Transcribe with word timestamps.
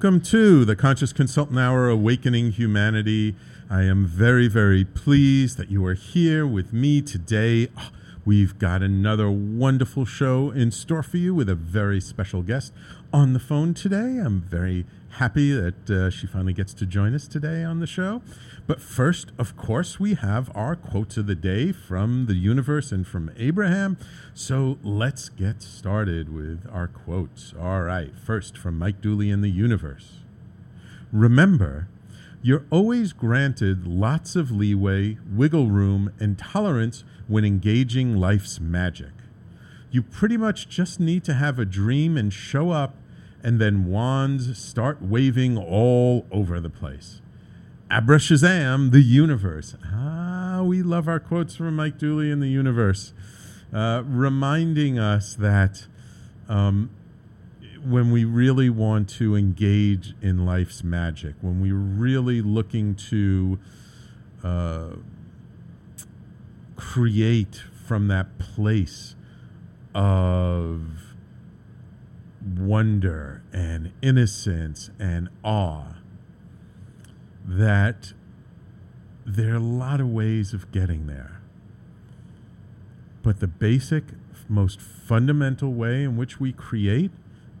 Welcome 0.00 0.22
to 0.22 0.64
the 0.64 0.76
Conscious 0.76 1.12
Consultant 1.12 1.58
Hour 1.58 1.90
Awakening 1.90 2.52
Humanity. 2.52 3.36
I 3.68 3.82
am 3.82 4.06
very, 4.06 4.48
very 4.48 4.82
pleased 4.82 5.58
that 5.58 5.70
you 5.70 5.84
are 5.84 5.92
here 5.92 6.46
with 6.46 6.72
me 6.72 7.02
today. 7.02 7.68
Ah, 7.76 7.90
We've 8.24 8.58
got 8.58 8.82
another 8.82 9.30
wonderful 9.30 10.06
show 10.06 10.52
in 10.52 10.70
store 10.70 11.02
for 11.02 11.18
you 11.18 11.34
with 11.34 11.50
a 11.50 11.54
very 11.54 12.00
special 12.00 12.40
guest 12.40 12.72
on 13.12 13.34
the 13.34 13.38
phone 13.38 13.74
today. 13.74 14.18
I'm 14.24 14.40
very 14.40 14.86
happy 15.18 15.52
that 15.52 15.90
uh, 15.90 16.08
she 16.08 16.26
finally 16.26 16.52
gets 16.52 16.72
to 16.74 16.86
join 16.86 17.14
us 17.14 17.26
today 17.26 17.62
on 17.62 17.80
the 17.80 17.86
show. 17.86 18.22
But 18.70 18.80
first, 18.80 19.32
of 19.36 19.56
course, 19.56 19.98
we 19.98 20.14
have 20.14 20.48
our 20.54 20.76
quotes 20.76 21.16
of 21.16 21.26
the 21.26 21.34
day 21.34 21.72
from 21.72 22.26
the 22.26 22.36
universe 22.36 22.92
and 22.92 23.04
from 23.04 23.32
Abraham. 23.36 23.98
So 24.32 24.78
let's 24.84 25.28
get 25.28 25.60
started 25.60 26.32
with 26.32 26.68
our 26.72 26.86
quotes. 26.86 27.52
All 27.60 27.82
right, 27.82 28.16
first 28.16 28.56
from 28.56 28.78
Mike 28.78 29.00
Dooley 29.00 29.28
in 29.28 29.40
the 29.40 29.50
universe. 29.50 30.20
Remember, 31.10 31.88
you're 32.42 32.64
always 32.70 33.12
granted 33.12 33.88
lots 33.88 34.36
of 34.36 34.52
leeway, 34.52 35.18
wiggle 35.28 35.66
room, 35.66 36.12
and 36.20 36.38
tolerance 36.38 37.02
when 37.26 37.44
engaging 37.44 38.18
life's 38.18 38.60
magic. 38.60 39.14
You 39.90 40.00
pretty 40.00 40.36
much 40.36 40.68
just 40.68 41.00
need 41.00 41.24
to 41.24 41.34
have 41.34 41.58
a 41.58 41.64
dream 41.64 42.16
and 42.16 42.32
show 42.32 42.70
up, 42.70 42.94
and 43.42 43.60
then 43.60 43.86
wands 43.86 44.56
start 44.62 45.02
waving 45.02 45.58
all 45.58 46.24
over 46.30 46.60
the 46.60 46.70
place. 46.70 47.20
Abra 47.92 48.18
Shazam, 48.18 48.92
the 48.92 49.00
universe. 49.00 49.74
Ah, 49.92 50.62
we 50.62 50.80
love 50.80 51.08
our 51.08 51.18
quotes 51.18 51.56
from 51.56 51.74
Mike 51.74 51.98
Dooley 51.98 52.30
in 52.30 52.38
the 52.38 52.48
universe, 52.48 53.12
uh, 53.74 54.04
reminding 54.06 54.96
us 54.96 55.34
that 55.34 55.88
um, 56.48 56.90
when 57.84 58.12
we 58.12 58.24
really 58.24 58.70
want 58.70 59.08
to 59.08 59.34
engage 59.34 60.14
in 60.22 60.46
life's 60.46 60.84
magic, 60.84 61.34
when 61.40 61.60
we're 61.60 61.74
really 61.74 62.40
looking 62.40 62.94
to 62.94 63.58
uh, 64.44 64.90
create 66.76 67.64
from 67.88 68.06
that 68.06 68.38
place 68.38 69.16
of 69.96 70.82
wonder 72.56 73.42
and 73.52 73.90
innocence 74.00 74.90
and 75.00 75.28
awe, 75.42 75.94
that 77.46 78.12
there 79.26 79.52
are 79.52 79.56
a 79.56 79.60
lot 79.60 80.00
of 80.00 80.08
ways 80.08 80.52
of 80.52 80.70
getting 80.72 81.06
there. 81.06 81.40
But 83.22 83.40
the 83.40 83.46
basic, 83.46 84.04
most 84.48 84.80
fundamental 84.80 85.72
way 85.72 86.02
in 86.02 86.16
which 86.16 86.40
we 86.40 86.52
create 86.52 87.12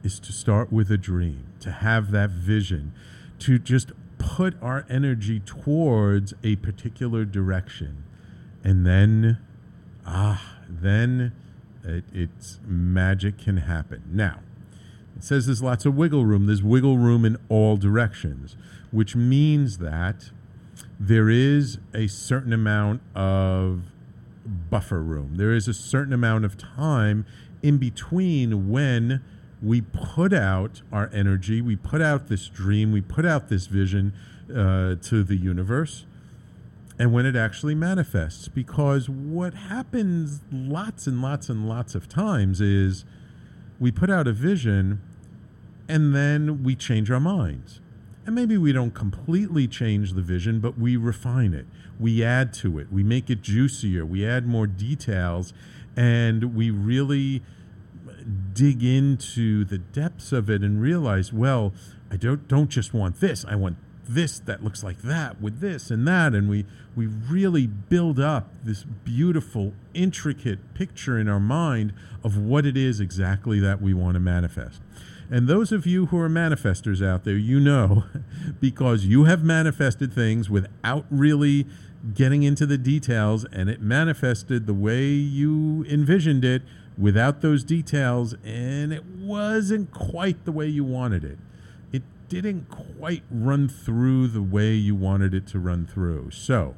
is 0.02 0.18
to 0.20 0.32
start 0.32 0.72
with 0.72 0.90
a 0.90 0.96
dream, 0.96 1.46
to 1.60 1.70
have 1.70 2.10
that 2.10 2.30
vision, 2.30 2.92
to 3.40 3.58
just 3.58 3.92
put 4.18 4.54
our 4.62 4.86
energy 4.88 5.40
towards 5.40 6.34
a 6.42 6.56
particular 6.56 7.24
direction. 7.24 8.04
And 8.64 8.86
then, 8.86 9.38
ah, 10.06 10.58
then 10.68 11.32
it, 11.84 12.04
it's 12.12 12.60
magic 12.66 13.38
can 13.38 13.58
happen. 13.58 14.02
Now, 14.10 14.40
says 15.24 15.46
there's 15.46 15.62
lots 15.62 15.84
of 15.86 15.94
wiggle 15.94 16.24
room. 16.24 16.46
There's 16.46 16.62
wiggle 16.62 16.98
room 16.98 17.24
in 17.24 17.36
all 17.48 17.76
directions, 17.76 18.56
which 18.90 19.14
means 19.16 19.78
that 19.78 20.30
there 20.98 21.30
is 21.30 21.78
a 21.94 22.06
certain 22.06 22.52
amount 22.52 23.02
of 23.14 23.84
buffer 24.44 25.02
room. 25.02 25.36
There 25.36 25.52
is 25.52 25.68
a 25.68 25.74
certain 25.74 26.12
amount 26.12 26.44
of 26.44 26.56
time 26.58 27.26
in 27.62 27.78
between 27.78 28.70
when 28.70 29.22
we 29.62 29.80
put 29.80 30.32
out 30.32 30.82
our 30.90 31.10
energy, 31.12 31.60
we 31.60 31.76
put 31.76 32.00
out 32.00 32.28
this 32.28 32.48
dream, 32.48 32.92
we 32.92 33.00
put 33.00 33.26
out 33.26 33.48
this 33.48 33.66
vision 33.66 34.14
uh, 34.50 34.94
to 34.96 35.22
the 35.22 35.36
universe, 35.36 36.06
and 36.98 37.12
when 37.12 37.26
it 37.26 37.36
actually 37.36 37.74
manifests. 37.74 38.48
Because 38.48 39.08
what 39.08 39.54
happens 39.54 40.40
lots 40.50 41.06
and 41.06 41.20
lots 41.20 41.48
and 41.48 41.68
lots 41.68 41.94
of 41.94 42.08
times 42.08 42.60
is 42.60 43.04
we 43.78 43.90
put 43.90 44.10
out 44.10 44.26
a 44.26 44.32
vision 44.32 45.00
and 45.90 46.14
then 46.14 46.62
we 46.62 46.76
change 46.76 47.10
our 47.10 47.20
minds. 47.20 47.80
And 48.24 48.34
maybe 48.34 48.56
we 48.56 48.72
don't 48.72 48.94
completely 48.94 49.66
change 49.66 50.12
the 50.12 50.22
vision, 50.22 50.60
but 50.60 50.78
we 50.78 50.96
refine 50.96 51.52
it. 51.52 51.66
We 51.98 52.22
add 52.22 52.52
to 52.54 52.78
it. 52.78 52.92
We 52.92 53.02
make 53.02 53.28
it 53.28 53.42
juicier. 53.42 54.06
We 54.06 54.24
add 54.24 54.46
more 54.46 54.68
details. 54.68 55.52
And 55.96 56.54
we 56.54 56.70
really 56.70 57.42
dig 58.52 58.84
into 58.84 59.64
the 59.64 59.78
depths 59.78 60.30
of 60.30 60.48
it 60.48 60.62
and 60.62 60.80
realize, 60.80 61.32
well, 61.32 61.72
I 62.10 62.16
don't 62.16 62.46
don't 62.46 62.68
just 62.68 62.94
want 62.94 63.20
this. 63.20 63.44
I 63.44 63.56
want 63.56 63.76
this 64.08 64.38
that 64.40 64.62
looks 64.62 64.82
like 64.82 65.02
that 65.02 65.40
with 65.40 65.60
this 65.60 65.88
and 65.88 66.06
that 66.08 66.34
and 66.34 66.48
we 66.48 66.66
we 66.96 67.06
really 67.06 67.68
build 67.68 68.18
up 68.18 68.50
this 68.64 68.82
beautiful 68.82 69.72
intricate 69.94 70.74
picture 70.74 71.16
in 71.16 71.28
our 71.28 71.38
mind 71.38 71.92
of 72.24 72.36
what 72.36 72.66
it 72.66 72.76
is 72.76 72.98
exactly 72.98 73.60
that 73.60 73.80
we 73.80 73.94
want 73.94 74.14
to 74.14 74.20
manifest. 74.20 74.82
And 75.30 75.46
those 75.46 75.70
of 75.70 75.86
you 75.86 76.06
who 76.06 76.18
are 76.18 76.28
manifestors 76.28 77.06
out 77.06 77.24
there, 77.24 77.36
you 77.36 77.60
know 77.60 78.04
because 78.60 79.04
you 79.06 79.24
have 79.24 79.44
manifested 79.44 80.12
things 80.12 80.50
without 80.50 81.06
really 81.08 81.66
getting 82.14 82.42
into 82.42 82.66
the 82.66 82.78
details 82.78 83.44
and 83.52 83.70
it 83.70 83.80
manifested 83.80 84.66
the 84.66 84.74
way 84.74 85.06
you 85.06 85.84
envisioned 85.88 86.44
it 86.44 86.62
without 86.98 87.42
those 87.42 87.62
details 87.62 88.34
and 88.44 88.92
it 88.92 89.04
wasn't 89.04 89.92
quite 89.92 90.44
the 90.44 90.52
way 90.52 90.66
you 90.66 90.82
wanted 90.82 91.24
it. 91.24 91.38
It 91.92 92.02
didn't 92.28 92.68
quite 92.68 93.22
run 93.30 93.68
through 93.68 94.28
the 94.28 94.42
way 94.42 94.72
you 94.72 94.96
wanted 94.96 95.32
it 95.32 95.46
to 95.48 95.58
run 95.60 95.86
through. 95.86 96.30
So, 96.32 96.74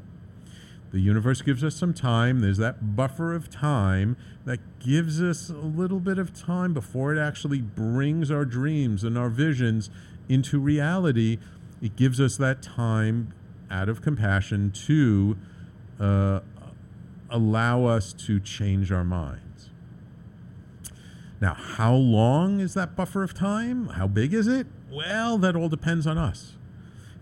the 0.92 1.00
universe 1.00 1.40
gives 1.40 1.64
us 1.64 1.74
some 1.74 1.94
time. 1.94 2.40
There's 2.40 2.58
that 2.58 2.94
buffer 2.94 3.34
of 3.34 3.48
time 3.48 4.16
that 4.44 4.60
gives 4.78 5.22
us 5.22 5.48
a 5.48 5.54
little 5.54 6.00
bit 6.00 6.18
of 6.18 6.38
time 6.38 6.74
before 6.74 7.14
it 7.14 7.18
actually 7.18 7.62
brings 7.62 8.30
our 8.30 8.44
dreams 8.44 9.02
and 9.02 9.16
our 9.16 9.30
visions 9.30 9.88
into 10.28 10.60
reality. 10.60 11.38
It 11.80 11.96
gives 11.96 12.20
us 12.20 12.36
that 12.36 12.62
time 12.62 13.32
out 13.70 13.88
of 13.88 14.02
compassion 14.02 14.70
to 14.86 15.38
uh, 15.98 16.40
allow 17.30 17.86
us 17.86 18.12
to 18.12 18.38
change 18.38 18.92
our 18.92 19.04
minds. 19.04 19.70
Now, 21.40 21.54
how 21.54 21.94
long 21.94 22.60
is 22.60 22.74
that 22.74 22.94
buffer 22.94 23.22
of 23.22 23.32
time? 23.32 23.88
How 23.88 24.06
big 24.06 24.34
is 24.34 24.46
it? 24.46 24.66
Well, 24.90 25.38
that 25.38 25.56
all 25.56 25.70
depends 25.70 26.06
on 26.06 26.18
us. 26.18 26.56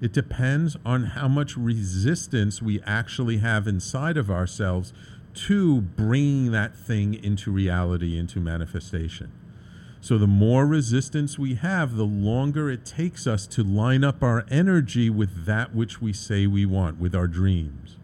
It 0.00 0.12
depends 0.12 0.76
on 0.84 1.04
how 1.04 1.28
much 1.28 1.56
resistance 1.56 2.62
we 2.62 2.80
actually 2.82 3.38
have 3.38 3.66
inside 3.66 4.16
of 4.16 4.30
ourselves 4.30 4.92
to 5.32 5.80
bringing 5.80 6.52
that 6.52 6.74
thing 6.74 7.14
into 7.14 7.50
reality, 7.50 8.18
into 8.18 8.40
manifestation. 8.40 9.30
So, 10.00 10.16
the 10.16 10.26
more 10.26 10.66
resistance 10.66 11.38
we 11.38 11.56
have, 11.56 11.96
the 11.96 12.06
longer 12.06 12.70
it 12.70 12.86
takes 12.86 13.26
us 13.26 13.46
to 13.48 13.62
line 13.62 14.02
up 14.02 14.22
our 14.22 14.46
energy 14.50 15.10
with 15.10 15.44
that 15.44 15.74
which 15.74 16.00
we 16.00 16.14
say 16.14 16.46
we 16.46 16.64
want, 16.64 16.98
with 16.98 17.14
our 17.14 17.26
dreams. 17.26 17.96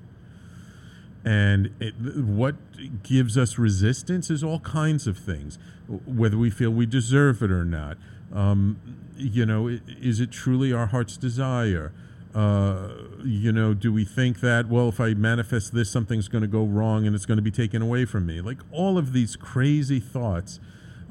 And 1.24 1.74
it, 1.80 1.94
what 1.98 2.54
gives 3.02 3.38
us 3.38 3.58
resistance 3.58 4.30
is 4.30 4.44
all 4.44 4.60
kinds 4.60 5.06
of 5.06 5.16
things, 5.16 5.58
whether 5.88 6.36
we 6.36 6.50
feel 6.50 6.70
we 6.70 6.84
deserve 6.84 7.42
it 7.42 7.50
or 7.50 7.64
not. 7.64 7.96
Um, 8.32 8.78
you 9.16 9.46
know, 9.46 9.68
is 9.68 10.20
it 10.20 10.30
truly 10.30 10.72
our 10.72 10.86
heart's 10.86 11.16
desire? 11.16 11.92
Uh, 12.34 12.88
you 13.24 13.50
know, 13.50 13.72
do 13.72 13.92
we 13.92 14.04
think 14.04 14.40
that, 14.40 14.68
well, 14.68 14.88
if 14.90 15.00
I 15.00 15.14
manifest 15.14 15.72
this, 15.72 15.90
something's 15.90 16.28
going 16.28 16.42
to 16.42 16.48
go 16.48 16.64
wrong 16.64 17.06
and 17.06 17.16
it's 17.16 17.24
going 17.24 17.38
to 17.38 17.42
be 17.42 17.50
taken 17.50 17.80
away 17.80 18.04
from 18.04 18.26
me? 18.26 18.40
Like 18.40 18.58
all 18.70 18.98
of 18.98 19.12
these 19.14 19.36
crazy 19.36 20.00
thoughts 20.00 20.60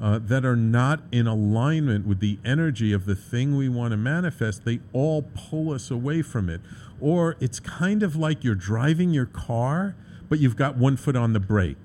uh, 0.00 0.20
that 0.22 0.44
are 0.44 0.56
not 0.56 1.00
in 1.10 1.26
alignment 1.26 2.06
with 2.06 2.20
the 2.20 2.38
energy 2.44 2.92
of 2.92 3.06
the 3.06 3.16
thing 3.16 3.56
we 3.56 3.68
want 3.68 3.90
to 3.90 3.96
manifest, 3.96 4.64
they 4.64 4.80
all 4.92 5.22
pull 5.22 5.72
us 5.72 5.90
away 5.90 6.22
from 6.22 6.48
it. 6.48 6.60
Or 7.00 7.36
it's 7.40 7.60
kind 7.60 8.02
of 8.02 8.14
like 8.14 8.44
you're 8.44 8.54
driving 8.54 9.10
your 9.10 9.26
car, 9.26 9.96
but 10.28 10.38
you've 10.38 10.56
got 10.56 10.76
one 10.76 10.96
foot 10.96 11.16
on 11.16 11.32
the 11.32 11.40
brake. 11.40 11.76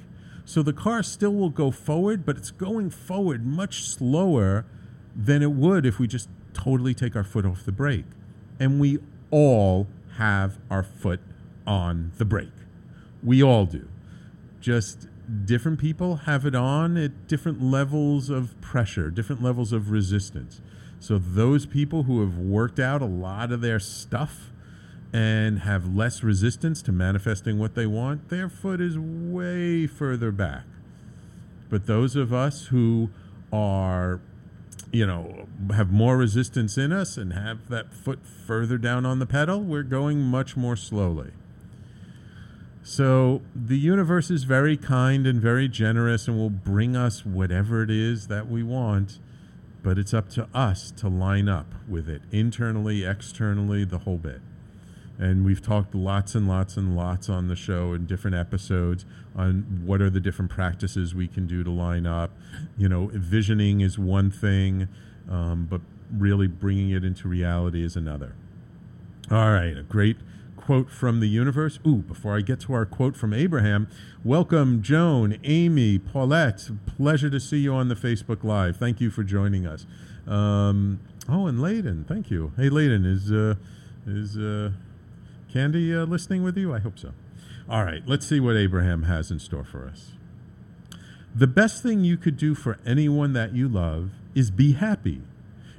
So 0.45 0.61
the 0.61 0.73
car 0.73 1.01
still 1.01 1.33
will 1.33 1.49
go 1.49 1.71
forward, 1.71 2.25
but 2.25 2.37
it's 2.37 2.51
going 2.51 2.89
forward 2.89 3.45
much 3.45 3.85
slower 3.85 4.65
than 5.15 5.41
it 5.41 5.51
would 5.51 5.85
if 5.85 5.99
we 5.99 6.07
just 6.07 6.29
totally 6.53 6.93
take 6.93 7.15
our 7.15 7.23
foot 7.23 7.45
off 7.45 7.65
the 7.65 7.71
brake. 7.71 8.05
And 8.59 8.79
we 8.79 8.99
all 9.31 9.87
have 10.17 10.57
our 10.69 10.83
foot 10.83 11.19
on 11.65 12.11
the 12.17 12.25
brake. 12.25 12.49
We 13.23 13.41
all 13.41 13.65
do. 13.65 13.87
Just 14.59 15.07
different 15.45 15.79
people 15.79 16.17
have 16.17 16.45
it 16.45 16.55
on 16.55 16.97
at 16.97 17.27
different 17.27 17.61
levels 17.61 18.29
of 18.29 18.59
pressure, 18.61 19.09
different 19.09 19.41
levels 19.41 19.71
of 19.71 19.91
resistance. 19.91 20.61
So, 20.99 21.17
those 21.17 21.65
people 21.65 22.03
who 22.03 22.21
have 22.21 22.37
worked 22.37 22.79
out 22.79 23.01
a 23.01 23.05
lot 23.05 23.51
of 23.51 23.61
their 23.61 23.79
stuff 23.79 24.51
and 25.13 25.59
have 25.59 25.95
less 25.95 26.23
resistance 26.23 26.81
to 26.83 26.91
manifesting 26.91 27.57
what 27.57 27.75
they 27.75 27.87
want, 27.87 28.29
their 28.29 28.49
foot 28.49 28.79
is 28.79 28.99
way 28.99 29.87
further 29.87 30.31
back. 30.31 30.63
But 31.69 31.87
those 31.87 32.15
of 32.15 32.33
us 32.33 32.65
who 32.67 33.09
are 33.51 34.21
you 34.91 35.05
know, 35.05 35.47
have 35.73 35.91
more 35.91 36.17
resistance 36.17 36.77
in 36.77 36.91
us 36.91 37.17
and 37.17 37.33
have 37.33 37.69
that 37.69 37.93
foot 37.93 38.19
further 38.45 38.77
down 38.77 39.05
on 39.05 39.19
the 39.19 39.25
pedal, 39.25 39.61
we're 39.61 39.83
going 39.83 40.21
much 40.21 40.57
more 40.57 40.75
slowly. 40.75 41.31
So 42.83 43.41
the 43.55 43.77
universe 43.77 44.29
is 44.29 44.43
very 44.43 44.75
kind 44.75 45.27
and 45.27 45.39
very 45.39 45.67
generous 45.67 46.27
and 46.27 46.37
will 46.37 46.49
bring 46.49 46.95
us 46.95 47.25
whatever 47.25 47.83
it 47.83 47.91
is 47.91 48.27
that 48.27 48.49
we 48.49 48.63
want, 48.63 49.19
but 49.83 49.97
it's 49.97 50.13
up 50.13 50.29
to 50.31 50.47
us 50.53 50.91
to 50.97 51.07
line 51.07 51.47
up 51.47 51.67
with 51.87 52.09
it 52.09 52.23
internally, 52.31 53.05
externally, 53.05 53.85
the 53.85 53.99
whole 53.99 54.17
bit. 54.17 54.41
And 55.19 55.45
we've 55.45 55.61
talked 55.61 55.93
lots 55.93 56.33
and 56.33 56.47
lots 56.47 56.75
and 56.75 56.95
lots 56.95 57.29
on 57.29 57.47
the 57.47 57.55
show 57.55 57.93
in 57.93 58.07
different 58.07 58.35
episodes 58.35 59.05
on 59.35 59.81
what 59.85 60.01
are 60.01 60.09
the 60.09 60.19
different 60.19 60.51
practices 60.51 61.15
we 61.15 61.27
can 61.27 61.47
do 61.47 61.63
to 61.63 61.71
line 61.71 62.05
up. 62.05 62.31
You 62.77 62.89
know, 62.89 63.09
visioning 63.13 63.81
is 63.81 63.97
one 63.97 64.29
thing, 64.29 64.87
um, 65.29 65.67
but 65.69 65.81
really 66.15 66.47
bringing 66.47 66.89
it 66.91 67.03
into 67.03 67.27
reality 67.27 67.83
is 67.83 67.95
another. 67.95 68.35
All 69.29 69.51
right, 69.51 69.77
a 69.77 69.83
great 69.83 70.17
quote 70.57 70.89
from 70.89 71.19
the 71.19 71.27
universe. 71.27 71.79
Ooh, 71.87 71.97
before 71.97 72.37
I 72.37 72.41
get 72.41 72.59
to 72.61 72.73
our 72.73 72.85
quote 72.85 73.15
from 73.15 73.33
Abraham, 73.33 73.87
welcome 74.23 74.81
Joan, 74.81 75.37
Amy, 75.43 75.97
Paulette. 75.97 76.69
Pleasure 76.85 77.29
to 77.29 77.39
see 77.39 77.57
you 77.57 77.73
on 77.73 77.87
the 77.87 77.95
Facebook 77.95 78.43
Live. 78.43 78.77
Thank 78.77 79.01
you 79.01 79.09
for 79.09 79.23
joining 79.23 79.65
us. 79.65 79.85
Um, 80.27 80.99
oh, 81.27 81.47
and 81.47 81.59
Layden, 81.59 82.05
thank 82.05 82.29
you. 82.29 82.51
Hey, 82.57 82.69
Layden, 82.69 83.05
is 83.05 83.31
uh, 83.31 83.55
is 84.05 84.37
uh, 84.37 84.71
Candy 85.51 85.95
uh, 85.95 86.05
listening 86.05 86.43
with 86.43 86.57
you? 86.57 86.73
I 86.73 86.79
hope 86.79 86.99
so. 86.99 87.11
All 87.69 87.85
right, 87.85 88.03
let's 88.05 88.27
see 88.27 88.39
what 88.39 88.57
Abraham 88.57 89.03
has 89.03 89.31
in 89.31 89.39
store 89.39 89.63
for 89.63 89.87
us. 89.87 90.11
The 91.33 91.47
best 91.47 91.81
thing 91.81 92.03
you 92.03 92.17
could 92.17 92.35
do 92.35 92.55
for 92.55 92.79
anyone 92.85 93.33
that 93.33 93.55
you 93.55 93.69
love 93.69 94.11
is 94.35 94.51
be 94.51 94.73
happy. 94.73 95.21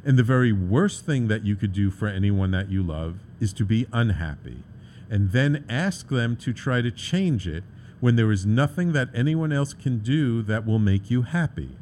And 0.04 0.18
the 0.18 0.22
very 0.22 0.52
worst 0.52 1.04
thing 1.04 1.28
that 1.28 1.44
you 1.44 1.56
could 1.56 1.72
do 1.72 1.90
for 1.90 2.08
anyone 2.08 2.50
that 2.52 2.70
you 2.70 2.82
love 2.82 3.18
is 3.40 3.52
to 3.54 3.64
be 3.64 3.86
unhappy. 3.92 4.62
And 5.10 5.32
then 5.32 5.64
ask 5.68 6.08
them 6.08 6.36
to 6.36 6.52
try 6.52 6.80
to 6.80 6.90
change 6.90 7.46
it 7.46 7.64
when 8.00 8.16
there 8.16 8.32
is 8.32 8.46
nothing 8.46 8.92
that 8.92 9.10
anyone 9.14 9.52
else 9.52 9.74
can 9.74 9.98
do 9.98 10.42
that 10.42 10.66
will 10.66 10.78
make 10.78 11.10
you 11.10 11.22
happy. 11.22 11.76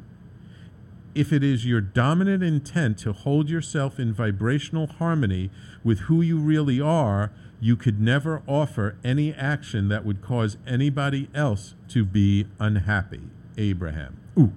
If 1.15 1.33
it 1.33 1.43
is 1.43 1.65
your 1.65 1.81
dominant 1.81 2.43
intent 2.43 2.97
to 2.99 3.13
hold 3.13 3.49
yourself 3.49 3.99
in 3.99 4.13
vibrational 4.13 4.87
harmony 4.87 5.49
with 5.83 6.01
who 6.01 6.21
you 6.21 6.37
really 6.37 6.79
are, 6.79 7.31
you 7.61 7.77
could 7.77 8.01
never 8.01 8.41
offer 8.47 8.97
any 9.03 9.33
action 9.33 9.87
that 9.87 10.03
would 10.03 10.21
cause 10.21 10.57
anybody 10.67 11.29
else 11.33 11.75
to 11.89 12.03
be 12.03 12.47
unhappy. 12.59 13.21
Abraham. 13.57 14.19
Ooh, 14.37 14.53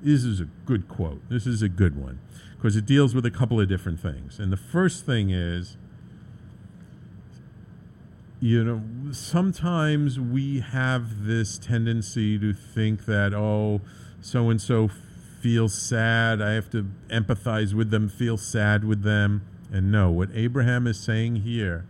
this 0.00 0.24
is 0.24 0.40
a 0.40 0.48
good 0.64 0.88
quote. 0.88 1.20
This 1.28 1.46
is 1.46 1.60
a 1.60 1.68
good 1.68 2.00
one 2.00 2.20
because 2.56 2.74
it 2.74 2.86
deals 2.86 3.14
with 3.14 3.26
a 3.26 3.30
couple 3.30 3.60
of 3.60 3.68
different 3.68 4.00
things. 4.00 4.38
And 4.38 4.50
the 4.50 4.56
first 4.56 5.04
thing 5.04 5.30
is, 5.30 5.76
you 8.40 8.64
know, 8.64 9.12
sometimes 9.12 10.18
we 10.18 10.60
have 10.60 11.26
this 11.26 11.58
tendency 11.58 12.38
to 12.38 12.54
think 12.54 13.04
that, 13.04 13.34
oh, 13.34 13.80
so 14.20 14.48
and 14.48 14.60
so 14.60 14.88
feels 15.40 15.74
sad. 15.74 16.40
I 16.40 16.52
have 16.52 16.70
to 16.70 16.88
empathize 17.08 17.74
with 17.74 17.90
them, 17.90 18.08
feel 18.08 18.36
sad 18.36 18.84
with 18.84 19.02
them. 19.02 19.42
And 19.70 19.92
no, 19.92 20.10
what 20.10 20.30
Abraham 20.32 20.86
is 20.86 20.98
saying 20.98 21.36
here 21.36 21.84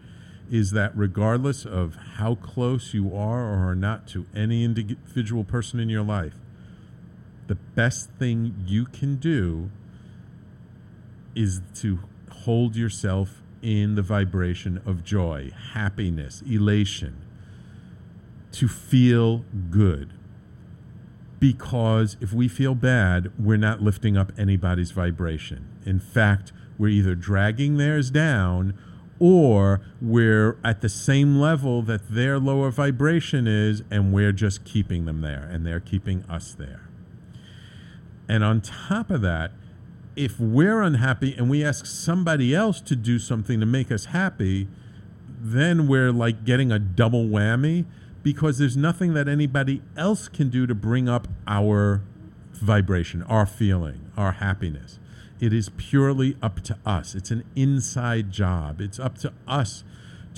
is 0.50 0.70
that 0.72 0.92
regardless 0.96 1.64
of 1.64 1.96
how 2.16 2.34
close 2.34 2.94
you 2.94 3.14
are 3.14 3.44
or 3.44 3.70
are 3.70 3.74
not 3.74 4.06
to 4.08 4.26
any 4.34 4.64
individual 4.64 5.44
person 5.44 5.78
in 5.80 5.88
your 5.88 6.02
life, 6.02 6.34
the 7.46 7.54
best 7.54 8.10
thing 8.12 8.54
you 8.66 8.84
can 8.84 9.16
do 9.16 9.70
is 11.34 11.60
to 11.74 12.00
hold 12.30 12.76
yourself 12.76 13.42
in 13.62 13.94
the 13.94 14.02
vibration 14.02 14.80
of 14.86 15.04
joy, 15.04 15.50
happiness, 15.72 16.42
elation, 16.42 17.16
to 18.52 18.68
feel 18.68 19.44
good. 19.70 20.12
Because 21.38 22.16
if 22.20 22.32
we 22.32 22.48
feel 22.48 22.74
bad, 22.74 23.32
we're 23.38 23.56
not 23.56 23.80
lifting 23.80 24.16
up 24.16 24.32
anybody's 24.38 24.90
vibration. 24.90 25.68
In 25.84 26.00
fact, 26.00 26.52
we're 26.76 26.88
either 26.88 27.14
dragging 27.14 27.76
theirs 27.76 28.10
down 28.10 28.76
or 29.20 29.80
we're 30.00 30.56
at 30.64 30.80
the 30.80 30.88
same 30.88 31.38
level 31.38 31.82
that 31.82 32.08
their 32.08 32.38
lower 32.38 32.70
vibration 32.70 33.46
is, 33.46 33.82
and 33.90 34.12
we're 34.12 34.32
just 34.32 34.64
keeping 34.64 35.04
them 35.04 35.20
there, 35.20 35.48
and 35.50 35.66
they're 35.66 35.80
keeping 35.80 36.22
us 36.28 36.54
there. 36.54 36.88
And 38.28 38.44
on 38.44 38.60
top 38.60 39.10
of 39.10 39.20
that, 39.22 39.52
if 40.14 40.38
we're 40.38 40.82
unhappy 40.82 41.34
and 41.34 41.48
we 41.48 41.64
ask 41.64 41.86
somebody 41.86 42.54
else 42.54 42.80
to 42.82 42.96
do 42.96 43.18
something 43.18 43.60
to 43.60 43.66
make 43.66 43.90
us 43.90 44.06
happy, 44.06 44.68
then 45.40 45.86
we're 45.86 46.12
like 46.12 46.44
getting 46.44 46.72
a 46.72 46.78
double 46.78 47.26
whammy 47.26 47.84
because 48.22 48.58
there's 48.58 48.76
nothing 48.76 49.14
that 49.14 49.28
anybody 49.28 49.80
else 49.96 50.28
can 50.28 50.50
do 50.50 50.66
to 50.66 50.74
bring 50.74 51.08
up 51.08 51.28
our 51.46 52.02
vibration, 52.52 53.22
our 53.22 53.46
feeling, 53.46 54.10
our 54.16 54.32
happiness. 54.32 54.98
It 55.40 55.52
is 55.52 55.70
purely 55.76 56.36
up 56.42 56.60
to 56.64 56.78
us. 56.84 57.14
It's 57.14 57.30
an 57.30 57.44
inside 57.54 58.30
job. 58.30 58.80
It's 58.80 58.98
up 58.98 59.18
to 59.18 59.32
us 59.46 59.84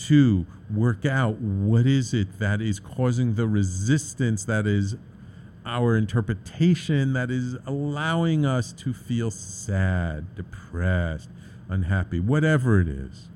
to 0.09 0.47
work 0.73 1.05
out 1.05 1.41
what 1.41 1.87
is 1.87 2.15
it 2.15 2.39
that 2.39 2.61
is 2.61 2.81
causing 2.81 3.35
the 3.35 3.47
resistance 3.47 4.45
that 4.45 4.67
is 4.67 4.97
our 5.67 5.97
interpretation 5.97 7.13
that 7.13 7.31
is 7.31 7.57
allowing 7.67 8.47
us 8.47 8.73
to 8.73 8.95
feel 8.95 9.31
sad, 9.31 10.35
depressed, 10.35 11.29
unhappy, 11.69 12.19
whatever 12.19 12.81
it 12.81 12.89
is. 12.89 13.29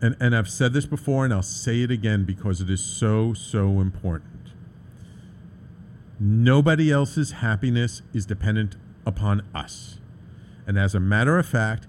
And, 0.00 0.16
and 0.20 0.36
I've 0.36 0.50
said 0.50 0.72
this 0.72 0.84
before 0.84 1.24
and 1.24 1.32
I'll 1.32 1.42
say 1.42 1.82
it 1.82 1.90
again 1.90 2.24
because 2.24 2.60
it 2.60 2.68
is 2.68 2.84
so, 2.84 3.32
so 3.34 3.80
important. 3.80 4.32
Nobody 6.18 6.90
else's 6.90 7.32
happiness 7.32 8.02
is 8.12 8.26
dependent 8.26 8.76
upon 9.06 9.42
us. 9.54 9.98
And 10.66 10.78
as 10.78 10.94
a 10.94 11.00
matter 11.00 11.38
of 11.38 11.46
fact, 11.46 11.86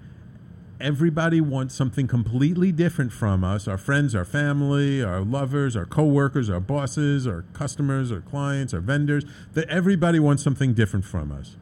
everybody 0.79 1.39
wants 1.39 1.73
something 1.73 2.07
completely 2.07 2.71
different 2.71 3.13
from 3.13 3.43
us 3.43 3.67
our 3.67 3.77
friends, 3.77 4.13
our 4.13 4.25
family, 4.25 5.01
our 5.01 5.21
lovers, 5.21 5.75
our 5.75 5.85
coworkers, 5.85 6.49
our 6.49 6.59
bosses, 6.59 7.25
our 7.25 7.43
customers, 7.53 8.11
our 8.11 8.21
clients, 8.21 8.73
our 8.73 8.81
vendors. 8.81 9.23
That 9.53 9.69
everybody 9.69 10.19
wants 10.19 10.43
something 10.43 10.73
different 10.73 11.05
from 11.05 11.31
us. 11.31 11.55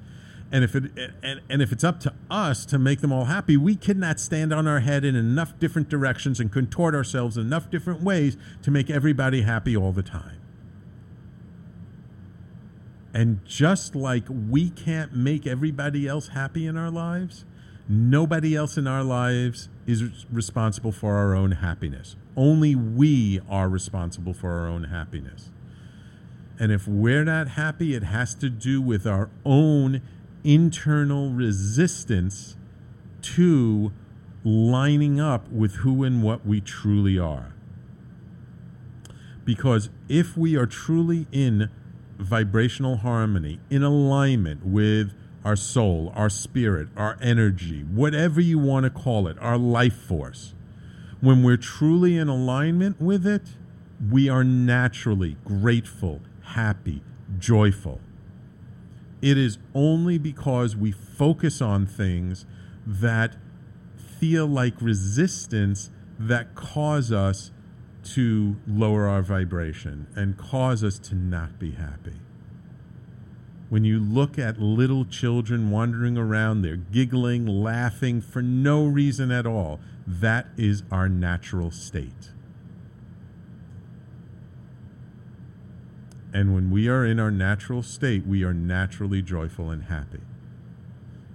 And 0.52 0.66
if 0.66 0.76
it 0.76 0.92
and, 1.24 1.42
and 1.50 1.62
if 1.62 1.72
it's 1.72 1.84
up 1.84 2.00
to 2.02 2.14
us 2.30 2.66
to 2.66 2.78
make 2.78 3.00
them 3.00 3.14
all 3.14 3.26
happy, 3.26 3.56
we 3.56 3.76
cannot 3.76 4.20
stand 4.20 4.52
on 4.52 4.68
our 4.68 4.82
head 4.82 5.06
in 5.06 5.16
enough 5.16 5.58
different 5.60 5.88
directions 5.88 6.40
and 6.40 6.52
contort 6.52 6.94
ourselves 6.94 7.38
in 7.38 7.46
enough 7.46 7.70
different 7.70 8.02
ways 8.02 8.36
to 8.64 8.72
make 8.72 8.90
everybody 8.90 9.44
happy 9.44 9.78
all 9.78 9.94
the 9.94 10.04
time. 10.04 10.41
And 13.14 13.44
just 13.46 13.96
like 13.96 14.24
we 14.30 14.70
can't 14.70 15.14
make 15.14 15.46
everybody 15.46 16.08
else 16.08 16.30
happy 16.30 16.66
in 16.66 16.78
our 16.78 16.90
lives, 16.90 17.46
nobody 17.90 18.56
else 18.56 18.78
in 18.78 18.88
our 18.88 19.04
lives 19.04 19.70
is 19.86 20.26
responsible 20.32 20.92
for 20.92 21.16
our 21.16 21.36
own 21.36 21.52
happiness. 21.52 22.16
Only 22.38 22.76
we 22.76 23.42
are 23.50 23.68
responsible 23.68 24.34
for 24.34 24.52
our 24.52 24.68
own 24.68 24.86
happiness. 24.86 25.52
And 26.58 26.72
if 26.72 26.88
we're 26.88 27.26
not 27.26 27.50
happy, 27.50 27.96
it 27.96 28.04
has 28.04 28.36
to 28.36 28.50
do 28.50 28.82
with 28.82 29.06
our 29.06 29.30
own 29.44 30.02
internal 30.44 31.32
resistance 31.32 32.56
to 33.22 33.92
lining 34.44 35.20
up 35.20 35.50
with 35.52 35.76
who 35.78 36.04
and 36.04 36.24
what 36.24 36.46
we 36.46 36.62
truly 36.62 37.18
are. 37.20 37.54
Because 39.44 39.90
if 40.08 40.38
we 40.38 40.56
are 40.56 40.66
truly 40.66 41.28
in 41.32 41.70
vibrational 42.22 42.98
harmony, 42.98 43.60
in 43.70 43.84
alignment 43.84 44.66
with 44.66 45.14
our 45.44 45.56
soul, 45.56 46.12
our 46.16 46.30
spirit, 46.30 46.88
our 46.96 47.18
energy, 47.22 47.82
whatever 47.82 48.40
you 48.40 48.60
want 48.60 48.84
to 48.84 48.90
call 48.90 49.28
it, 49.28 49.38
our 49.40 49.58
life 49.58 49.96
force. 49.96 50.54
When 51.20 51.44
we're 51.44 51.58
truly 51.58 52.18
in 52.18 52.28
alignment 52.28 53.02
with 53.02 53.26
it, 53.26 53.44
we 54.10 54.30
are 54.30 54.44
naturally 54.44 55.38
grateful, 55.46 56.22
happy, 56.42 57.04
joyful. 57.40 58.00
It 59.22 59.38
is 59.38 59.58
only 59.76 60.18
because 60.18 60.76
we 60.76 60.92
focus 60.92 61.62
on 61.62 61.86
things 61.86 62.46
that 62.86 63.36
feel 64.20 64.48
like 64.48 64.82
resistance 64.82 65.92
that 66.20 66.56
cause 66.56 67.12
us 67.12 67.52
to 68.04 68.56
lower 68.68 69.08
our 69.08 69.22
vibration 69.22 70.08
and 70.16 70.38
cause 70.38 70.84
us 70.84 70.98
to 71.00 71.16
not 71.16 71.60
be 71.60 71.72
happy. 71.72 72.20
When 73.70 73.86
you 73.86 74.00
look 74.00 74.38
at 74.38 74.60
little 74.60 75.06
children 75.06 75.72
wandering 75.72 76.18
around, 76.18 76.62
they're 76.62 76.76
giggling, 76.76 77.46
laughing 77.46 78.20
for 78.20 78.42
no 78.42 78.86
reason 78.86 79.32
at 79.32 79.46
all. 79.46 79.80
That 80.06 80.48
is 80.58 80.84
our 80.92 81.08
natural 81.08 81.72
state. 81.72 82.32
And 86.34 86.54
when 86.54 86.72
we 86.72 86.88
are 86.88 87.06
in 87.06 87.20
our 87.20 87.32
natural 87.32 87.84
state, 87.84 88.26
we 88.26 88.44
are 88.44 88.54
naturally 88.54 89.22
joyful 89.22 89.70
and 89.70 89.84
happy. 89.84 90.22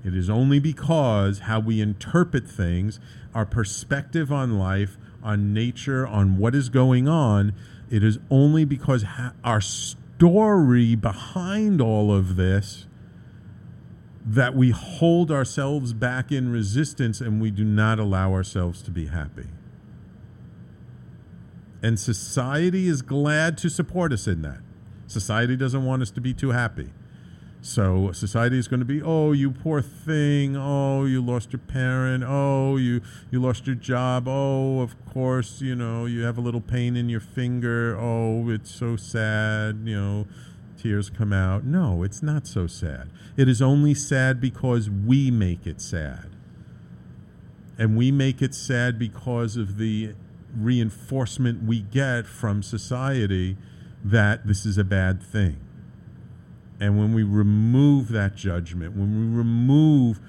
It 0.04 0.14
is 0.14 0.30
only 0.30 0.58
because 0.58 1.40
how 1.40 1.60
we 1.60 1.80
interpret 1.80 2.48
things, 2.48 3.00
our 3.34 3.44
perspective 3.44 4.30
on 4.30 4.58
life, 4.58 4.96
on 5.26 5.52
nature, 5.52 6.06
on 6.06 6.38
what 6.38 6.54
is 6.54 6.68
going 6.68 7.08
on, 7.08 7.52
it 7.90 8.04
is 8.04 8.18
only 8.30 8.64
because 8.64 9.02
ha- 9.02 9.32
our 9.42 9.60
story 9.60 10.94
behind 10.94 11.80
all 11.80 12.12
of 12.12 12.36
this 12.36 12.86
that 14.24 14.54
we 14.54 14.70
hold 14.70 15.30
ourselves 15.30 15.92
back 15.92 16.30
in 16.30 16.50
resistance 16.50 17.20
and 17.20 17.40
we 17.40 17.50
do 17.50 17.64
not 17.64 17.98
allow 17.98 18.32
ourselves 18.32 18.82
to 18.82 18.90
be 18.90 19.06
happy. 19.06 19.46
And 21.82 21.98
society 21.98 22.86
is 22.86 23.02
glad 23.02 23.58
to 23.58 23.68
support 23.68 24.12
us 24.12 24.26
in 24.26 24.42
that. 24.42 24.60
Society 25.06 25.56
doesn't 25.56 25.84
want 25.84 26.02
us 26.02 26.10
to 26.12 26.20
be 26.20 26.34
too 26.34 26.50
happy. 26.50 26.90
So 27.66 28.12
society 28.12 28.58
is 28.58 28.68
going 28.68 28.78
to 28.78 28.86
be, 28.86 29.02
oh, 29.02 29.32
you 29.32 29.50
poor 29.50 29.82
thing. 29.82 30.56
Oh, 30.56 31.04
you 31.04 31.20
lost 31.20 31.52
your 31.52 31.58
parent. 31.58 32.22
Oh, 32.24 32.76
you 32.76 33.00
you 33.32 33.40
lost 33.42 33.66
your 33.66 33.74
job. 33.74 34.28
Oh, 34.28 34.80
of 34.80 34.94
course, 35.04 35.60
you 35.60 35.74
know 35.74 36.06
you 36.06 36.22
have 36.22 36.38
a 36.38 36.40
little 36.40 36.60
pain 36.60 36.96
in 36.96 37.08
your 37.08 37.20
finger. 37.20 37.98
Oh, 37.98 38.48
it's 38.50 38.72
so 38.72 38.94
sad. 38.94 39.80
You 39.84 40.00
know, 40.00 40.26
tears 40.78 41.10
come 41.10 41.32
out. 41.32 41.64
No, 41.64 42.04
it's 42.04 42.22
not 42.22 42.46
so 42.46 42.68
sad. 42.68 43.10
It 43.36 43.48
is 43.48 43.60
only 43.60 43.94
sad 43.94 44.40
because 44.40 44.88
we 44.88 45.32
make 45.32 45.66
it 45.66 45.80
sad, 45.80 46.30
and 47.76 47.96
we 47.96 48.12
make 48.12 48.40
it 48.40 48.54
sad 48.54 48.96
because 48.96 49.56
of 49.56 49.76
the 49.76 50.14
reinforcement 50.56 51.64
we 51.64 51.80
get 51.80 52.28
from 52.28 52.62
society 52.62 53.56
that 54.04 54.46
this 54.46 54.64
is 54.64 54.78
a 54.78 54.84
bad 54.84 55.20
thing. 55.20 55.65
And 56.80 56.98
when 56.98 57.14
we 57.14 57.22
remove 57.22 58.08
that 58.08 58.36
judgment, 58.36 58.96
when 58.96 59.32
we 59.32 59.36
remove 59.36 60.20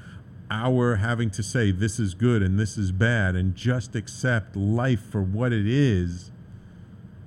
our 0.50 0.96
having 0.96 1.30
to 1.32 1.44
say 1.44 1.72
this 1.72 2.00
is 2.00 2.13
good 2.13 2.42
and 2.42 2.58
this 2.58 2.77
is 2.77 2.92
bad 2.92 3.36
and 3.36 3.54
just 3.56 3.96
accept 3.96 4.56
life 4.56 5.01
for 5.01 5.22
what 5.22 5.51
it 5.51 5.68
is, 5.68 6.32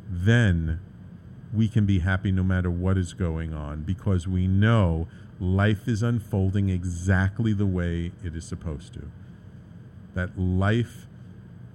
then 0.09 0.81
we 1.53 1.69
can 1.69 1.85
be 1.85 1.99
happy 1.99 2.33
no 2.33 2.43
matter 2.43 2.71
what 2.71 2.97
is 2.97 3.13
going 3.13 3.53
on 3.53 3.83
because 3.83 4.27
we 4.27 4.47
know 4.47 5.09
life 5.39 5.87
is 5.87 6.03
unfolding 6.03 6.69
exactly 6.69 7.53
the 7.53 7.67
way 7.67 8.13
it 8.25 8.35
is 8.35 8.45
supposed 8.45 8.95
to. 8.95 9.11
That 10.15 10.39
life 10.39 11.07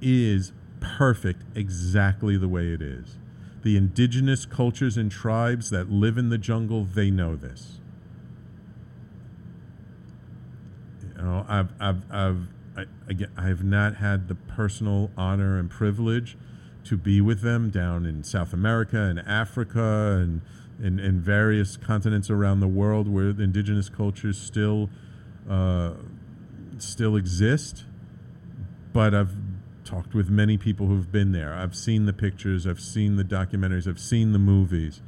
is 0.01 0.51
perfect 0.79 1.43
exactly 1.55 2.37
the 2.37 2.47
way 2.47 2.69
it 2.69 2.81
is. 2.81 3.17
The 3.65 3.77
indigenous 3.77 4.45
cultures 4.45 4.95
and 4.95 5.11
tribes 5.11 5.71
that 5.71 5.89
live 5.89 6.19
in 6.19 6.29
the 6.29 6.37
jungle, 6.37 6.83
they 6.83 7.09
know 7.09 7.35
this. 7.35 7.79
You 11.01 11.23
know, 11.23 11.45
I've, 11.49 11.69
I've, 11.79 12.03
I've, 12.11 12.47
I, 12.77 12.85
I 13.35 13.47
have 13.47 13.63
not 13.63 13.95
had 13.95 14.27
the 14.27 14.35
personal 14.35 15.09
honor 15.17 15.57
and 15.57 15.67
privilege 15.67 16.37
to 16.83 16.95
be 16.95 17.19
with 17.21 17.41
them 17.41 17.71
down 17.71 18.05
in 18.05 18.23
South 18.23 18.53
America 18.53 18.99
and 18.99 19.17
Africa 19.21 20.19
and 20.21 20.41
in, 20.79 20.99
in 20.99 21.19
various 21.19 21.75
continents 21.75 22.29
around 22.29 22.59
the 22.59 22.67
world 22.67 23.07
where 23.07 23.29
indigenous 23.29 23.89
cultures 23.89 24.37
still 24.37 24.91
uh, 25.49 25.93
still 26.77 27.15
exist. 27.15 27.85
But 28.93 29.15
I've 29.15 29.44
talked 29.85 30.13
with 30.13 30.29
many 30.29 30.57
people 30.57 30.87
who've 30.87 31.11
been 31.11 31.31
there. 31.31 31.53
I've 31.53 31.75
seen 31.75 32.05
the 32.05 32.13
pictures, 32.13 32.65
I've 32.65 32.81
seen 32.81 33.15
the 33.15 33.23
documentaries, 33.23 33.87
I've 33.87 33.99
seen 33.99 34.33
the 34.33 34.39
movies. 34.39 35.01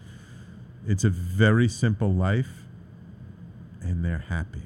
It's 0.86 1.04
a 1.04 1.10
very 1.10 1.68
simple 1.68 2.14
life, 2.14 2.64
and 3.82 4.06
they're 4.06 4.26
happy 4.30 4.64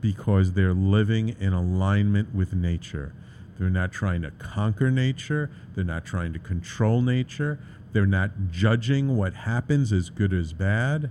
because 0.00 0.52
they're 0.52 0.74
living 0.74 1.30
in 1.40 1.52
alignment 1.52 2.34
with 2.34 2.52
nature. 2.52 3.14
They're 3.58 3.70
not 3.70 3.92
trying 3.92 4.22
to 4.22 4.32
conquer 4.32 4.90
nature, 4.90 5.50
they're 5.74 5.84
not 5.84 6.04
trying 6.04 6.32
to 6.32 6.38
control 6.38 7.00
nature, 7.00 7.60
they're 7.92 8.06
not 8.06 8.50
judging 8.50 9.16
what 9.16 9.34
happens 9.34 9.92
as 9.92 10.10
good 10.10 10.32
as 10.32 10.52
bad. 10.52 11.10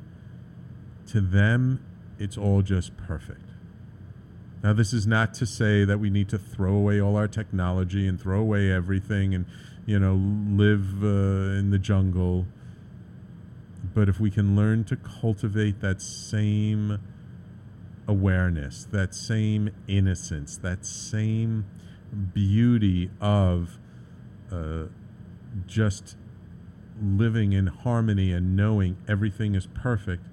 To 1.08 1.22
them, 1.22 1.84
it's 2.20 2.38
all 2.38 2.62
just 2.62 2.98
perfect. 2.98 3.51
Now, 4.64 4.74
this 4.74 4.94
is 4.94 5.08
not 5.08 5.34
to 5.36 5.46
say 5.46 5.86
that 5.86 6.00
we 6.00 6.10
need 6.10 6.30
to 6.30 6.38
throw 6.38 6.74
away 6.74 7.02
all 7.02 7.16
our 7.16 7.28
technology 7.28 8.08
and 8.08 8.22
throw 8.22 8.40
away 8.40 8.72
everything 8.72 9.34
and, 9.34 9.46
you 9.88 9.98
know, 9.98 10.14
live 10.14 11.04
uh, 11.04 11.58
in 11.58 11.72
the 11.72 11.80
jungle. 11.80 12.46
But 13.96 14.08
if 14.08 14.20
we 14.20 14.30
can 14.30 14.56
learn 14.56 14.84
to 14.86 14.96
cultivate 14.96 15.82
that 15.82 16.02
same 16.02 17.00
awareness, 18.08 18.86
that 18.92 19.16
same 19.16 19.72
innocence, 19.88 20.58
that 20.58 20.86
same 20.86 21.66
beauty 22.34 23.10
of 23.20 23.80
uh, 24.52 24.84
just 25.66 26.16
living 27.02 27.54
in 27.54 27.68
harmony 27.68 28.32
and 28.32 28.56
knowing 28.56 28.98
everything 29.08 29.56
is 29.56 29.66
perfect, 29.68 30.24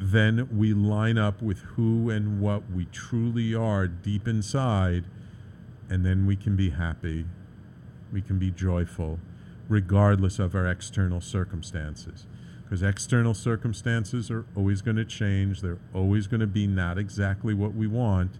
then 0.00 0.48
we 0.50 0.72
line 0.72 1.18
up 1.18 1.42
with 1.42 1.58
who 1.58 2.08
and 2.08 2.40
what 2.40 2.70
we 2.70 2.86
truly 2.86 3.54
are 3.54 3.86
deep 3.86 4.26
inside, 4.26 5.04
and 5.90 6.06
then 6.06 6.26
we 6.26 6.36
can 6.36 6.56
be 6.56 6.70
happy. 6.70 7.26
We 8.10 8.22
can 8.22 8.38
be 8.38 8.50
joyful, 8.50 9.18
regardless 9.68 10.38
of 10.38 10.54
our 10.54 10.66
external 10.66 11.20
circumstances. 11.20 12.26
Because 12.62 12.82
external 12.82 13.34
circumstances 13.34 14.30
are 14.30 14.46
always 14.56 14.80
going 14.80 14.96
to 14.96 15.04
change, 15.04 15.60
they're 15.60 15.78
always 15.92 16.26
going 16.26 16.40
to 16.40 16.46
be 16.46 16.66
not 16.66 16.96
exactly 16.96 17.52
what 17.52 17.74
we 17.74 17.86
want, 17.86 18.38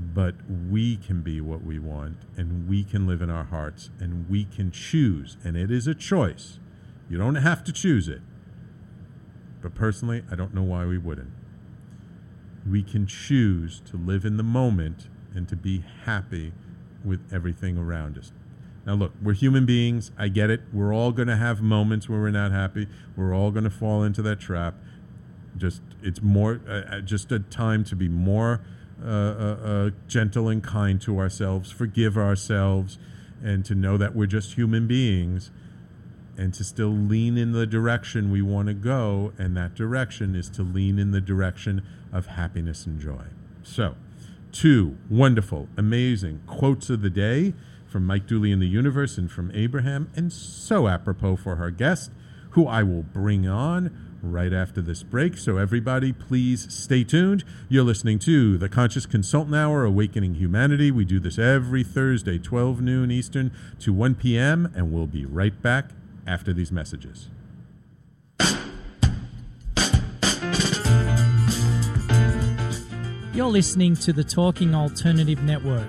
but 0.00 0.36
we 0.70 0.96
can 0.96 1.20
be 1.20 1.40
what 1.40 1.64
we 1.64 1.78
want, 1.78 2.16
and 2.34 2.66
we 2.66 2.82
can 2.82 3.06
live 3.06 3.20
in 3.20 3.28
our 3.28 3.44
hearts, 3.44 3.90
and 4.00 4.28
we 4.30 4.44
can 4.44 4.70
choose, 4.70 5.36
and 5.44 5.54
it 5.54 5.70
is 5.70 5.86
a 5.86 5.94
choice. 5.94 6.60
You 7.10 7.18
don't 7.18 7.34
have 7.34 7.62
to 7.64 7.72
choose 7.72 8.08
it 8.08 8.22
but 9.62 9.74
personally, 9.74 10.22
I 10.30 10.34
don't 10.34 10.54
know 10.54 10.62
why 10.62 10.84
we 10.84 10.98
wouldn't. 10.98 11.30
We 12.68 12.82
can 12.82 13.06
choose 13.06 13.80
to 13.86 13.96
live 13.96 14.24
in 14.24 14.36
the 14.36 14.42
moment 14.42 15.08
and 15.34 15.48
to 15.48 15.56
be 15.56 15.84
happy 16.04 16.52
with 17.04 17.20
everything 17.32 17.78
around 17.78 18.18
us. 18.18 18.32
Now, 18.84 18.94
look, 18.94 19.12
we're 19.22 19.34
human 19.34 19.64
beings. 19.64 20.10
I 20.18 20.28
get 20.28 20.50
it. 20.50 20.62
We're 20.72 20.92
all 20.92 21.12
going 21.12 21.28
to 21.28 21.36
have 21.36 21.62
moments 21.62 22.08
where 22.08 22.20
we're 22.20 22.30
not 22.30 22.50
happy. 22.50 22.88
We're 23.16 23.34
all 23.34 23.50
going 23.50 23.64
to 23.64 23.70
fall 23.70 24.02
into 24.02 24.22
that 24.22 24.40
trap. 24.40 24.74
Just 25.56 25.82
it's 26.02 26.20
more 26.20 26.60
uh, 26.66 26.72
uh, 26.72 27.00
just 27.00 27.30
a 27.30 27.38
time 27.38 27.84
to 27.84 27.96
be 27.96 28.08
more 28.08 28.60
uh, 29.04 29.08
uh, 29.08 29.56
uh, 29.62 29.90
gentle 30.08 30.48
and 30.48 30.62
kind 30.62 31.00
to 31.02 31.18
ourselves, 31.18 31.70
forgive 31.70 32.16
ourselves, 32.16 32.98
and 33.42 33.64
to 33.66 33.74
know 33.74 33.96
that 33.96 34.16
we're 34.16 34.26
just 34.26 34.54
human 34.54 34.86
beings 34.86 35.50
and 36.36 36.54
to 36.54 36.64
still 36.64 36.90
lean 36.90 37.36
in 37.36 37.52
the 37.52 37.66
direction 37.66 38.30
we 38.30 38.42
want 38.42 38.68
to 38.68 38.74
go. 38.74 39.32
And 39.38 39.56
that 39.56 39.74
direction 39.74 40.34
is 40.34 40.48
to 40.50 40.62
lean 40.62 40.98
in 40.98 41.10
the 41.10 41.20
direction 41.20 41.82
of 42.12 42.26
happiness 42.26 42.86
and 42.86 43.00
joy. 43.00 43.24
So, 43.62 43.96
two 44.50 44.98
wonderful, 45.08 45.68
amazing 45.76 46.42
quotes 46.46 46.90
of 46.90 47.02
the 47.02 47.10
day 47.10 47.54
from 47.86 48.06
Mike 48.06 48.26
Dooley 48.26 48.50
in 48.50 48.58
the 48.58 48.66
Universe 48.66 49.18
and 49.18 49.30
from 49.30 49.50
Abraham, 49.54 50.10
and 50.16 50.32
so 50.32 50.88
apropos 50.88 51.36
for 51.36 51.56
our 51.56 51.70
guest, 51.70 52.10
who 52.50 52.66
I 52.66 52.82
will 52.82 53.02
bring 53.02 53.46
on 53.46 54.18
right 54.22 54.52
after 54.52 54.80
this 54.80 55.02
break. 55.02 55.36
So, 55.36 55.58
everybody, 55.58 56.12
please 56.12 56.72
stay 56.72 57.04
tuned. 57.04 57.44
You're 57.68 57.84
listening 57.84 58.18
to 58.20 58.56
the 58.56 58.68
Conscious 58.68 59.06
Consultant 59.06 59.56
Hour, 59.56 59.84
Awakening 59.84 60.34
Humanity. 60.34 60.90
We 60.90 61.04
do 61.04 61.20
this 61.20 61.38
every 61.38 61.84
Thursday, 61.84 62.38
12 62.38 62.80
noon 62.80 63.10
Eastern 63.10 63.52
to 63.80 63.92
1 63.92 64.14
p.m., 64.16 64.72
and 64.74 64.92
we'll 64.92 65.06
be 65.06 65.24
right 65.24 65.60
back 65.60 65.90
after 66.26 66.52
these 66.52 66.72
messages. 66.72 67.28
You're 73.34 73.46
listening 73.46 73.96
to 73.96 74.12
the 74.12 74.24
Talking 74.24 74.74
Alternative 74.74 75.42
Network. 75.42 75.88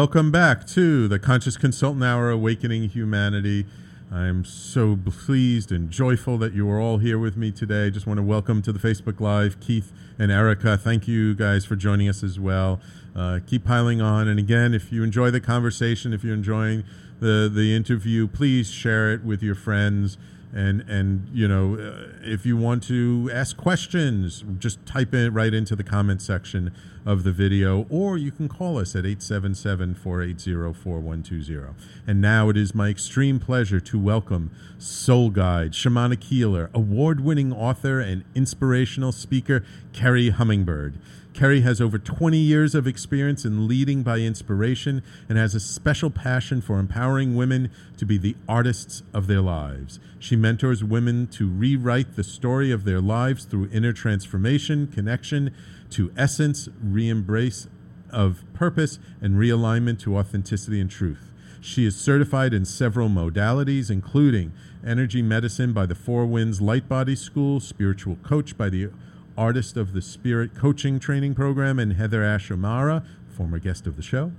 Welcome 0.00 0.30
back 0.30 0.66
to 0.66 1.08
the 1.08 1.18
Conscious 1.18 1.58
Consultant 1.58 2.02
Hour 2.02 2.30
Awakening 2.30 2.88
Humanity. 2.88 3.66
I'm 4.10 4.46
so 4.46 4.98
pleased 5.04 5.70
and 5.70 5.90
joyful 5.90 6.38
that 6.38 6.54
you 6.54 6.70
are 6.70 6.80
all 6.80 6.96
here 6.96 7.18
with 7.18 7.36
me 7.36 7.52
today. 7.52 7.90
Just 7.90 8.06
want 8.06 8.16
to 8.16 8.22
welcome 8.22 8.62
to 8.62 8.72
the 8.72 8.78
Facebook 8.78 9.20
Live 9.20 9.60
Keith 9.60 9.92
and 10.18 10.32
Erica. 10.32 10.78
Thank 10.78 11.06
you 11.06 11.34
guys 11.34 11.66
for 11.66 11.76
joining 11.76 12.08
us 12.08 12.22
as 12.22 12.40
well. 12.40 12.80
Uh, 13.14 13.40
keep 13.46 13.62
piling 13.66 14.00
on. 14.00 14.26
And 14.26 14.40
again, 14.40 14.72
if 14.72 14.90
you 14.90 15.02
enjoy 15.02 15.30
the 15.30 15.38
conversation, 15.38 16.14
if 16.14 16.24
you're 16.24 16.32
enjoying 16.32 16.82
the, 17.20 17.52
the 17.54 17.76
interview, 17.76 18.26
please 18.26 18.70
share 18.70 19.12
it 19.12 19.22
with 19.22 19.42
your 19.42 19.54
friends 19.54 20.16
and 20.52 20.80
and 20.82 21.28
you 21.32 21.46
know 21.46 21.76
uh, 21.76 22.08
if 22.22 22.44
you 22.44 22.56
want 22.56 22.82
to 22.82 23.30
ask 23.32 23.56
questions 23.56 24.42
just 24.58 24.84
type 24.84 25.14
it 25.14 25.30
right 25.30 25.54
into 25.54 25.76
the 25.76 25.84
comment 25.84 26.20
section 26.20 26.72
of 27.06 27.22
the 27.22 27.30
video 27.32 27.86
or 27.88 28.18
you 28.18 28.32
can 28.32 28.48
call 28.48 28.78
us 28.78 28.96
at 28.96 29.04
877-480-4120 29.04 31.74
and 32.06 32.20
now 32.20 32.48
it 32.48 32.56
is 32.56 32.74
my 32.74 32.88
extreme 32.88 33.38
pleasure 33.38 33.78
to 33.80 33.98
welcome 33.98 34.50
soul 34.78 35.28
guide 35.30 35.72
shamanic 35.72 36.24
healer 36.24 36.68
award-winning 36.74 37.52
author 37.52 38.00
and 38.00 38.24
inspirational 38.34 39.12
speaker 39.12 39.62
kerri 39.92 40.30
hummingbird 40.30 40.98
Kerri 41.32 41.62
has 41.62 41.80
over 41.80 41.98
20 41.98 42.36
years 42.36 42.74
of 42.74 42.86
experience 42.86 43.44
in 43.44 43.68
leading 43.68 44.02
by 44.02 44.18
inspiration 44.18 45.02
and 45.28 45.38
has 45.38 45.54
a 45.54 45.60
special 45.60 46.10
passion 46.10 46.60
for 46.60 46.78
empowering 46.78 47.36
women 47.36 47.70
to 47.96 48.04
be 48.04 48.18
the 48.18 48.36
artists 48.48 49.02
of 49.14 49.26
their 49.26 49.40
lives. 49.40 50.00
She 50.18 50.34
mentors 50.36 50.82
women 50.82 51.28
to 51.28 51.48
rewrite 51.48 52.16
the 52.16 52.24
story 52.24 52.72
of 52.72 52.84
their 52.84 53.00
lives 53.00 53.44
through 53.44 53.70
inner 53.72 53.92
transformation, 53.92 54.88
connection 54.88 55.54
to 55.90 56.12
essence, 56.16 56.68
re 56.82 57.08
embrace 57.08 57.68
of 58.10 58.42
purpose, 58.52 58.98
and 59.20 59.36
realignment 59.36 60.00
to 60.00 60.16
authenticity 60.16 60.80
and 60.80 60.90
truth. 60.90 61.32
She 61.60 61.84
is 61.86 61.94
certified 61.94 62.52
in 62.52 62.64
several 62.64 63.08
modalities, 63.08 63.90
including 63.90 64.52
energy 64.84 65.22
medicine 65.22 65.72
by 65.72 65.86
the 65.86 65.94
Four 65.94 66.26
Winds 66.26 66.60
Light 66.60 66.88
Body 66.88 67.14
School, 67.14 67.60
spiritual 67.60 68.16
coach 68.16 68.56
by 68.56 68.70
the 68.70 68.90
Artist 69.36 69.76
of 69.76 69.92
the 69.92 70.02
Spirit 70.02 70.54
Coaching 70.54 70.98
Training 70.98 71.34
Program, 71.34 71.78
and 71.78 71.94
HeatherAsh 71.94 72.50
Amara, 72.50 73.04
former 73.36 73.58
guest 73.58 73.86
of 73.86 73.96
the 73.96 74.02
show. 74.02 74.32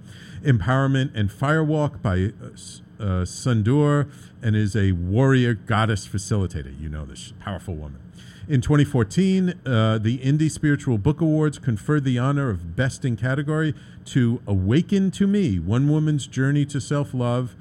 Empowerment 0.44 1.12
and 1.16 1.30
Firewalk 1.30 2.02
by 2.02 2.34
uh, 2.44 3.04
uh, 3.04 3.26
Sundoor, 3.26 4.08
and 4.42 4.56
is 4.56 4.76
a 4.76 4.92
warrior 4.92 5.54
goddess 5.54 6.08
facilitator. 6.08 6.80
You 6.80 6.90
know 6.90 7.06
this 7.06 7.34
powerful 7.40 7.76
woman. 7.76 8.00
In 8.48 8.60
2014, 8.60 9.54
uh, 9.66 9.98
the 10.00 10.18
Indie 10.18 10.52
Spiritual 10.52 10.98
Book 10.98 11.22
Awards 11.22 11.58
conferred 11.58 12.04
the 12.04 12.20
honor 12.20 12.50
of 12.50 12.76
Best 12.76 13.06
in 13.06 13.16
Category 13.16 13.74
to 14.06 14.42
Awaken 14.46 15.12
to 15.12 15.28
Me 15.28 15.60
One 15.60 15.88
Woman's 15.88 16.28
Journey 16.28 16.66
to 16.66 16.82
Self 16.82 17.14
Love. 17.14 17.56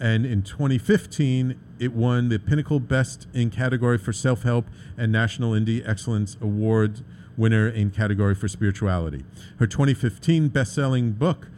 And 0.00 0.26
in 0.26 0.42
2015, 0.42 1.58
it 1.78 1.92
won 1.92 2.28
the 2.28 2.38
Pinnacle 2.38 2.80
Best 2.80 3.26
in 3.32 3.50
category 3.50 3.98
for 3.98 4.12
self 4.12 4.42
help 4.42 4.66
and 4.96 5.10
National 5.10 5.52
Indie 5.52 5.86
Excellence 5.88 6.36
Award 6.40 7.02
winner 7.36 7.68
in 7.68 7.90
category 7.90 8.34
for 8.34 8.48
spirituality. 8.48 9.24
Her 9.58 9.66
2015 9.66 10.48
best 10.48 10.74
selling 10.74 11.12
book, 11.12 11.48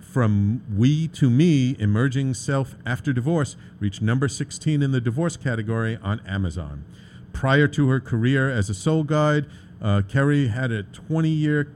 From 0.00 0.62
We 0.76 1.08
to 1.08 1.30
Me 1.30 1.76
Emerging 1.78 2.34
Self 2.34 2.76
After 2.84 3.12
Divorce, 3.12 3.56
reached 3.78 4.02
number 4.02 4.28
16 4.28 4.82
in 4.82 4.92
the 4.92 5.00
divorce 5.00 5.36
category 5.36 5.98
on 6.02 6.20
Amazon. 6.26 6.84
Prior 7.32 7.66
to 7.68 7.88
her 7.88 8.00
career 8.00 8.50
as 8.50 8.68
a 8.68 8.74
soul 8.74 9.04
guide, 9.04 9.46
uh, 9.80 10.02
Kerri 10.02 10.48
had 10.48 10.70
a 10.70 10.84
20 10.84 11.28
year 11.28 11.72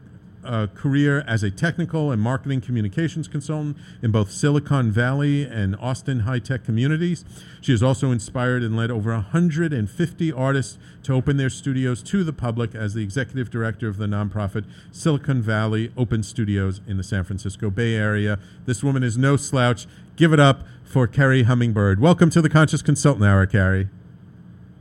uh, 0.47 0.67
career 0.75 1.25
as 1.27 1.43
a 1.43 1.51
technical 1.51 2.11
and 2.11 2.23
marketing 2.23 2.61
communications 2.61 3.29
consultant 3.29 3.77
in 4.03 4.11
both 4.11 4.31
Silicon 4.31 4.91
Valley 4.91 5.45
and 5.45 5.77
Austin 5.77 6.21
high 6.21 6.39
tech 6.39 6.65
communities. 6.65 7.25
She 7.61 7.73
has 7.73 7.83
also 7.83 8.11
inspired 8.11 8.63
and 8.63 8.77
led 8.77 8.91
over 8.91 9.13
150 9.13 10.33
artists 10.33 10.79
to 11.03 11.13
open 11.13 11.37
their 11.37 11.51
studios 11.51 12.03
to 12.05 12.25
the 12.25 12.33
public 12.33 12.75
as 12.75 12.95
the 12.95 13.03
executive 13.03 13.51
director 13.51 13.89
of 13.89 13.97
the 13.97 14.07
nonprofit 14.07 14.65
Silicon 14.93 15.43
Valley 15.43 15.93
Open 15.97 16.23
Studios 16.23 16.81
in 16.87 16.97
the 16.97 17.05
San 17.05 17.25
Francisco 17.25 17.71
Bay 17.71 17.95
Area. 17.95 18.39
This 18.65 18.83
woman 18.83 19.03
is 19.03 19.19
no 19.19 19.37
slouch. 19.37 19.87
Give 20.17 20.33
it 20.33 20.41
up 20.41 20.63
for 20.85 21.07
Kerri 21.07 21.45
Hummingbird. 21.45 22.01
Welcome 22.01 22.31
to 22.31 22.41
the 22.41 22.49
Conscious 22.49 22.83
Consultant 22.83 23.25
Hour, 23.25 23.47
Kerri. 23.47 23.89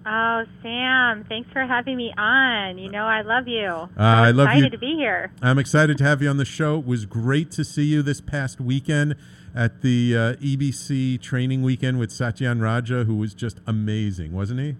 Oh, 0.07 0.43
Sam, 0.61 1.25
thanks 1.27 1.49
for 1.51 1.65
having 1.65 1.97
me 1.97 2.13
on. 2.15 2.77
You 2.77 2.91
know 2.91 3.05
I 3.05 3.21
love 3.21 3.47
you. 3.47 3.65
Uh, 3.65 3.89
I 3.97 4.31
love 4.31 4.47
excited 4.47 4.65
you. 4.65 4.69
to 4.71 4.77
be 4.77 4.93
here. 4.95 5.31
I'm 5.41 5.57
excited 5.57 5.97
to 5.97 6.03
have 6.03 6.21
you 6.21 6.29
on 6.29 6.37
the 6.37 6.45
show. 6.45 6.77
It 6.79 6.85
was 6.85 7.05
great 7.05 7.49
to 7.51 7.63
see 7.63 7.85
you 7.85 8.03
this 8.03 8.21
past 8.21 8.61
weekend 8.61 9.15
at 9.55 9.81
the 9.81 10.15
uh, 10.15 10.33
EBC 10.35 11.19
training 11.21 11.63
weekend 11.63 11.97
with 11.97 12.11
Satyen 12.11 12.61
Raja, 12.61 13.05
who 13.05 13.15
was 13.15 13.33
just 13.33 13.59
amazing, 13.65 14.31
wasn't 14.31 14.59
he? 14.59 14.75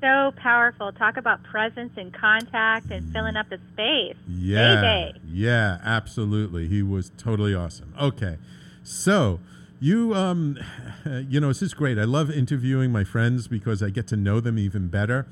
So 0.00 0.32
powerful. 0.36 0.90
Talk 0.92 1.16
about 1.18 1.42
presence 1.44 1.92
and 1.96 2.12
contact 2.12 2.90
and 2.90 3.12
filling 3.12 3.36
up 3.36 3.48
the 3.50 3.58
space. 3.72 4.16
Yeah. 4.28 4.80
Day. 4.80 5.12
Yeah, 5.24 5.78
absolutely. 5.84 6.66
He 6.68 6.82
was 6.82 7.10
totally 7.16 7.54
awesome. 7.54 7.94
Okay. 8.00 8.38
So, 8.82 9.40
you 9.84 10.14
um 10.14 10.58
you 11.28 11.40
know, 11.40 11.48
this 11.48 11.62
is 11.62 11.74
great. 11.74 11.98
I 11.98 12.04
love 12.04 12.30
interviewing 12.30 12.90
my 12.90 13.04
friends 13.04 13.48
because 13.48 13.82
I 13.82 13.90
get 13.90 14.06
to 14.08 14.16
know 14.16 14.40
them 14.40 14.58
even 14.58 14.88
better. 14.88 15.26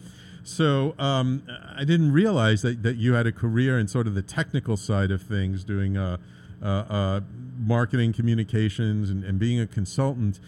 So 0.45 0.95
um, 0.99 1.45
I 1.77 1.85
didn't 1.85 2.13
realize 2.13 2.63
that, 2.63 2.83
that 2.83 2.97
you 2.97 3.13
had 3.15 3.29
a 3.29 3.33
career 3.33 3.79
in 3.79 3.87
sort 3.87 4.09
of 4.09 4.15
the 4.15 4.23
technical 4.23 4.77
side 4.77 5.13
of 5.13 5.23
things, 5.23 5.63
doing 5.63 5.97
uh, 5.97 6.17
uh, 6.61 6.67
uh, 6.67 7.21
marketing, 7.59 8.13
communications, 8.13 9.09
and, 9.09 9.23
and, 9.23 9.39
being 9.39 9.61
a 9.61 9.69
consultant. 9.69 10.41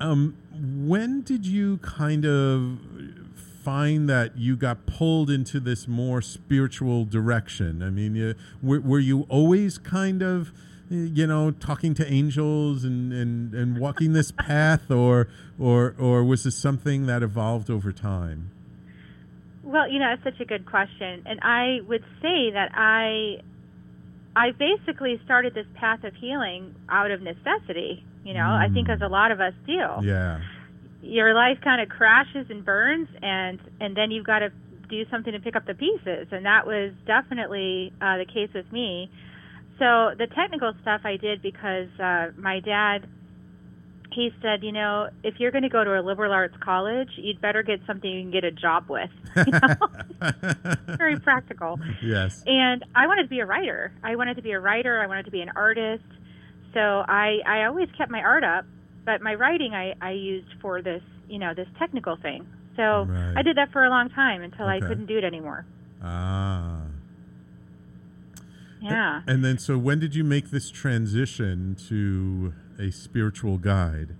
Um, 0.00 0.36
when 0.52 1.22
did 1.22 1.46
you 1.46 1.78
kind 1.78 2.26
of 2.26 2.78
find 3.64 4.06
that 4.10 4.36
you 4.36 4.54
got 4.54 4.84
pulled 4.84 5.30
into 5.30 5.60
this 5.60 5.88
more 5.88 6.20
spiritual 6.20 7.06
direction? 7.06 7.82
I 7.82 7.88
mean, 7.88 8.14
you, 8.14 8.34
were, 8.62 8.80
were 8.80 9.00
you 9.00 9.22
always 9.30 9.78
kind 9.78 10.22
of 10.22 10.52
you 10.92 11.26
know, 11.26 11.50
talking 11.50 11.94
to 11.94 12.12
angels 12.12 12.84
and, 12.84 13.12
and, 13.12 13.54
and 13.54 13.78
walking 13.78 14.12
this 14.12 14.30
path, 14.36 14.90
or 14.90 15.28
or 15.58 15.94
or 15.98 16.24
was 16.24 16.44
this 16.44 16.56
something 16.56 17.06
that 17.06 17.22
evolved 17.22 17.70
over 17.70 17.92
time? 17.92 18.50
Well, 19.62 19.88
you 19.88 19.98
know, 19.98 20.12
it's 20.12 20.24
such 20.24 20.40
a 20.40 20.44
good 20.44 20.66
question, 20.66 21.22
and 21.26 21.40
I 21.42 21.80
would 21.86 22.04
say 22.20 22.50
that 22.52 22.70
I 22.74 23.40
I 24.34 24.52
basically 24.52 25.20
started 25.24 25.54
this 25.54 25.66
path 25.74 26.04
of 26.04 26.14
healing 26.14 26.74
out 26.88 27.10
of 27.10 27.22
necessity. 27.22 28.04
You 28.24 28.34
know, 28.34 28.40
mm. 28.40 28.70
I 28.70 28.72
think 28.72 28.88
as 28.88 29.00
a 29.00 29.08
lot 29.08 29.30
of 29.30 29.40
us 29.40 29.54
do. 29.66 29.80
Yeah. 30.02 30.40
Your 31.02 31.34
life 31.34 31.58
kind 31.62 31.82
of 31.82 31.88
crashes 31.88 32.46
and 32.48 32.64
burns, 32.64 33.08
and 33.22 33.60
and 33.80 33.96
then 33.96 34.10
you've 34.10 34.26
got 34.26 34.40
to 34.40 34.50
do 34.88 35.04
something 35.10 35.32
to 35.32 35.40
pick 35.40 35.56
up 35.56 35.66
the 35.66 35.74
pieces, 35.74 36.28
and 36.30 36.44
that 36.44 36.66
was 36.66 36.92
definitely 37.06 37.92
uh, 38.00 38.18
the 38.18 38.26
case 38.26 38.50
with 38.54 38.70
me. 38.70 39.10
So 39.78 40.14
the 40.16 40.26
technical 40.34 40.72
stuff 40.82 41.02
I 41.04 41.16
did 41.16 41.42
because 41.42 41.88
uh, 41.98 42.28
my 42.36 42.60
dad 42.60 43.08
he 44.14 44.30
said, 44.42 44.62
you 44.62 44.72
know, 44.72 45.08
if 45.22 45.34
you're 45.38 45.50
going 45.50 45.62
to 45.62 45.68
go 45.68 45.82
to 45.84 45.98
a 45.98 46.02
liberal 46.02 46.32
arts 46.32 46.54
college, 46.62 47.08
you'd 47.16 47.40
better 47.40 47.62
get 47.62 47.80
something 47.86 48.10
you 48.10 48.22
can 48.22 48.30
get 48.30 48.44
a 48.44 48.50
job 48.50 48.88
with. 48.88 49.10
You 49.34 49.52
know? 49.52 50.66
Very 50.98 51.18
practical. 51.18 51.80
Yes. 52.02 52.42
And 52.46 52.84
I 52.94 53.06
wanted 53.06 53.22
to 53.22 53.28
be 53.28 53.40
a 53.40 53.46
writer. 53.46 53.92
I 54.04 54.16
wanted 54.16 54.36
to 54.36 54.42
be 54.42 54.52
a 54.52 54.60
writer. 54.60 55.00
I 55.00 55.06
wanted 55.06 55.24
to 55.24 55.30
be 55.30 55.40
an 55.40 55.50
artist. 55.56 56.04
So 56.74 56.80
I, 56.80 57.38
I 57.46 57.64
always 57.64 57.88
kept 57.96 58.10
my 58.10 58.20
art 58.20 58.44
up, 58.44 58.66
but 59.06 59.22
my 59.22 59.34
writing 59.34 59.74
I, 59.74 59.94
I 60.02 60.10
used 60.12 60.48
for 60.60 60.82
this, 60.82 61.02
you 61.28 61.38
know, 61.38 61.54
this 61.54 61.66
technical 61.78 62.16
thing. 62.16 62.46
So 62.76 63.04
Right. 63.04 63.34
I 63.38 63.42
did 63.42 63.56
that 63.56 63.72
for 63.72 63.84
a 63.84 63.90
long 63.90 64.10
time 64.10 64.42
until 64.42 64.66
I 64.66 64.80
couldn't 64.80 65.06
do 65.06 65.16
it 65.16 65.24
anymore. 65.24 65.64
Ah. 66.02 66.81
Yeah. 68.82 69.22
And 69.26 69.44
then, 69.44 69.58
so 69.58 69.78
when 69.78 69.98
did 70.00 70.14
you 70.14 70.24
make 70.24 70.50
this 70.50 70.70
transition 70.70 71.76
to 71.88 72.52
a 72.78 72.90
spiritual 72.90 73.58
guide? 73.58 74.16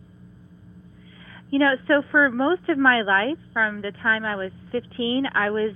You 1.51 1.59
know, 1.59 1.75
so 1.87 2.03
for 2.11 2.31
most 2.31 2.69
of 2.69 2.79
my 2.79 3.03
life, 3.03 3.39
from 3.53 3.83
the 3.83 3.93
time 3.93 4.25
I 4.25 4.37
was 4.37 4.53
15, 4.71 5.27
I 5.35 5.51
was 5.51 5.73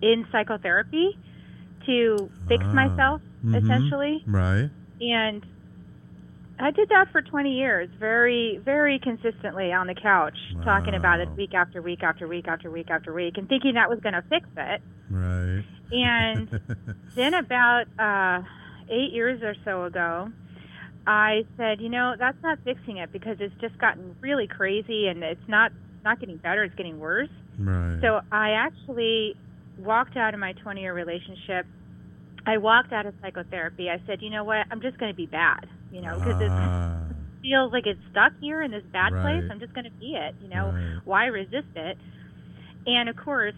in 0.00 0.26
psychotherapy 0.32 1.18
to 1.86 2.30
fix 2.48 2.64
Ah. 2.66 2.72
myself, 2.72 3.22
Mhm. 3.44 3.62
essentially. 3.62 4.22
Right. 4.26 4.70
And 5.00 5.44
I 6.58 6.70
did 6.70 6.88
that 6.90 7.10
for 7.10 7.22
20 7.22 7.58
years, 7.58 7.88
very, 7.98 8.58
very 8.64 8.98
consistently 8.98 9.72
on 9.72 9.86
the 9.86 9.94
couch, 9.94 10.36
talking 10.62 10.94
about 10.94 11.20
it 11.20 11.28
week 11.36 11.54
after 11.54 11.80
week 11.82 12.02
after 12.02 12.28
week 12.28 12.46
after 12.48 12.70
week 12.70 12.90
after 12.90 13.12
week, 13.12 13.36
and 13.38 13.48
thinking 13.48 13.74
that 13.74 13.88
was 13.88 13.98
going 14.00 14.14
to 14.14 14.22
fix 14.28 14.46
it. 14.56 14.82
Right. 15.10 15.64
And 15.92 16.48
then 17.16 17.34
about 17.34 17.84
uh, 17.98 18.42
eight 18.88 19.12
years 19.12 19.42
or 19.42 19.54
so 19.64 19.84
ago, 19.84 20.28
I 21.06 21.44
said, 21.56 21.80
you 21.80 21.88
know, 21.88 22.14
that's 22.18 22.40
not 22.42 22.58
fixing 22.64 22.98
it 22.98 23.12
because 23.12 23.36
it's 23.40 23.54
just 23.60 23.76
gotten 23.78 24.14
really 24.20 24.46
crazy 24.46 25.06
and 25.08 25.22
it's 25.22 25.48
not 25.48 25.72
not 26.04 26.18
getting 26.20 26.36
better; 26.38 26.62
it's 26.64 26.74
getting 26.76 26.98
worse. 26.98 27.28
right. 27.58 27.98
So 28.00 28.20
I 28.32 28.50
actually 28.52 29.34
walked 29.78 30.16
out 30.16 30.34
of 30.34 30.40
my 30.40 30.52
20 30.52 30.80
year 30.80 30.94
relationship. 30.94 31.66
I 32.46 32.56
walked 32.56 32.92
out 32.92 33.04
of 33.06 33.14
psychotherapy. 33.20 33.90
I 33.90 34.00
said, 34.06 34.22
you 34.22 34.30
know 34.30 34.44
what? 34.44 34.66
I'm 34.70 34.80
just 34.80 34.98
going 34.98 35.12
to 35.12 35.16
be 35.16 35.26
bad, 35.26 35.66
you 35.92 36.00
know, 36.00 36.14
because 36.18 36.40
Ah, 36.48 36.96
it 37.10 37.16
feels 37.42 37.72
like 37.72 37.86
it's 37.86 38.00
stuck 38.10 38.32
here 38.40 38.62
in 38.62 38.70
this 38.70 38.82
bad 38.92 39.12
place. 39.22 39.44
I'm 39.50 39.60
just 39.60 39.74
going 39.74 39.84
to 39.84 39.90
be 40.00 40.14
it, 40.16 40.34
you 40.42 40.48
know. 40.48 40.66
Right. 40.72 41.00
Why 41.04 41.26
resist 41.26 41.68
it? 41.76 41.98
And 42.86 43.08
of 43.10 43.16
course, 43.16 43.54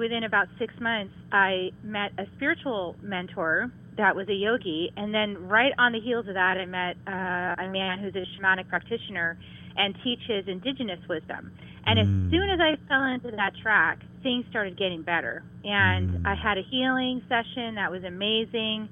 within 0.00 0.24
about 0.24 0.48
six 0.58 0.72
months, 0.80 1.12
I 1.30 1.70
met 1.84 2.12
a 2.18 2.24
spiritual 2.34 2.96
mentor 3.02 3.68
that 3.98 4.16
was 4.16 4.26
a 4.28 4.34
yogi, 4.34 4.90
and 4.96 5.12
then 5.14 5.36
right 5.46 5.72
on 5.78 5.92
the 5.92 6.00
heels 6.00 6.26
of 6.26 6.34
that, 6.34 6.56
I 6.56 6.64
met 6.64 6.96
uh, 7.06 7.54
a 7.62 7.68
man 7.70 7.98
who's 8.00 8.16
a 8.16 8.24
shamanic 8.34 8.66
practitioner 8.66 9.36
and 9.76 9.94
teaches 10.02 10.48
indigenous 10.48 10.98
wisdom. 11.08 11.52
And 11.86 11.98
Mm. 11.98 12.02
as 12.02 12.30
soon 12.30 12.48
as 12.50 12.60
I 12.60 12.76
fell 12.88 13.04
into 13.04 13.30
that 13.36 13.52
track, 13.62 13.98
things 14.22 14.46
started 14.48 14.76
getting 14.78 15.02
better. 15.02 15.44
And 15.64 16.10
Mm. 16.10 16.20
I 16.24 16.34
had 16.34 16.56
a 16.56 16.62
healing 16.62 17.22
session 17.28 17.74
that 17.74 17.90
was 17.90 18.02
amazing. 18.04 18.88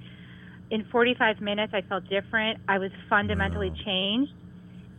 In 0.70 0.84
45 0.92 1.40
minutes, 1.40 1.72
I 1.72 1.80
felt 1.82 2.04
different. 2.08 2.58
I 2.68 2.78
was 2.78 2.92
fundamentally 3.08 3.70
Wow. 3.70 3.84
changed. 3.84 4.34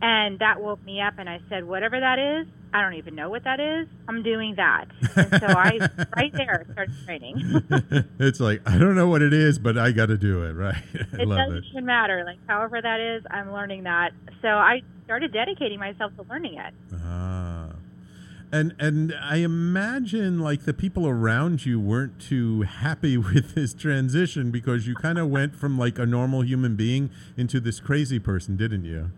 And 0.02 0.38
that 0.40 0.60
woke 0.60 0.84
me 0.84 1.00
up, 1.00 1.14
and 1.18 1.28
I 1.28 1.40
said, 1.48 1.64
whatever 1.64 2.00
that 2.00 2.18
is, 2.18 2.46
I 2.72 2.82
don't 2.82 2.94
even 2.94 3.14
know 3.14 3.28
what 3.28 3.44
that 3.44 3.58
is. 3.58 3.88
I'm 4.08 4.22
doing 4.22 4.54
that. 4.56 4.86
And 5.16 5.30
so 5.40 5.46
I, 5.46 5.78
right 6.16 6.32
there, 6.32 6.66
started 6.72 6.94
training. 7.04 7.64
it's 8.20 8.40
like 8.40 8.62
I 8.66 8.78
don't 8.78 8.94
know 8.94 9.08
what 9.08 9.22
it 9.22 9.32
is, 9.32 9.58
but 9.58 9.76
I 9.76 9.90
got 9.92 10.06
to 10.06 10.16
do 10.16 10.44
it. 10.44 10.52
Right. 10.52 10.74
I 10.94 11.22
it 11.22 11.26
doesn't 11.26 11.56
it. 11.56 11.64
even 11.70 11.84
matter. 11.84 12.22
Like, 12.24 12.38
however 12.46 12.80
that 12.80 13.00
is, 13.00 13.24
I'm 13.30 13.52
learning 13.52 13.84
that. 13.84 14.12
So 14.42 14.48
I 14.48 14.82
started 15.04 15.32
dedicating 15.32 15.78
myself 15.78 16.12
to 16.16 16.22
learning 16.30 16.58
it. 16.58 16.74
Ah. 16.94 17.70
And 18.52 18.74
and 18.78 19.14
I 19.20 19.36
imagine 19.36 20.40
like 20.40 20.64
the 20.64 20.74
people 20.74 21.06
around 21.06 21.64
you 21.64 21.78
weren't 21.78 22.20
too 22.20 22.62
happy 22.62 23.16
with 23.16 23.54
this 23.54 23.74
transition 23.74 24.50
because 24.50 24.86
you 24.86 24.94
kind 24.94 25.18
of 25.18 25.28
went 25.28 25.54
from 25.54 25.78
like 25.78 25.98
a 25.98 26.06
normal 26.06 26.42
human 26.42 26.76
being 26.76 27.10
into 27.36 27.60
this 27.60 27.80
crazy 27.80 28.18
person, 28.18 28.56
didn't 28.56 28.84
you? 28.84 29.12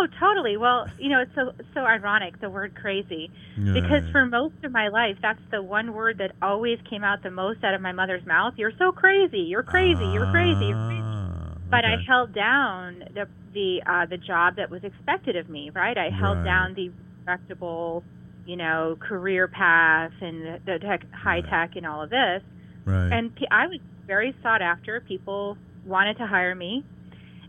Oh, 0.00 0.06
totally. 0.20 0.56
Well, 0.56 0.86
you 0.98 1.08
know, 1.10 1.20
it's 1.20 1.34
so 1.34 1.50
so 1.74 1.80
ironic 1.80 2.40
the 2.40 2.48
word 2.50 2.74
crazy 2.74 3.30
because 3.74 4.02
for 4.12 4.24
most 4.26 4.54
of 4.62 4.70
my 4.72 4.88
life, 4.88 5.16
that's 5.20 5.40
the 5.50 5.60
one 5.62 5.92
word 5.92 6.18
that 6.18 6.32
always 6.40 6.78
came 6.88 7.02
out 7.02 7.22
the 7.24 7.30
most 7.32 7.64
out 7.64 7.74
of 7.74 7.80
my 7.80 7.92
mother's 7.92 8.24
mouth. 8.26 8.54
You're 8.56 8.72
so 8.78 8.92
crazy. 8.92 9.40
You're 9.40 9.64
crazy. 9.64 10.04
You're 10.14 10.30
crazy. 10.30 10.66
You're 10.66 10.86
crazy. 10.86 11.02
Ah, 11.02 11.54
But 11.70 11.84
I 11.84 11.96
held 12.06 12.32
down 12.34 13.02
the 13.14 13.26
the 13.52 13.82
uh, 13.86 14.06
the 14.06 14.18
job 14.18 14.54
that 14.56 14.70
was 14.70 14.84
expected 14.84 15.34
of 15.36 15.48
me. 15.48 15.70
Right. 15.74 15.96
I 15.98 16.10
held 16.10 16.36
Right. 16.38 16.44
down 16.44 16.74
the 16.74 16.90
respectable, 17.26 18.04
you 18.46 18.56
know, 18.56 18.96
career 19.00 19.48
path 19.48 20.12
and 20.20 20.42
the, 20.44 20.60
the 20.64 20.78
tech, 20.78 21.00
high 21.12 21.40
Right. 21.40 21.48
tech 21.50 21.70
and 21.76 21.86
all 21.86 22.02
of 22.02 22.10
this. 22.10 22.42
right. 22.86 23.12
And 23.12 23.32
I 23.50 23.66
was 23.66 23.80
very 24.06 24.34
sought 24.42 24.62
after. 24.62 25.00
People 25.00 25.56
wanted 25.84 26.16
to 26.18 26.26
hire 26.26 26.54
me. 26.54 26.84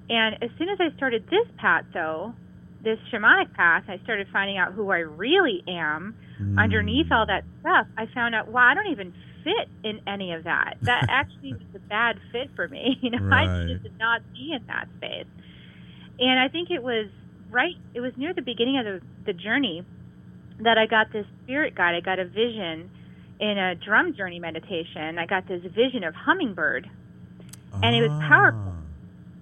And 0.10 0.36
as 0.44 0.50
soon 0.58 0.70
as 0.70 0.80
I 0.80 0.96
started 0.98 1.26
this 1.30 1.48
path, 1.58 1.86
though, 1.94 2.34
this 2.84 2.98
shamanic 3.12 3.54
path, 3.54 3.84
I 3.88 4.00
started 4.04 4.28
finding 4.32 4.58
out 4.58 4.74
who 4.74 4.90
I 4.92 5.00
really 5.00 5.64
am. 5.68 6.16
Mm. 6.42 6.58
Underneath 6.58 7.12
all 7.12 7.26
that 7.28 7.44
stuff, 7.62 7.88
I 7.98 8.06
found 8.14 8.34
out, 8.34 8.48
wow, 8.48 8.70
I 8.72 8.74
don't 8.74 8.88
even 8.92 9.14
fit 9.44 9.68
in 9.84 10.00
any 10.08 10.34
of 10.34 10.46
that. 10.46 10.76
That 10.84 11.06
actually 11.10 11.54
was 11.54 11.62
a 11.76 11.80
bad 11.80 12.18
fit 12.32 12.50
for 12.56 12.68
me. 12.68 12.98
You 13.02 13.12
know, 13.12 13.18
I 13.32 13.46
Right. 13.46 13.68
just 13.70 13.84
did 13.84 14.00
not 14.00 14.22
be 14.34 14.54
in 14.54 14.66
that 14.68 14.88
space. 14.98 15.28
And 16.20 16.40
I 16.40 16.48
think 16.48 16.70
it 16.72 16.82
was 16.84 17.08
right, 17.52 17.76
it 17.94 18.02
was 18.02 18.12
near 18.18 18.34
the 18.34 18.42
beginning 18.42 18.78
of 18.78 18.86
the, 18.86 19.02
the 19.26 19.34
journey 19.34 19.84
that 20.62 20.78
I 20.78 20.86
got 20.88 21.12
this 21.14 21.26
spirit 21.44 21.76
guide. 21.76 21.96
I 21.96 22.02
got 22.02 22.20
a 22.20 22.26
vision 22.26 22.90
in 23.40 23.58
a 23.58 23.76
drum 23.76 24.14
journey 24.16 24.40
meditation. 24.40 25.18
I 25.20 25.26
got 25.26 25.48
this 25.48 25.62
vision 25.64 26.04
of 26.04 26.14
hummingbird. 26.16 26.90
and 27.82 27.96
it 27.96 28.02
was 28.02 28.12
powerful. 28.28 28.74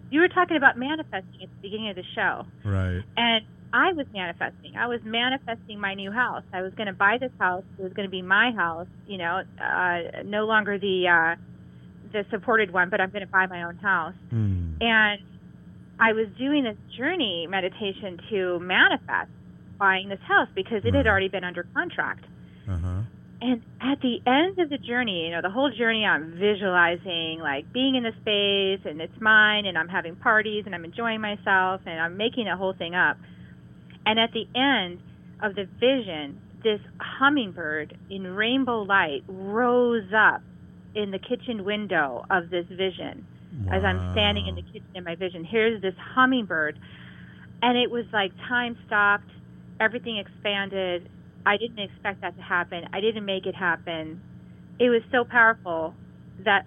You 0.10 0.22
were 0.22 0.28
talking 0.28 0.58
about 0.58 0.78
manifesting 0.78 1.44
at 1.44 1.50
the 1.50 1.62
beginning 1.62 1.90
of 1.90 1.96
the 1.96 2.04
show. 2.16 2.46
Right. 2.64 3.04
And 3.18 3.46
I 3.74 3.94
was 3.94 4.06
manifesting. 4.14 4.76
I 4.78 4.88
was 4.88 5.02
manifesting 5.04 5.80
my 5.80 5.94
new 5.94 6.12
house. 6.12 6.44
I 6.54 6.62
was 6.62 6.74
going 6.76 6.88
to 6.88 6.94
buy 6.94 7.18
this 7.20 7.32
house. 7.40 7.64
It 7.78 7.84
was 7.84 7.94
going 7.94 8.08
to 8.08 8.12
be 8.12 8.22
my 8.22 8.52
house. 8.52 8.88
You 9.08 9.18
know, 9.18 9.44
uh, 9.62 10.24
no 10.24 10.46
longer 10.46 10.80
the 10.80 11.08
uh, 11.08 11.36
the 12.14 12.26
supported 12.32 12.72
one, 12.72 12.90
but 12.90 13.02
I'm 13.02 13.10
going 13.10 13.26
to 13.26 13.32
buy 13.32 13.48
my 13.48 13.64
own 13.64 13.76
house. 13.78 14.16
Hmm. 14.30 14.74
And 14.80 15.22
I 16.00 16.14
was 16.14 16.28
doing 16.38 16.64
this 16.64 16.78
journey 16.98 17.48
meditation 17.50 18.20
to 18.30 18.60
manifest 18.60 19.32
buying 19.78 20.10
this 20.10 20.20
house 20.28 20.48
because 20.56 20.86
it 20.86 20.94
had 20.94 21.08
already 21.08 21.28
been 21.28 21.44
under 21.44 21.68
contract. 21.74 22.26
Uh 22.70 22.78
huh. 22.78 23.02
And 23.40 23.62
at 23.80 24.02
the 24.02 24.18
end 24.26 24.58
of 24.58 24.70
the 24.70 24.80
journey, 24.80 25.26
you 25.26 25.32
know, 25.32 25.42
the 25.42 25.50
whole 25.50 25.70
journey, 25.70 26.06
I'm 26.06 26.38
visualizing 26.40 27.40
like 27.40 27.72
being 27.72 27.96
in 27.96 28.04
the 28.04 28.12
space 28.22 28.90
and 28.90 29.00
it's 29.00 29.20
mine, 29.22 29.66
and 29.66 29.78
I'm 29.78 29.88
having 29.88 30.16
parties 30.16 30.64
and 30.66 30.74
I'm 30.74 30.86
enjoying 30.86 31.22
myself 31.22 31.82
and 31.86 32.00
I'm 32.00 32.18
making 32.18 32.46
the 32.46 32.56
whole 32.56 32.74
thing 32.74 32.96
up. 32.96 33.18
And 34.06 34.20
at 34.20 34.32
the 34.34 34.48
end 34.56 35.00
of 35.44 35.54
the 35.56 35.66
vision, 35.80 36.42
this 36.64 36.80
hummingbird 37.00 37.96
in 38.10 38.24
rainbow 38.26 38.82
light 38.82 39.24
rose 39.28 40.12
up 40.16 40.42
in 40.96 41.12
the 41.12 41.20
kitchen 41.20 41.64
window 41.64 42.26
of 42.30 42.50
this 42.50 42.66
vision 42.68 43.26
Wow. 43.66 43.78
as 43.78 43.84
I'm 43.84 44.14
standing 44.14 44.48
in 44.48 44.56
the 44.56 44.62
kitchen 44.62 44.86
in 44.94 45.04
my 45.04 45.16
vision. 45.16 45.44
Here's 45.44 45.82
this 45.82 45.96
hummingbird. 45.98 46.78
And 47.62 47.78
it 47.78 47.90
was 47.90 48.06
like 48.12 48.32
time 48.48 48.78
stopped, 48.86 49.30
everything 49.80 50.18
expanded. 50.18 51.10
I 51.48 51.56
didn't 51.56 51.80
expect 51.80 52.20
that 52.22 52.36
to 52.36 52.42
happen. 52.42 52.84
I 52.92 53.00
didn't 53.00 53.24
make 53.26 53.46
it 53.46 53.56
happen. 53.56 54.22
It 54.80 54.90
was 54.90 55.02
so 55.14 55.24
powerful 55.24 55.94
that 56.44 56.66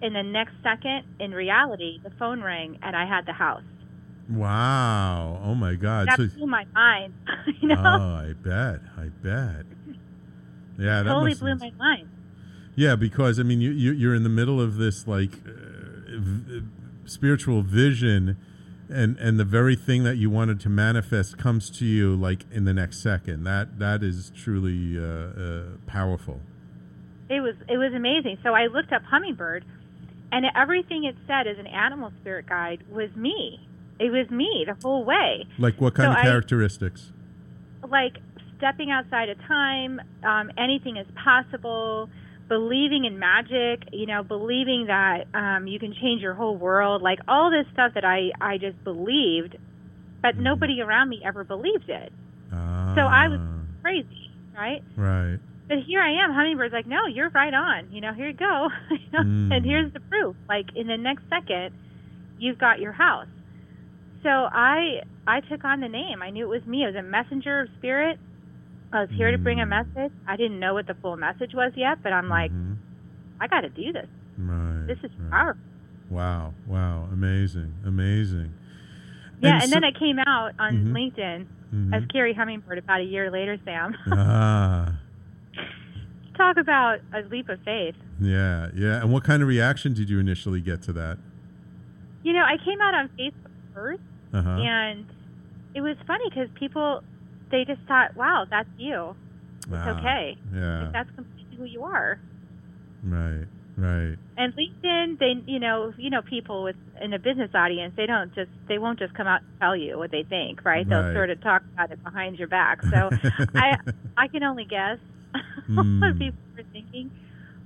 in 0.00 0.14
the 0.14 0.22
next 0.22 0.54
second, 0.62 1.04
in 1.20 1.32
reality, 1.32 1.98
the 2.02 2.10
phone 2.18 2.40
rang 2.42 2.78
and 2.82 2.96
I 2.96 3.04
had 3.06 3.26
the 3.26 3.34
house. 3.34 3.62
Wow. 4.30 5.40
Oh 5.44 5.54
my 5.54 5.74
God. 5.74 6.08
That 6.08 6.16
So, 6.16 6.26
blew 6.28 6.46
my 6.46 6.64
mind. 6.74 7.12
you 7.60 7.68
know, 7.68 7.76
oh, 7.76 8.28
I 8.28 8.32
bet. 8.42 8.80
I 8.96 9.08
bet. 9.22 9.66
Yeah, 10.78 11.02
that 11.02 11.10
totally 11.10 11.34
blew 11.34 11.56
my 11.56 11.70
mind. 11.78 12.08
Yeah, 12.76 12.96
because 12.96 13.38
I 13.38 13.42
mean, 13.42 13.60
you, 13.60 13.72
you 13.72 13.92
you're 13.92 14.14
in 14.14 14.22
the 14.22 14.28
middle 14.30 14.60
of 14.60 14.76
this 14.76 15.06
like 15.06 15.32
uh, 15.46 15.50
v- 16.18 16.62
spiritual 17.04 17.62
vision, 17.62 18.36
and 18.88 19.16
and 19.18 19.38
the 19.38 19.44
very 19.44 19.76
thing 19.76 20.04
that 20.04 20.16
you 20.16 20.30
wanted 20.30 20.60
to 20.60 20.68
manifest 20.68 21.36
comes 21.38 21.70
to 21.78 21.84
you 21.84 22.14
like 22.16 22.44
in 22.52 22.64
the 22.64 22.74
next 22.74 23.02
second. 23.02 23.44
That 23.44 23.78
that 23.78 24.02
is 24.02 24.30
truly 24.34 24.98
uh, 24.98 25.02
uh, 25.02 25.62
powerful. 25.86 26.40
It 27.28 27.40
was 27.40 27.54
it 27.68 27.76
was 27.76 27.92
amazing. 27.94 28.38
So 28.42 28.54
I 28.54 28.66
looked 28.66 28.92
up 28.92 29.02
hummingbird, 29.02 29.64
and 30.32 30.46
everything 30.56 31.04
it 31.04 31.16
said 31.26 31.46
as 31.46 31.58
an 31.58 31.66
animal 31.66 32.12
spirit 32.20 32.46
guide 32.46 32.84
was 32.90 33.14
me. 33.16 33.60
It 34.00 34.10
was 34.10 34.30
me 34.30 34.64
the 34.66 34.76
whole 34.82 35.04
way. 35.04 35.44
Like 35.58 35.80
what 35.80 35.94
kind 35.94 36.06
So 36.08 36.12
of 36.12 36.16
I- 36.18 36.22
characteristics? 36.22 37.12
like 37.88 38.18
stepping 38.58 38.90
outside 38.90 39.28
of 39.28 39.38
time, 39.46 40.00
um, 40.24 40.50
anything 40.58 40.96
is 40.96 41.06
possible, 41.22 42.10
believing 42.48 43.04
in 43.04 43.18
magic, 43.18 43.88
you 43.92 44.06
know, 44.06 44.22
believing 44.22 44.86
that 44.86 45.26
um, 45.34 45.66
you 45.66 45.78
can 45.78 45.94
change 45.94 46.22
your 46.22 46.34
whole 46.34 46.56
world, 46.56 47.02
like 47.02 47.18
all 47.28 47.50
this 47.50 47.66
stuff 47.72 47.92
that 47.94 48.04
I, 48.04 48.30
I 48.40 48.58
just 48.58 48.82
believed 48.84 49.56
but 50.20 50.36
nobody 50.36 50.80
around 50.80 51.08
me 51.08 51.22
ever 51.24 51.44
believed 51.44 51.88
it. 51.88 52.12
Ah, 52.52 52.92
So 52.96 53.02
I 53.02 53.28
was 53.28 53.40
crazy, 53.82 54.30
right? 54.56 54.82
right. 54.96 55.38
But 55.68 55.78
here 55.86 56.00
I 56.00 56.24
am, 56.24 56.32
Hummingbird's 56.32 56.72
like, 56.72 56.86
no, 56.86 57.06
you're 57.06 57.28
right 57.30 57.54
on. 57.54 57.92
You 57.92 58.00
know, 58.00 58.12
here 58.12 58.28
you 58.28 58.34
go. 58.34 58.68
You 58.90 58.98
know? 59.12 59.20
Mm. 59.20 59.56
And 59.56 59.64
here's 59.64 59.92
the 59.92 60.00
proof. 60.00 60.34
Like 60.48 60.66
in 60.74 60.86
the 60.86 60.96
next 60.96 61.22
second, 61.30 61.72
you've 62.38 62.58
got 62.58 62.80
your 62.80 62.92
house. 62.92 63.28
So 64.22 64.28
I 64.28 65.02
I 65.26 65.40
took 65.40 65.64
on 65.64 65.80
the 65.80 65.88
name. 65.88 66.22
I 66.22 66.30
knew 66.30 66.44
it 66.44 66.48
was 66.48 66.66
me. 66.66 66.82
I 66.84 66.88
was 66.88 66.96
a 66.96 67.02
messenger 67.02 67.60
of 67.60 67.68
spirit. 67.78 68.18
I 68.92 69.00
was 69.02 69.10
here 69.10 69.30
to 69.30 69.38
bring 69.38 69.60
a 69.60 69.66
Mm. 69.66 69.68
message. 69.84 70.12
I 70.26 70.36
didn't 70.36 70.58
know 70.60 70.72
what 70.74 70.86
the 70.86 70.94
full 70.94 71.16
message 71.16 71.52
was 71.54 71.72
yet, 71.76 72.02
but 72.02 72.12
I'm 72.12 72.28
like, 72.28 72.50
Mhm. 72.52 72.76
I 73.40 73.46
got 73.46 73.60
to 73.62 73.68
do 73.68 73.92
this. 73.92 74.08
right. 74.38 74.84
This 74.86 74.98
is 75.02 75.10
right. 75.18 75.30
powerful. 75.30 75.62
Wow, 76.10 76.54
wow, 76.66 77.08
amazing, 77.12 77.74
amazing. 77.84 78.52
Yeah, 79.40 79.54
and, 79.54 79.64
so- 79.64 79.70
then 79.74 79.84
it 79.84 79.98
came 79.98 80.18
out 80.20 80.52
on 80.58 80.86
Mhm. 80.86 80.92
LinkedIn 80.92 81.46
Mhm. 81.74 81.94
as 81.94 82.02
Kerri 82.04 82.34
Hummingbird 82.34 82.78
about 82.78 83.00
a 83.00 83.04
year 83.04 83.30
later, 83.30 83.58
Sam. 83.64 83.94
ah, 84.12 84.94
Talk 86.36 86.56
about 86.56 87.00
a 87.12 87.22
leap 87.22 87.48
of 87.48 87.60
faith. 87.64 87.96
yeah, 88.20 88.68
yeah. 88.74 89.00
And 89.02 89.12
what 89.12 89.24
kind 89.24 89.42
of 89.42 89.48
reaction 89.48 89.92
did 89.92 90.08
you 90.08 90.20
initially 90.20 90.60
get 90.60 90.82
to 90.82 90.92
that? 90.92 91.18
You 92.22 92.32
know, 92.32 92.42
I 92.44 92.56
came 92.64 92.80
out 92.80 92.94
on 92.94 93.08
Facebook 93.18 93.50
first, 93.74 94.02
Uh 94.32 94.42
huh. 94.42 94.50
and 94.62 95.04
it 95.74 95.80
was 95.80 95.96
funny 96.06 96.24
because 96.30 96.48
people, 96.54 97.02
they 97.50 97.64
just 97.64 97.80
thought, 97.88 98.16
wow, 98.16 98.46
that's 98.48 98.68
you. 98.78 99.14
It's 99.66 99.68
Ah, 99.74 99.98
okay. 99.98 100.36
Yeah. 100.54 100.82
Like, 100.84 100.92
that's 100.92 101.10
completely 101.14 101.56
who 101.56 101.64
you 101.64 101.82
are. 101.84 102.18
right. 103.04 103.44
Right. 103.76 104.16
And 104.36 104.52
LinkedIn, 104.56 105.20
they, 105.20 105.34
you 105.46 105.60
know, 105.60 105.92
you 105.96 106.10
know, 106.10 106.20
people 106.20 106.64
with 106.64 106.74
in 107.00 107.12
a 107.12 107.18
business 107.20 107.50
audience, 107.54 107.94
they 107.96 108.06
don't 108.06 108.34
just, 108.34 108.50
they 108.66 108.76
won't 108.76 108.98
just 108.98 109.14
come 109.14 109.28
out 109.28 109.42
and 109.42 109.50
tell 109.60 109.76
you 109.76 109.96
what 109.96 110.10
they 110.10 110.24
think, 110.24 110.64
right? 110.64 110.88
They'll 110.88 111.12
sort 111.14 111.30
of 111.30 111.40
talk 111.40 111.62
about 111.74 111.92
it 111.92 112.02
behind 112.02 112.40
your 112.40 112.48
back. 112.48 112.82
So 112.82 113.08
I, 113.54 113.76
I 114.16 114.26
can 114.28 114.42
only 114.42 114.64
guess 114.64 114.98
Mm. 115.68 116.00
what 116.00 116.18
people 116.18 116.38
are 116.56 116.64
thinking. 116.72 117.10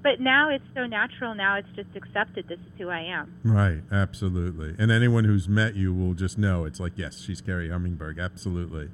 But 0.03 0.21
now 0.21 0.51
it's 0.51 0.65
so 0.75 0.85
natural. 0.85 1.35
Now 1.35 1.57
it's 1.57 1.69
just 1.77 1.89
accepted. 1.95 2.49
This 2.49 2.59
is 2.59 2.73
who 2.77 2.89
I 2.91 3.03
am. 3.03 3.33
Right, 3.45 3.81
absolutely. 3.93 4.75
And 4.79 4.91
anyone 4.91 5.25
who's 5.25 5.49
met 5.49 5.77
you 5.77 5.95
will 5.95 6.13
just 6.15 6.37
know 6.37 6.65
it's 6.65 6.81
like, 6.81 6.93
yes, 6.97 7.21
she's 7.23 7.41
Kerri 7.41 7.71
Hummingbird, 7.71 8.19
absolutely. 8.19 8.91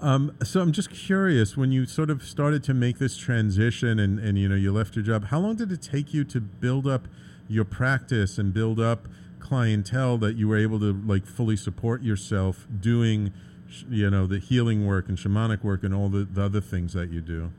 Um, 0.00 0.32
so 0.42 0.60
I'm 0.60 0.72
just 0.72 0.90
curious, 0.90 1.56
when 1.56 1.72
you 1.72 1.84
sort 1.86 2.08
of 2.10 2.22
started 2.22 2.62
to 2.64 2.74
make 2.74 2.98
this 2.98 3.16
transition 3.16 3.98
and, 3.98 4.18
and 4.18 4.38
you 4.38 4.48
know 4.48 4.54
you 4.54 4.72
left 4.72 4.96
your 4.96 5.04
job, 5.04 5.26
how 5.26 5.38
long 5.40 5.56
did 5.56 5.70
it 5.70 5.82
take 5.82 6.14
you 6.14 6.24
to 6.24 6.40
build 6.40 6.86
up 6.86 7.06
your 7.48 7.64
practice 7.64 8.38
and 8.38 8.54
build 8.54 8.80
up 8.80 9.08
clientele 9.40 10.16
that 10.18 10.36
you 10.36 10.48
were 10.48 10.56
able 10.56 10.78
to 10.80 10.92
like 11.06 11.26
fully 11.26 11.56
support 11.56 12.02
yourself 12.02 12.66
doing, 12.80 13.32
you 13.90 14.08
know, 14.10 14.26
the 14.26 14.38
healing 14.38 14.86
work 14.86 15.08
and 15.08 15.18
shamanic 15.18 15.62
work 15.62 15.82
and 15.84 15.94
all 15.94 16.08
the, 16.08 16.24
the 16.24 16.42
other 16.44 16.60
things 16.60 16.92
that 16.94 17.10
you 17.10 17.20
do? 17.20 17.50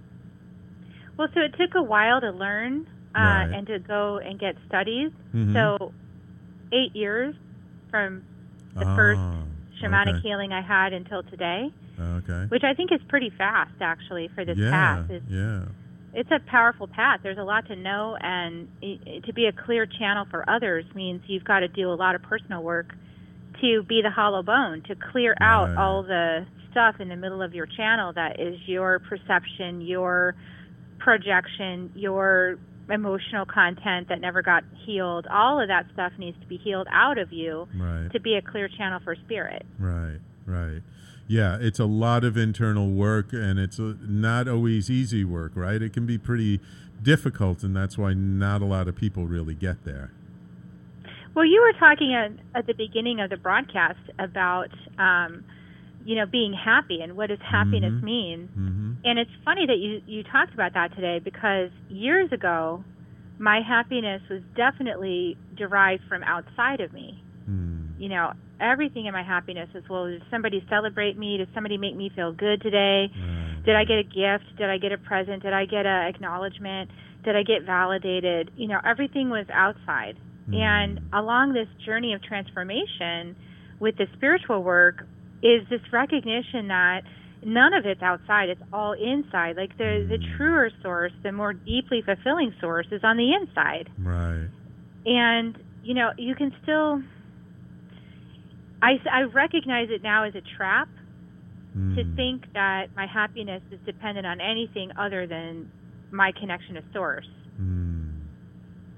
Well, 1.18 1.28
so 1.34 1.42
it 1.42 1.54
took 1.60 1.76
a 1.76 1.84
while 1.84 2.22
to 2.22 2.32
learn 2.32 2.88
uh, 3.14 3.20
Right. 3.20 3.52
and 3.54 3.68
to 3.68 3.78
go 3.80 4.18
and 4.18 4.40
get 4.40 4.56
studies. 4.68 5.12
Mhm. 5.36 5.54
So 5.54 5.94
eight 6.72 6.96
years 6.96 7.36
from 7.92 8.24
the 8.76 8.86
first 8.96 9.20
Ah, 9.20 9.44
shamanic 9.82 10.16
okay. 10.16 10.20
healing 10.22 10.54
I 10.54 10.62
had 10.62 10.94
until 10.94 11.22
today, 11.24 11.72
Oh, 12.00 12.16
okay. 12.18 12.46
which 12.50 12.64
I 12.64 12.74
think 12.74 12.92
is 12.92 13.00
pretty 13.10 13.30
fast 13.38 13.74
actually 13.82 14.30
for 14.34 14.44
this 14.46 14.58
yeah. 14.58 14.72
path. 14.72 15.10
It's, 15.10 15.26
Yeah. 15.30 15.66
it's 16.14 16.32
a 16.32 16.40
powerful 16.50 16.88
path. 16.88 17.20
There's 17.24 17.38
a 17.38 17.44
lot 17.44 17.68
to 17.68 17.76
know, 17.76 18.18
and 18.20 18.68
i 18.84 19.00
i- 19.08 19.20
to 19.26 19.34
be 19.34 19.46
a 19.46 19.52
clear 19.52 19.86
channel 19.86 20.26
for 20.32 20.50
others 20.50 20.86
means 20.96 21.22
you've 21.28 21.44
got 21.44 21.60
to 21.60 21.68
do 21.68 21.92
a 21.92 21.96
lot 21.96 22.16
of 22.16 22.22
personal 22.24 22.64
work 22.64 22.96
to 23.62 23.84
be 23.84 24.02
the 24.02 24.10
hollow 24.10 24.42
bone, 24.42 24.82
to 24.88 24.96
clear 24.96 25.36
out 25.40 25.70
Right. 25.70 25.78
all 25.78 26.04
the 26.04 26.46
stuff 26.72 27.00
in 27.00 27.10
the 27.10 27.16
middle 27.18 27.42
of 27.42 27.54
your 27.54 27.66
channel 27.68 28.14
that 28.14 28.40
is 28.40 28.58
your 28.68 29.00
perception, 29.00 29.82
your 29.82 30.36
projection, 31.00 31.92
your 31.96 32.58
emotional 32.90 33.46
content 33.46 34.08
that 34.10 34.20
never 34.20 34.42
got 34.42 34.64
healed. 34.86 35.28
All 35.28 35.60
of 35.62 35.68
that 35.68 35.86
stuff 35.94 36.12
needs 36.18 36.40
to 36.42 36.48
be 36.48 36.58
healed 36.58 36.88
out 36.92 37.18
of 37.18 37.32
you 37.32 37.68
Right. 37.76 38.10
to 38.12 38.20
be 38.20 38.36
a 38.36 38.42
clear 38.42 38.68
channel 38.68 39.00
for 39.04 39.16
spirit. 39.16 39.66
Right, 39.80 40.20
right. 40.46 40.82
Yeah, 41.32 41.58
it's 41.62 41.80
a 41.80 41.86
lot 41.86 42.26
of 42.26 42.36
internal 42.36 42.90
work 42.90 43.32
and 43.32 43.58
it's 43.58 43.80
uh 43.80 43.94
not 44.02 44.50
always 44.50 44.90
easy 44.90 45.24
work, 45.24 45.54
right? 45.56 45.82
It 45.82 45.94
can 45.94 46.06
be 46.06 46.18
pretty 46.18 46.60
difficult, 47.02 47.64
and 47.64 47.74
that's 47.74 47.98
why 47.98 48.14
not 48.14 48.62
a 48.62 48.66
lot 48.66 48.90
of 48.90 48.98
people 48.98 49.26
really 49.28 49.56
get 49.56 49.86
there. 49.86 50.12
Well, 51.34 51.46
you 51.46 51.62
were 51.62 51.80
talking 51.80 52.14
at, 52.14 52.32
at 52.54 52.68
the 52.68 52.74
beginning 52.74 53.22
of 53.22 53.30
the 53.30 53.38
broadcast 53.38 54.04
about, 54.20 54.72
um, 55.00 55.46
you 56.04 56.16
know, 56.16 56.26
being 56.26 56.52
happy 56.52 57.00
and 57.00 57.16
what 57.16 57.30
does 57.30 57.40
happiness 57.40 57.94
Mhm. 57.94 58.04
mean. 58.04 58.48
hmm 58.54 58.92
And 59.06 59.18
it's 59.18 59.32
funny 59.46 59.66
that 59.68 59.78
you 59.78 60.02
you 60.06 60.24
talked 60.24 60.54
about 60.54 60.74
that 60.74 60.94
today 60.96 61.20
because 61.20 61.72
years 61.88 62.30
ago, 62.34 62.84
my 63.40 63.62
happiness 63.62 64.22
was 64.30 64.42
definitely 64.58 65.38
derived 65.56 66.04
from 66.10 66.24
outside 66.24 66.82
of 66.82 66.92
me. 66.92 67.24
Mm. 67.50 67.81
You 68.02 68.10
know, 68.10 68.34
everything 68.60 69.06
in 69.06 69.14
my 69.14 69.22
happiness 69.22 69.70
is 69.76 69.84
well, 69.88 70.08
did 70.08 70.24
somebody 70.32 70.66
celebrate 70.68 71.20
me? 71.20 71.38
Did 71.38 71.50
somebody 71.54 71.78
make 71.78 71.96
me 71.96 72.10
feel 72.16 72.34
good 72.34 72.60
today? 72.60 73.12
Right. 73.14 73.62
Did 73.64 73.76
I 73.76 73.84
get 73.84 74.00
a 74.00 74.04
gift? 74.04 74.58
Did 74.58 74.72
I 74.72 74.80
get 74.80 74.92
a 74.92 74.98
present? 74.98 75.44
Did 75.44 75.54
I 75.54 75.66
get 75.66 75.86
a 75.86 76.10
acknowledgement? 76.10 76.90
Did 77.24 77.36
I 77.36 77.44
get 77.44 77.62
validated? 77.64 78.50
You 78.56 78.70
know, 78.70 78.80
everything 78.84 79.30
was 79.30 79.46
outside. 79.54 80.18
And 80.52 80.98
Mm. 80.98 81.04
along 81.14 81.54
this 81.54 81.70
journey 81.86 82.14
of 82.14 82.24
transformation 82.24 83.36
with 83.80 83.96
the 83.98 84.08
spiritual 84.14 84.64
work 84.64 85.08
is 85.44 85.62
this 85.70 85.82
recognition 85.94 86.70
that 86.70 87.04
none 87.44 87.76
of 87.76 87.86
it's 87.86 88.02
outside, 88.02 88.50
it's 88.50 88.64
all 88.74 88.94
inside. 88.94 89.58
Like 89.58 89.78
the 89.78 90.08
the 90.10 90.18
Mm. 90.18 90.28
truer 90.36 90.72
source, 90.82 91.14
the 91.22 91.32
more 91.32 91.54
deeply 91.54 92.02
fulfilling 92.02 92.52
source 92.60 92.88
is 92.92 93.04
on 93.04 93.18
the 93.18 93.32
inside. 93.36 93.90
Right. 94.00 94.50
And 95.06 95.56
you 95.84 95.94
know, 95.94 96.12
you 96.18 96.36
can 96.36 96.52
still 96.62 97.02
I, 98.82 99.00
I 99.12 99.22
recognize 99.24 99.90
it 99.90 100.02
now 100.02 100.24
as 100.24 100.36
a 100.36 100.42
trap 100.58 100.90
to 101.74 101.80
Mm. 101.80 102.16
think 102.18 102.54
that 102.54 102.88
my 102.98 103.06
happiness 103.06 103.62
is 103.72 103.80
dependent 103.86 104.28
on 104.28 104.42
anything 104.42 104.92
other 104.98 105.26
than 105.26 105.72
my 106.12 106.34
connection 106.34 106.76
to 106.76 106.84
source. 106.92 107.30
Mm. 107.62 108.20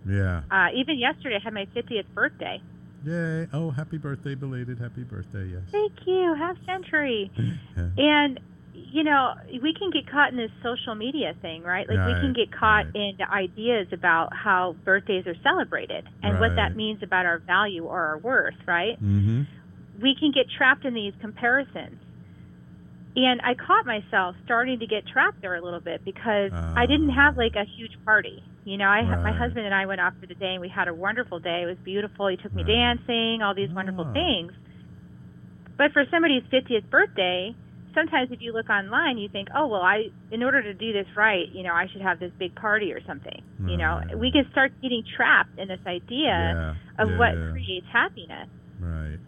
Yeah. 0.07 0.41
Uh, 0.49 0.69
even 0.73 0.97
yesterday, 0.97 1.35
I 1.35 1.43
had 1.43 1.53
my 1.53 1.67
50th 1.75 2.07
birthday. 2.15 2.61
Yay. 3.05 3.47
Oh, 3.53 3.69
happy 3.69 3.97
birthday, 3.97 4.33
belated 4.33 4.79
happy 4.79 5.03
birthday, 5.03 5.45
yes. 5.45 5.61
Thank 5.71 5.91
you, 6.07 6.33
half 6.33 6.57
century. 6.65 7.31
Yeah. 7.77 7.89
And 7.97 8.39
you 8.75 9.03
know, 9.03 9.33
we 9.61 9.73
can 9.73 9.89
get 9.91 10.09
caught 10.09 10.31
in 10.31 10.37
this 10.37 10.51
social 10.63 10.95
media 10.95 11.33
thing, 11.41 11.63
right? 11.63 11.87
Like 11.87 11.97
we 12.07 12.13
can 12.21 12.33
get 12.33 12.51
caught 12.51 12.85
right. 12.85 12.95
in 12.95 13.15
the 13.17 13.29
ideas 13.31 13.87
about 13.91 14.35
how 14.35 14.75
birthdays 14.83 15.25
are 15.25 15.35
celebrated 15.43 16.07
and 16.21 16.39
what 16.39 16.55
that 16.55 16.75
means 16.75 17.01
about 17.01 17.25
our 17.25 17.39
value 17.39 17.85
or 17.85 17.99
our 17.99 18.17
worth, 18.19 18.55
right? 18.67 18.95
Mm-hmm. 19.03 19.43
We 20.01 20.15
can 20.19 20.31
get 20.31 20.45
trapped 20.57 20.85
in 20.85 20.93
these 20.93 21.13
comparisons. 21.21 21.99
And 23.15 23.41
I 23.41 23.53
caught 23.53 23.85
myself 23.85 24.35
starting 24.43 24.79
to 24.79 24.87
get 24.87 25.05
trapped 25.05 25.41
there 25.41 25.53
a 25.55 25.61
little 25.61 25.79
bit 25.79 26.01
because 26.03 26.51
I 26.51 26.87
didn't 26.87 27.11
have 27.11 27.37
like 27.37 27.53
a 27.55 27.63
huge 27.77 27.93
party. 28.05 28.41
You 28.65 28.77
know, 28.77 28.85
I 28.87 29.03
my 29.03 29.31
husband 29.31 29.65
and 29.65 29.75
I 29.75 29.85
went 29.85 30.01
off 30.01 30.13
for 30.19 30.25
the 30.25 30.33
day 30.33 30.53
and 30.53 30.61
we 30.61 30.69
had 30.69 30.87
a 30.87 30.93
wonderful 30.93 31.39
day. 31.39 31.61
It 31.61 31.65
was 31.67 31.77
beautiful. 31.83 32.27
He 32.27 32.37
took 32.37 32.53
me 32.55 32.63
dancing, 32.63 33.43
all 33.43 33.53
these 33.53 33.69
wonderful 33.69 34.05
Ah. 34.09 34.13
things. 34.13 34.51
But 35.77 35.91
for 35.91 36.05
somebody's 36.09 36.43
50th 36.49 36.89
birthday, 36.89 37.53
sometimes 37.93 38.31
if 38.31 38.41
you 38.41 38.51
look 38.51 38.69
online, 38.69 39.17
you 39.19 39.27
think, 39.29 39.49
"Oh, 39.53 39.67
well, 39.67 39.81
I 39.83 40.09
in 40.31 40.41
order 40.41 40.63
to 40.63 40.73
do 40.73 40.91
this 40.93 41.07
right, 41.15 41.47
you 41.51 41.61
know, 41.61 41.73
I 41.73 41.85
should 41.87 42.01
have 42.01 42.19
this 42.19 42.31
big 42.39 42.55
party 42.55 42.93
or 42.93 43.01
something." 43.01 43.43
You 43.69 43.77
know, 43.77 44.01
we 44.17 44.31
can 44.31 44.49
start 44.51 44.71
getting 44.81 45.03
trapped 45.15 45.57
in 45.59 45.67
this 45.67 45.79
idea 45.85 46.25
Yeah. 46.33 46.75
of 46.97 47.11
yeah, 47.11 47.17
what 47.17 47.37
yeah. 47.37 47.51
creates 47.51 47.87
happiness. 47.87 48.49
Right. 48.79 49.19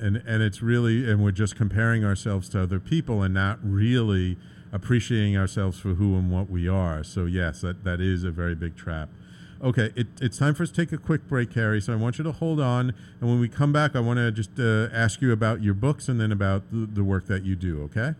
And 0.00 0.22
and 0.26 0.42
it's 0.42 0.62
really 0.62 1.10
and 1.10 1.22
we're 1.22 1.32
just 1.32 1.56
comparing 1.56 2.04
ourselves 2.04 2.48
to 2.50 2.62
other 2.62 2.78
people 2.78 3.22
and 3.22 3.34
not 3.34 3.58
really 3.62 4.36
appreciating 4.72 5.36
ourselves 5.36 5.78
for 5.78 5.94
who 5.94 6.16
and 6.16 6.30
what 6.30 6.50
we 6.50 6.68
are. 6.68 7.02
So 7.02 7.24
yes, 7.24 7.62
that, 7.62 7.84
that 7.84 8.00
is 8.00 8.24
a 8.24 8.30
very 8.30 8.54
big 8.54 8.76
trap. 8.76 9.08
Okay, 9.62 9.92
it, 9.96 10.06
it's 10.20 10.38
time 10.38 10.54
for 10.54 10.62
us 10.62 10.70
to 10.70 10.76
take 10.76 10.92
a 10.92 10.98
quick 10.98 11.26
break, 11.26 11.52
Harry. 11.54 11.80
So 11.80 11.92
I 11.92 11.96
want 11.96 12.18
you 12.18 12.24
to 12.24 12.30
hold 12.30 12.60
on, 12.60 12.94
and 13.20 13.28
when 13.28 13.40
we 13.40 13.48
come 13.48 13.72
back, 13.72 13.96
I 13.96 14.00
want 14.00 14.18
to 14.18 14.30
just 14.30 14.50
uh, 14.58 14.88
ask 14.92 15.20
you 15.20 15.32
about 15.32 15.62
your 15.62 15.74
books 15.74 16.08
and 16.08 16.20
then 16.20 16.30
about 16.30 16.70
the, 16.70 16.86
the 16.86 17.02
work 17.02 17.26
that 17.26 17.44
you 17.44 17.56
do. 17.56 17.82
Okay. 17.84 18.14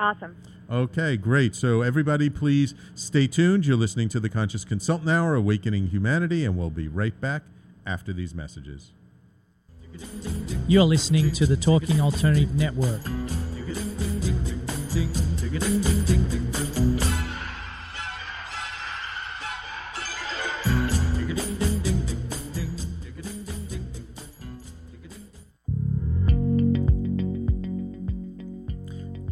Awesome. 0.00 0.36
Okay, 0.68 1.16
great. 1.16 1.54
So, 1.54 1.82
everybody, 1.82 2.28
please 2.28 2.74
stay 2.96 3.28
tuned. 3.28 3.66
You're 3.66 3.76
listening 3.76 4.08
to 4.08 4.18
the 4.18 4.28
Conscious 4.28 4.64
Consultant 4.64 5.08
Hour, 5.08 5.36
Awakening 5.36 5.88
Humanity, 5.88 6.44
and 6.44 6.58
we'll 6.58 6.70
be 6.70 6.88
right 6.88 7.18
back 7.20 7.42
after 7.86 8.12
these 8.12 8.34
messages. 8.34 8.90
You're 10.68 10.84
listening 10.84 11.30
to 11.32 11.46
the 11.46 11.56
Talking 11.56 12.00
Alternative 12.00 12.54
Network. 12.54 13.02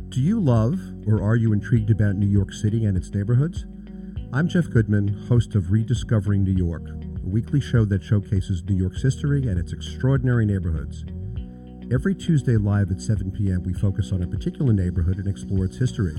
Do 0.08 0.20
you 0.20 0.40
love 0.40 0.80
or 1.06 1.22
are 1.22 1.36
you 1.36 1.52
intrigued 1.52 1.90
about 1.90 2.16
New 2.16 2.26
York 2.26 2.52
City 2.52 2.84
and 2.84 2.96
its 2.96 3.10
neighborhoods? 3.10 3.64
I'm 4.32 4.48
Jeff 4.48 4.70
Goodman, 4.70 5.08
host 5.28 5.54
of 5.54 5.72
Rediscovering 5.72 6.44
New 6.44 6.52
York 6.52 6.88
a 7.24 7.28
weekly 7.28 7.60
show 7.60 7.84
that 7.86 8.02
showcases 8.02 8.62
New 8.64 8.76
York's 8.76 9.02
history 9.02 9.48
and 9.48 9.58
its 9.58 9.72
extraordinary 9.72 10.44
neighborhoods. 10.44 11.04
Every 11.92 12.14
Tuesday 12.14 12.56
live 12.56 12.90
at 12.90 13.00
7 13.00 13.30
p.m., 13.30 13.62
we 13.62 13.72
focus 13.74 14.12
on 14.12 14.22
a 14.22 14.26
particular 14.26 14.72
neighborhood 14.72 15.16
and 15.18 15.26
explore 15.26 15.64
its 15.64 15.76
history, 15.76 16.16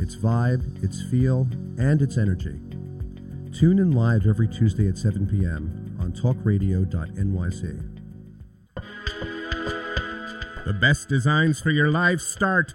its 0.00 0.16
vibe, 0.16 0.82
its 0.82 1.02
feel, 1.10 1.46
and 1.78 2.00
its 2.00 2.16
energy. 2.16 2.60
Tune 3.52 3.78
in 3.78 3.92
live 3.92 4.26
every 4.26 4.48
Tuesday 4.48 4.88
at 4.88 4.96
7 4.96 5.26
p.m. 5.26 5.96
on 6.00 6.12
talkradio.nyc. 6.12 7.94
The 10.64 10.72
best 10.74 11.08
designs 11.08 11.60
for 11.60 11.70
your 11.70 11.90
life 11.90 12.20
start 12.20 12.74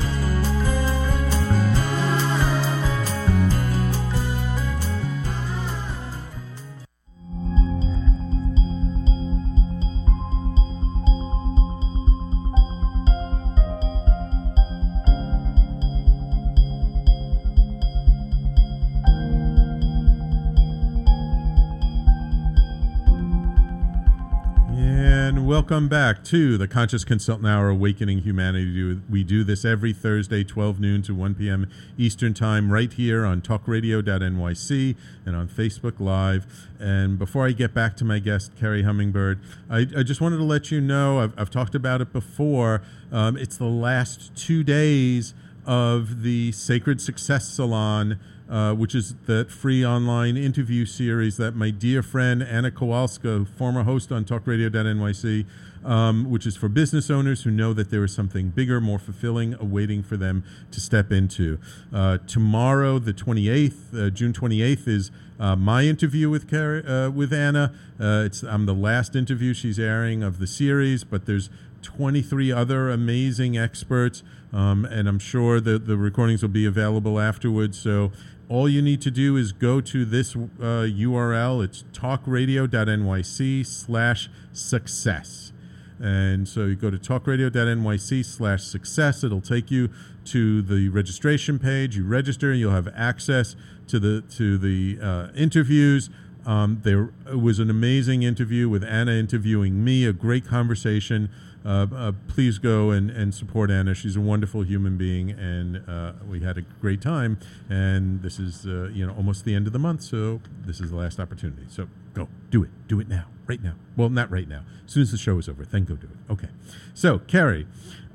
Welcome 25.71 25.87
back 25.87 26.25
to 26.25 26.57
the 26.57 26.67
Conscious 26.67 27.05
Consultant 27.05 27.47
Hour 27.47 27.69
Awakening 27.69 28.23
Humanity. 28.23 28.99
We 29.09 29.23
do 29.23 29.45
this 29.45 29.63
every 29.63 29.93
Thursday, 29.93 30.43
12 30.43 30.81
noon 30.81 31.01
to 31.03 31.15
1 31.15 31.35
p.m. 31.35 31.69
Eastern 31.97 32.33
Time, 32.33 32.73
right 32.73 32.91
here 32.91 33.23
on 33.23 33.41
talkradio.nyc 33.41 34.95
and 35.25 35.33
on 35.33 35.47
Facebook 35.47 36.01
Live. 36.01 36.67
And 36.77 37.17
before 37.17 37.47
I 37.47 37.53
get 37.53 37.73
back 37.73 37.95
to 37.95 38.03
my 38.03 38.19
guest, 38.19 38.53
Kerri 38.57 38.83
Hummingbird, 38.83 39.39
I, 39.69 39.87
I 39.95 40.03
just 40.03 40.19
wanted 40.19 40.39
to 40.39 40.43
let 40.43 40.71
you 40.71 40.81
know 40.81 41.21
I've, 41.21 41.33
I've 41.39 41.49
talked 41.49 41.73
about 41.73 42.01
it 42.01 42.11
before. 42.11 42.81
Um, 43.09 43.37
it's 43.37 43.55
the 43.55 43.63
last 43.63 44.35
two 44.35 44.65
days 44.65 45.33
of 45.65 46.21
the 46.21 46.51
Sacred 46.51 46.99
Success 46.99 47.47
Salon 47.47 48.19
uh, 48.51 48.73
which 48.73 48.93
is 48.93 49.15
that 49.27 49.49
free 49.49 49.83
online 49.83 50.35
interview 50.35 50.85
series 50.85 51.37
that 51.37 51.55
my 51.55 51.69
dear 51.69 52.03
friend 52.03 52.43
Anna 52.43 52.69
Kowalska, 52.69 53.47
former 53.47 53.83
host 53.83 54.11
on 54.11 54.25
talkradio.nyc, 54.25 55.45
um, 55.85 56.29
which 56.29 56.45
is 56.45 56.57
for 56.57 56.67
business 56.67 57.09
owners 57.09 57.43
who 57.43 57.49
know 57.49 57.73
that 57.73 57.89
there 57.89 58.03
is 58.03 58.13
something 58.13 58.49
bigger, 58.49 58.81
more 58.81 58.99
fulfilling 58.99 59.55
awaiting 59.55 60.03
for 60.03 60.17
them 60.17 60.43
to 60.71 60.81
step 60.81 61.11
into. 61.11 61.57
Uh, 61.93 62.17
tomorrow, 62.27 62.99
the 62.99 63.13
28th, 63.13 63.93
uh, 63.97 64.09
June 64.09 64.33
28th, 64.33 64.87
is 64.87 65.11
uh, 65.39 65.55
my 65.55 65.83
interview 65.83 66.29
with 66.29 66.49
Car- 66.49 66.83
uh, 66.85 67.09
with 67.09 67.33
Anna. 67.33 67.73
Uh, 67.99 68.23
it's 68.25 68.43
I'm 68.43 68.65
the 68.65 68.75
last 68.75 69.15
interview 69.15 69.53
she's 69.53 69.79
airing 69.79 70.23
of 70.23 70.39
the 70.39 70.47
series, 70.47 71.03
but 71.03 71.25
there's 71.25 71.49
23 71.81 72.51
other 72.51 72.89
amazing 72.89 73.57
experts, 73.57 74.23
um, 74.53 74.85
and 74.85 75.07
I'm 75.07 75.19
sure 75.19 75.59
that 75.59 75.87
the 75.87 75.97
recordings 75.97 76.41
will 76.41 76.49
be 76.49 76.65
available 76.65 77.19
afterwards. 77.19 77.79
So 77.79 78.11
all 78.51 78.67
you 78.67 78.81
need 78.81 79.01
to 79.01 79.09
do 79.09 79.37
is 79.37 79.53
go 79.53 79.79
to 79.79 80.03
this 80.03 80.35
uh, 80.35 80.83
URL. 80.85 81.63
It's 81.63 81.85
talkradio.nyc 81.93 83.65
slash 83.65 84.29
success. 84.51 85.53
And 86.01 86.45
so 86.49 86.65
you 86.65 86.75
go 86.75 86.91
to 86.91 86.97
talkradio.nyc 86.97 88.25
slash 88.25 88.63
success. 88.63 89.23
It'll 89.23 89.39
take 89.39 89.71
you 89.71 89.89
to 90.25 90.61
the 90.61 90.89
registration 90.89 91.59
page. 91.59 91.95
You 91.95 92.03
register, 92.03 92.51
and 92.51 92.59
you'll 92.59 92.73
have 92.73 92.89
access 92.93 93.55
to 93.87 93.99
the 93.99 94.21
to 94.35 94.57
the 94.57 94.99
uh, 95.01 95.27
interviews. 95.33 96.09
Um, 96.45 96.81
there 96.83 97.13
was 97.33 97.59
an 97.59 97.69
amazing 97.69 98.23
interview 98.23 98.67
with 98.67 98.83
Anna 98.83 99.13
interviewing 99.13 99.81
me, 99.81 100.05
a 100.05 100.11
great 100.11 100.45
conversation. 100.45 101.29
Uh, 101.63 101.87
uh, 101.95 102.11
please 102.27 102.57
go 102.57 102.89
and, 102.91 103.11
and 103.11 103.33
support 103.33 103.69
Anna. 103.69 103.93
She's 103.93 104.15
a 104.15 104.21
wonderful 104.21 104.63
human 104.63 104.97
being, 104.97 105.31
and 105.31 105.83
uh, 105.87 106.13
we 106.27 106.39
had 106.39 106.57
a 106.57 106.61
great 106.61 107.01
time. 107.01 107.37
And 107.69 108.21
this 108.23 108.39
is 108.39 108.65
uh, 108.65 108.89
you 108.91 109.05
know 109.05 109.13
almost 109.13 109.45
the 109.45 109.53
end 109.53 109.67
of 109.67 109.73
the 109.73 109.79
month, 109.79 110.01
so 110.01 110.41
this 110.65 110.79
is 110.79 110.89
the 110.89 110.97
last 110.97 111.19
opportunity. 111.19 111.65
So 111.69 111.87
go 112.13 112.27
do 112.49 112.63
it, 112.63 112.69
do 112.87 112.99
it 112.99 113.07
now, 113.07 113.25
right 113.45 113.61
now. 113.61 113.75
Well, 113.95 114.09
not 114.09 114.31
right 114.31 114.47
now. 114.47 114.63
As 114.85 114.93
soon 114.93 115.03
as 115.03 115.11
the 115.11 115.17
show 115.17 115.37
is 115.37 115.47
over, 115.47 115.63
then 115.65 115.85
go 115.85 115.95
do 115.95 116.07
it. 116.07 116.31
Okay. 116.31 116.49
So 116.93 117.19
Kerri, 117.19 117.67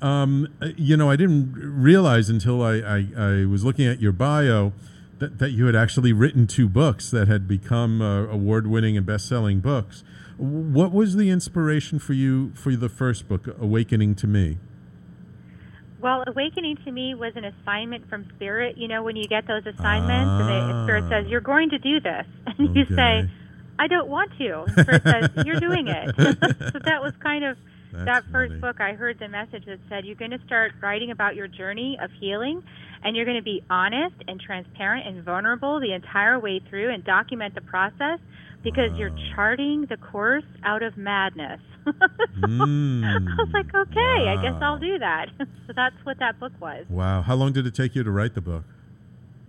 um, 0.03 0.49
uh, 0.61 0.69
you 0.77 0.97
know 0.97 1.11
I 1.11 1.17
didn't 1.17 1.53
realize 1.55 2.29
until 2.29 2.63
I, 2.63 2.79
I, 2.79 3.07
I 3.17 3.45
was 3.47 3.65
looking 3.65 3.87
at 3.87 4.01
your 4.01 4.13
bio 4.13 4.73
that, 5.19 5.39
that 5.39 5.51
you 5.53 5.67
had 5.67 5.77
actually 5.77 6.13
written 6.13 6.47
two 6.47 6.69
books 6.69 7.11
that 7.11 7.29
had 7.29 7.49
become 7.49 8.03
uh, 8.03 8.27
award-winning 8.27 8.97
and 8.97 9.07
best-selling 9.07 9.61
books. 9.61 10.05
What 10.38 10.92
was 10.92 11.16
the 11.16 11.31
inspiration 11.31 11.99
for 11.99 12.12
you 12.12 12.53
for 12.55 12.77
the 12.77 12.90
first 12.90 13.27
book, 13.27 13.46
Awakening 13.59 14.14
to 14.16 14.27
Me? 14.27 14.59
Well, 15.99 16.25
awakening 16.27 16.77
to 16.85 16.92
me 16.92 17.14
was 17.14 17.33
an 17.37 17.44
assignment 17.44 18.09
from 18.11 18.29
Spirit. 18.37 18.77
You 18.77 18.87
know, 18.87 19.03
when 19.03 19.16
you 19.16 19.27
get 19.27 19.46
those 19.46 19.64
assignments 19.64 20.31
and 20.42 20.49
the 20.49 20.75
ah. 20.75 20.85
Spirit 20.85 21.09
says, 21.09 21.27
You're 21.31 21.40
going 21.40 21.70
to 21.70 21.79
do 21.79 22.01
this. 22.01 22.27
And 22.59 22.75
you 22.75 22.87
say, 22.94 23.29
I 23.79 23.87
don't 23.87 24.09
want 24.09 24.31
to. 24.38 24.62
And 24.62 24.72
Spirit 24.72 25.03
says, 25.03 25.46
You're 25.46 25.61
doing 25.61 25.88
it. 25.88 26.14
so 26.16 26.79
that 26.85 27.03
was 27.03 27.12
kind 27.22 27.44
of 27.44 27.57
That's 27.92 28.05
that 28.05 28.25
first 28.31 28.51
funny. 28.51 28.61
book. 28.61 28.81
I 28.81 28.92
heard 28.92 29.18
the 29.18 29.29
message 29.29 29.64
that 29.64 29.79
said, 29.88 30.05
You're 30.05 30.16
going 30.16 30.31
to 30.33 30.40
start 30.46 30.72
writing 30.83 31.11
about 31.11 31.35
your 31.35 31.49
journey 31.49 31.99
of 32.01 32.11
healing, 32.20 32.62
and 33.03 33.16
you're 33.16 33.25
going 33.25 33.38
to 33.38 33.42
be 33.42 33.64
honest 33.70 34.16
and 34.29 34.38
transparent 34.38 35.07
and 35.07 35.25
vulnerable 35.25 35.81
the 35.81 35.92
entire 35.92 36.38
way 36.38 36.61
through 36.68 36.92
and 36.92 37.05
document 37.05 37.55
the 37.55 37.62
process 37.62 38.20
because 38.62 38.97
you're 38.99 39.14
charting 39.35 39.87
the 39.88 39.97
course 39.97 40.45
out 40.64 40.83
of 40.83 40.97
madness. 40.97 41.61
Mm. 42.42 43.05
I 43.05 43.42
was 43.42 43.49
like, 43.55 43.73
okay, 43.73 44.29
I 44.29 44.42
guess 44.42 44.61
I'll 44.61 44.79
do 44.79 44.99
that. 44.99 45.27
so 45.38 45.73
that's 45.75 45.95
what 46.03 46.19
that 46.19 46.38
book 46.40 46.53
was. 46.61 46.85
Wow. 46.88 47.23
How 47.23 47.35
long 47.37 47.53
did 47.53 47.64
it 47.66 47.75
take 47.75 47.95
you 47.95 48.03
to 48.03 48.11
write 48.11 48.35
the 48.35 48.40
book? 48.40 48.64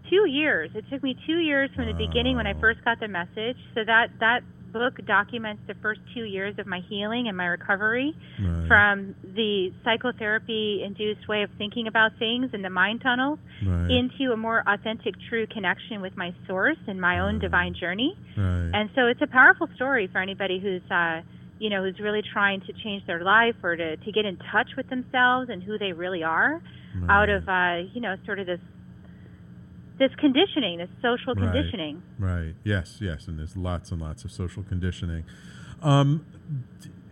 Two 0.07 0.27
years. 0.29 0.69
It 0.75 0.85
took 0.91 1.01
me 1.01 1.15
two 1.25 1.39
years 1.39 1.71
from 1.75 1.87
the 1.87 1.93
beginning 1.93 2.35
when 2.35 2.45
I 2.45 2.53
first 2.59 2.85
got 2.85 2.99
the 2.99 3.07
message. 3.07 3.57
So 3.73 3.83
that 3.85 4.11
that 4.19 4.41
book 4.71 4.99
documents 5.05 5.61
the 5.67 5.73
first 5.81 5.99
two 6.13 6.23
years 6.23 6.55
of 6.59 6.67
my 6.67 6.81
healing 6.89 7.27
and 7.27 7.35
my 7.37 7.45
recovery 7.45 8.13
Right. 8.39 8.67
from 8.67 9.15
the 9.23 9.71
psychotherapy 9.83 10.83
induced 10.85 11.27
way 11.27 11.43
of 11.43 11.49
thinking 11.57 11.87
about 11.87 12.11
things 12.19 12.49
and 12.53 12.63
the 12.63 12.69
mind 12.69 13.01
tunnels 13.01 13.39
right. 13.65 13.89
into 13.91 14.31
a 14.33 14.37
more 14.37 14.63
authentic, 14.67 15.15
true 15.29 15.47
connection 15.47 16.01
with 16.01 16.15
my 16.17 16.33
source 16.47 16.77
and 16.87 16.99
my 17.01 17.19
own 17.19 17.39
divine 17.39 17.73
journey. 17.79 18.15
right. 18.37 18.71
And 18.73 18.89
so 18.95 19.07
it's 19.07 19.21
a 19.21 19.27
powerful 19.27 19.67
story 19.75 20.07
for 20.11 20.19
anybody 20.21 20.59
who's 20.59 20.83
uh 20.91 21.21
you 21.59 21.71
know, 21.71 21.81
who's 21.83 21.99
really 21.99 22.21
trying 22.21 22.61
to 22.61 22.73
change 22.83 23.03
their 23.07 23.23
life 23.23 23.55
or 23.63 23.75
to, 23.75 23.97
to 23.97 24.11
get 24.11 24.25
in 24.25 24.37
touch 24.51 24.69
with 24.77 24.87
themselves 24.89 25.49
and 25.49 25.63
who 25.63 25.77
they 25.79 25.91
really 25.91 26.21
are 26.23 26.61
Right. 26.95 27.09
out 27.09 27.29
of 27.29 27.47
uh, 27.49 27.89
you 27.93 28.01
know, 28.01 28.15
sort 28.25 28.39
of 28.39 28.45
this 28.47 28.59
this 29.99 30.11
conditioning, 30.19 30.77
this 30.77 30.89
social 31.01 31.33
conditioning. 31.35 32.03
Right. 32.19 32.53
Yes. 32.63 32.97
Yes. 33.01 33.27
And 33.27 33.39
there's 33.39 33.57
lots 33.57 33.91
and 33.91 34.01
lots 34.01 34.23
of 34.23 34.31
social 34.31 34.63
conditioning. 34.63 35.23
Um, 35.81 36.25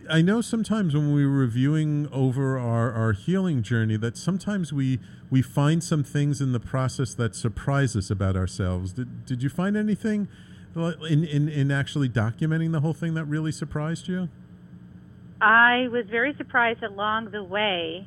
I 0.08 0.22
know 0.22 0.40
sometimes 0.40 0.94
when 0.94 1.12
we're 1.12 1.28
reviewing 1.28 2.08
over 2.12 2.58
our, 2.58 2.92
our 2.92 3.12
healing 3.12 3.62
journey 3.62 3.96
that 3.96 4.16
sometimes 4.16 4.72
we 4.72 5.00
we 5.30 5.42
find 5.42 5.82
some 5.82 6.04
things 6.04 6.40
in 6.40 6.52
the 6.52 6.60
process 6.60 7.12
that 7.14 7.34
surprise 7.34 7.96
us 7.96 8.10
about 8.10 8.36
ourselves. 8.36 8.92
Did, 8.92 9.26
did 9.26 9.42
you 9.42 9.48
find 9.48 9.76
anything 9.76 10.28
in, 10.76 11.24
in, 11.24 11.48
in 11.48 11.72
actually 11.72 12.08
documenting 12.08 12.70
the 12.70 12.80
whole 12.80 12.92
thing 12.92 13.14
that 13.14 13.24
really 13.24 13.50
surprised 13.50 14.06
you? 14.06 14.28
I 15.40 15.88
was 15.90 16.04
very 16.08 16.34
surprised 16.36 16.84
along 16.84 17.30
the 17.32 17.42
way 17.42 18.06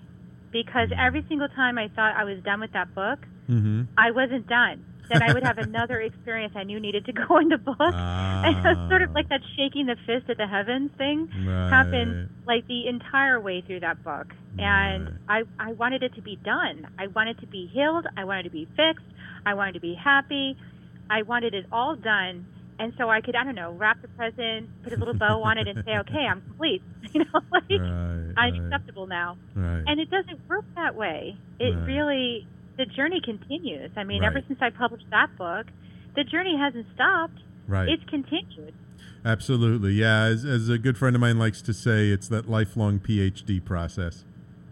because 0.52 0.90
every 0.98 1.26
single 1.28 1.50
time 1.50 1.78
I 1.78 1.90
thought 1.90 2.16
I 2.16 2.24
was 2.24 2.42
done 2.44 2.62
with 2.62 2.72
that 2.72 2.96
book, 2.96 3.20
Mm-hmm. 3.50 3.84
I 3.98 4.12
wasn't 4.12 4.48
done. 4.48 4.86
then 5.10 5.24
I 5.24 5.34
would 5.34 5.44
have 5.44 5.58
another 5.58 6.00
experience 6.10 6.54
I 6.56 6.64
knew 6.64 6.80
needed 6.80 7.06
to 7.06 7.14
go 7.14 7.38
in 7.44 7.50
the 7.50 7.58
book. 7.58 7.76
Ah. 7.80 8.44
And 8.46 8.58
it 8.58 8.64
was 8.64 8.90
sort 8.90 9.02
of 9.02 9.12
like 9.12 9.28
that 9.30 9.42
shaking 9.58 9.88
the 9.88 9.96
fist 10.06 10.30
at 10.30 10.38
the 10.38 10.48
heavens 10.48 10.92
thing 10.98 11.28
Right. 11.46 11.70
happened 11.70 12.30
like 12.46 12.68
the 12.68 12.88
entire 12.88 13.40
way 13.40 13.62
through 13.62 13.80
that 13.82 14.04
book. 14.04 14.28
And 14.60 15.18
I 15.28 15.44
I 15.60 15.74
wanted 15.74 16.04
it 16.04 16.14
to 16.16 16.22
be 16.22 16.36
done. 16.38 16.88
I 17.00 17.08
wanted 17.08 17.40
to 17.40 17.48
be 17.48 17.68
healed. 17.74 18.06
I 18.18 18.24
wanted 18.26 18.44
to 18.44 18.50
be 18.52 18.66
fixed. 18.76 19.06
I 19.46 19.54
wanted 19.56 19.74
to 19.74 19.80
be 19.80 19.96
happy. 19.96 20.58
I 21.10 21.24
wanted 21.24 21.54
it 21.56 21.66
all 21.72 21.96
done. 21.96 22.46
And 22.78 22.94
so 22.98 23.10
I 23.10 23.20
could, 23.20 23.36
I 23.36 23.44
don't 23.44 23.56
know, 23.56 23.72
wrap 23.74 24.02
the 24.02 24.08
present, 24.10 24.70
put 24.84 24.94
a 24.94 24.96
little 24.96 25.14
bow 25.14 25.42
on 25.44 25.58
it, 25.58 25.68
and 25.68 25.84
say, 25.84 25.98
okay, 26.04 26.26
I'm 26.30 26.42
complete. 26.42 26.82
You 27.14 27.26
know, 27.26 27.40
like 27.52 27.64
Right, 27.70 28.34
I'm 28.38 28.54
right. 28.54 28.62
acceptable 28.62 29.08
now. 29.08 29.38
Right. 29.56 29.84
And 29.88 30.00
it 30.00 30.10
doesn't 30.12 30.40
work 30.48 30.64
that 30.76 30.96
way. 30.96 31.36
It 31.60 31.76
Right. 31.76 31.88
really, 31.88 32.48
the 32.80 32.86
journey 32.86 33.20
continues. 33.22 33.92
I 33.98 34.06
mean, 34.06 34.24
ever 34.24 34.42
since 34.48 34.60
I 34.62 34.70
published 34.70 35.06
that 35.12 35.36
book, 35.38 35.68
the 36.16 36.24
journey 36.24 36.58
hasn't 36.58 36.88
stopped. 36.96 37.38
right. 37.68 37.90
It's 37.90 38.04
continued. 38.10 38.74
Absolutely. 39.26 39.92
Yeah. 39.92 40.24
As, 40.24 40.46
as 40.46 40.70
a 40.70 40.78
good 40.78 40.98
friend 40.98 41.14
of 41.14 41.20
mine 41.20 41.38
likes 41.38 41.62
to 41.64 41.74
say, 41.74 42.10
it's 42.10 42.30
that 42.30 42.50
lifelong 42.50 43.00
PhD 43.00 43.64
process. 43.64 44.24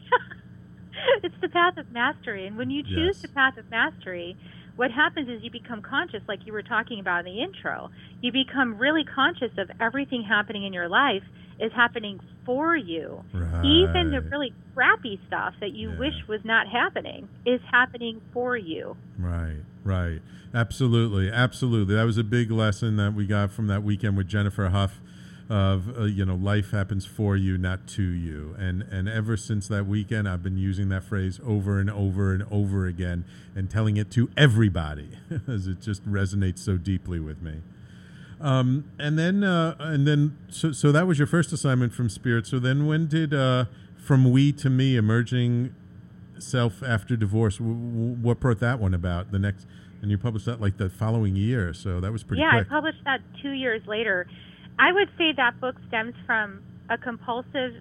it's 1.23 1.35
the 1.41 1.49
path 1.49 1.77
of 1.77 1.91
mastery. 1.91 2.47
And 2.47 2.57
when 2.57 2.69
you 2.69 2.81
choose 2.81 3.17
Yes. 3.17 3.21
the 3.23 3.27
path 3.27 3.57
of 3.57 3.69
mastery, 3.69 4.37
what 4.77 4.89
happens 4.91 5.27
is 5.27 5.43
you 5.43 5.51
become 5.51 5.81
conscious, 5.81 6.21
like 6.29 6.45
you 6.45 6.53
were 6.53 6.63
talking 6.63 7.01
about 7.01 7.27
in 7.27 7.33
the 7.33 7.41
intro. 7.41 7.89
You 8.21 8.31
become 8.31 8.77
really 8.77 9.03
conscious 9.03 9.51
of 9.57 9.69
everything 9.81 10.23
happening 10.23 10.63
in 10.63 10.71
your 10.71 10.87
life 10.87 11.23
is 11.59 11.71
happening 11.73 12.19
for 12.45 12.75
you. 12.75 13.23
Even 13.63 14.11
the 14.11 14.21
really 14.31 14.53
crappy 14.73 15.19
stuff 15.27 15.53
that 15.59 15.73
you 15.73 15.91
Yeah. 15.91 15.97
wish 15.97 16.27
was 16.27 16.43
not 16.45 16.67
happening 16.67 17.27
is 17.45 17.61
happening 17.71 18.21
for 18.31 18.55
you. 18.55 18.95
Right, 19.17 19.63
right. 19.83 20.21
Absolutely, 20.53 21.29
absolutely. 21.31 21.95
That 21.95 22.03
was 22.03 22.17
a 22.17 22.23
big 22.23 22.51
lesson 22.51 22.95
that 22.97 23.13
we 23.13 23.25
got 23.25 23.51
from 23.51 23.67
that 23.67 23.83
weekend 23.83 24.15
with 24.17 24.27
Jennifer 24.27 24.69
Huff 24.69 25.01
of 25.49 25.97
uh, 25.97 26.03
you 26.03 26.25
know 26.25 26.35
life 26.35 26.71
happens 26.71 27.05
for 27.05 27.37
you 27.37 27.57
not 27.57 27.87
to 27.87 28.03
you 28.03 28.53
and 28.59 28.81
and 28.91 29.07
ever 29.07 29.37
since 29.37 29.67
that 29.69 29.85
weekend 29.85 30.27
I've 30.27 30.43
been 30.43 30.57
using 30.57 30.89
that 30.89 31.05
phrase 31.05 31.39
over 31.45 31.79
and 31.79 31.89
over 31.89 32.33
and 32.33 32.43
over 32.51 32.85
again 32.85 33.23
and 33.55 33.69
telling 33.69 33.95
it 33.95 34.11
to 34.11 34.29
everybody 34.35 35.11
as 35.47 35.67
it 35.67 35.79
just 35.79 36.05
resonates 36.05 36.59
so 36.59 36.75
deeply 36.75 37.21
with 37.21 37.41
me 37.41 37.61
um, 38.39 38.85
and 38.99 39.17
then 39.17 39.43
uh, 39.43 39.75
and 39.79 40.07
then 40.07 40.37
so 40.49 40.71
so 40.71 40.91
that 40.91 41.07
was 41.07 41.17
your 41.17 41.27
first 41.27 41.51
assignment 41.51 41.93
from 41.93 42.09
spirit 42.09 42.45
so 42.45 42.59
then 42.59 42.85
when 42.85 43.07
did 43.07 43.33
uh, 43.33 43.65
from 43.97 44.31
we 44.31 44.51
to 44.53 44.69
me 44.69 44.95
emerging 44.95 45.73
self 46.39 46.83
after 46.83 47.15
divorce. 47.15 47.57
W- 47.57 47.75
w- 47.75 48.15
what 48.21 48.39
brought 48.39 48.59
that 48.59 48.79
one 48.79 48.93
about? 48.93 49.31
The 49.31 49.39
next, 49.39 49.67
and 50.01 50.11
you 50.11 50.17
published 50.17 50.45
that 50.45 50.61
like 50.61 50.77
the 50.77 50.89
following 50.89 51.35
year, 51.35 51.73
so 51.73 51.99
that 51.99 52.11
was 52.11 52.23
pretty 52.23 52.41
yeah, 52.41 52.51
quick. 52.51 52.67
I 52.67 52.69
published 52.69 53.03
that 53.05 53.21
two 53.41 53.51
years 53.51 53.81
later. 53.87 54.27
I 54.79 54.91
would 54.91 55.09
say 55.17 55.33
that 55.35 55.59
book 55.59 55.75
stems 55.87 56.13
from 56.25 56.61
a 56.89 56.97
compulsive 56.97 57.73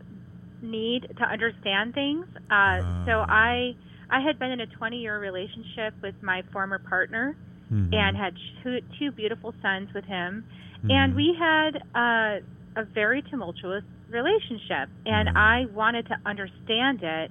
need 0.62 1.02
to 1.18 1.24
understand 1.24 1.94
things. 1.94 2.26
Uh, 2.50 3.04
so 3.06 3.20
Ah. 3.20 3.26
I 3.28 3.76
I 4.08 4.20
had 4.20 4.38
been 4.38 4.50
in 4.50 4.60
a 4.60 4.66
20 4.66 4.98
year 4.98 5.18
relationship 5.18 5.94
with 6.02 6.14
my 6.22 6.42
former 6.52 6.78
partner 6.78 7.36
Mhm. 7.70 7.94
and 7.94 8.16
had 8.16 8.34
two, 8.62 8.80
two 8.98 9.10
beautiful 9.12 9.54
sons 9.62 9.92
with 9.94 10.04
him, 10.04 10.44
and 10.88 11.12
Mhm. 11.12 11.16
we 11.16 11.34
had 11.34 11.82
uh, 11.94 12.40
a 12.76 12.84
very 12.84 13.22
tumultuous 13.22 13.84
relationship, 14.10 14.88
and 15.06 15.28
Mhm. 15.28 15.36
I 15.36 15.66
wanted 15.66 16.06
to 16.06 16.16
understand 16.26 17.02
it 17.02 17.30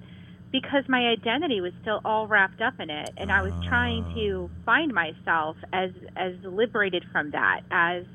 because 0.51 0.87
my 0.87 1.07
identity 1.09 1.59
was 1.61 1.73
still 1.81 1.99
all 2.05 2.27
wrapped 2.27 2.61
up 2.61 2.79
in 2.79 2.89
it 2.89 3.09
and 3.17 3.29
I 3.31 3.41
was 3.41 3.51
trying 3.67 4.05
Ah. 4.05 4.13
to 4.13 4.49
find 4.65 4.93
myself 4.93 5.57
as 5.73 5.91
as 6.15 6.33
liberated 6.45 7.03
from 7.11 7.31
that 7.31 7.61
as 7.71 8.05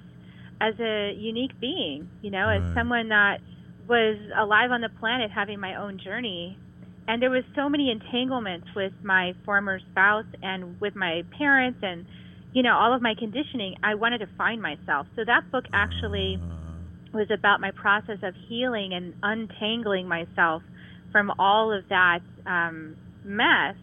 as 0.61 0.79
a 0.81 1.13
unique 1.15 1.59
being, 1.61 2.09
you 2.23 2.31
know, 2.31 2.49
as 2.49 2.63
someone 2.75 3.09
that 3.09 3.41
was 3.89 4.17
alive 4.37 4.71
on 4.73 4.81
the 4.81 4.89
planet 4.89 5.31
having 5.31 5.59
my 5.61 5.75
own 5.75 5.99
journey. 5.99 6.57
And 7.11 7.21
there 7.21 7.31
was 7.31 7.43
so 7.57 7.69
many 7.69 7.91
entanglements 7.91 8.69
with 8.77 8.93
my 9.03 9.35
former 9.45 9.81
spouse 9.91 10.31
and 10.45 10.81
with 10.81 10.95
my 10.95 11.25
parents 11.37 11.81
and 11.83 12.07
you 12.53 12.63
know, 12.63 12.77
all 12.77 12.95
of 12.95 13.03
my 13.03 13.15
conditioning. 13.19 13.75
I 13.83 13.95
wanted 13.95 14.19
to 14.19 14.29
find 14.39 14.63
myself. 14.63 15.07
So 15.17 15.25
that 15.25 15.51
book 15.51 15.65
actually 15.73 16.39
Ah. 16.41 16.57
was 17.13 17.29
about 17.31 17.61
my 17.61 17.73
process 17.73 18.19
of 18.23 18.35
healing 18.49 18.93
and 18.93 19.15
untangling 19.25 20.07
myself 20.07 20.63
from 21.11 21.33
all 21.39 21.73
of 21.73 21.89
that 21.89 22.21
um, 22.47 22.97
mess 23.25 23.75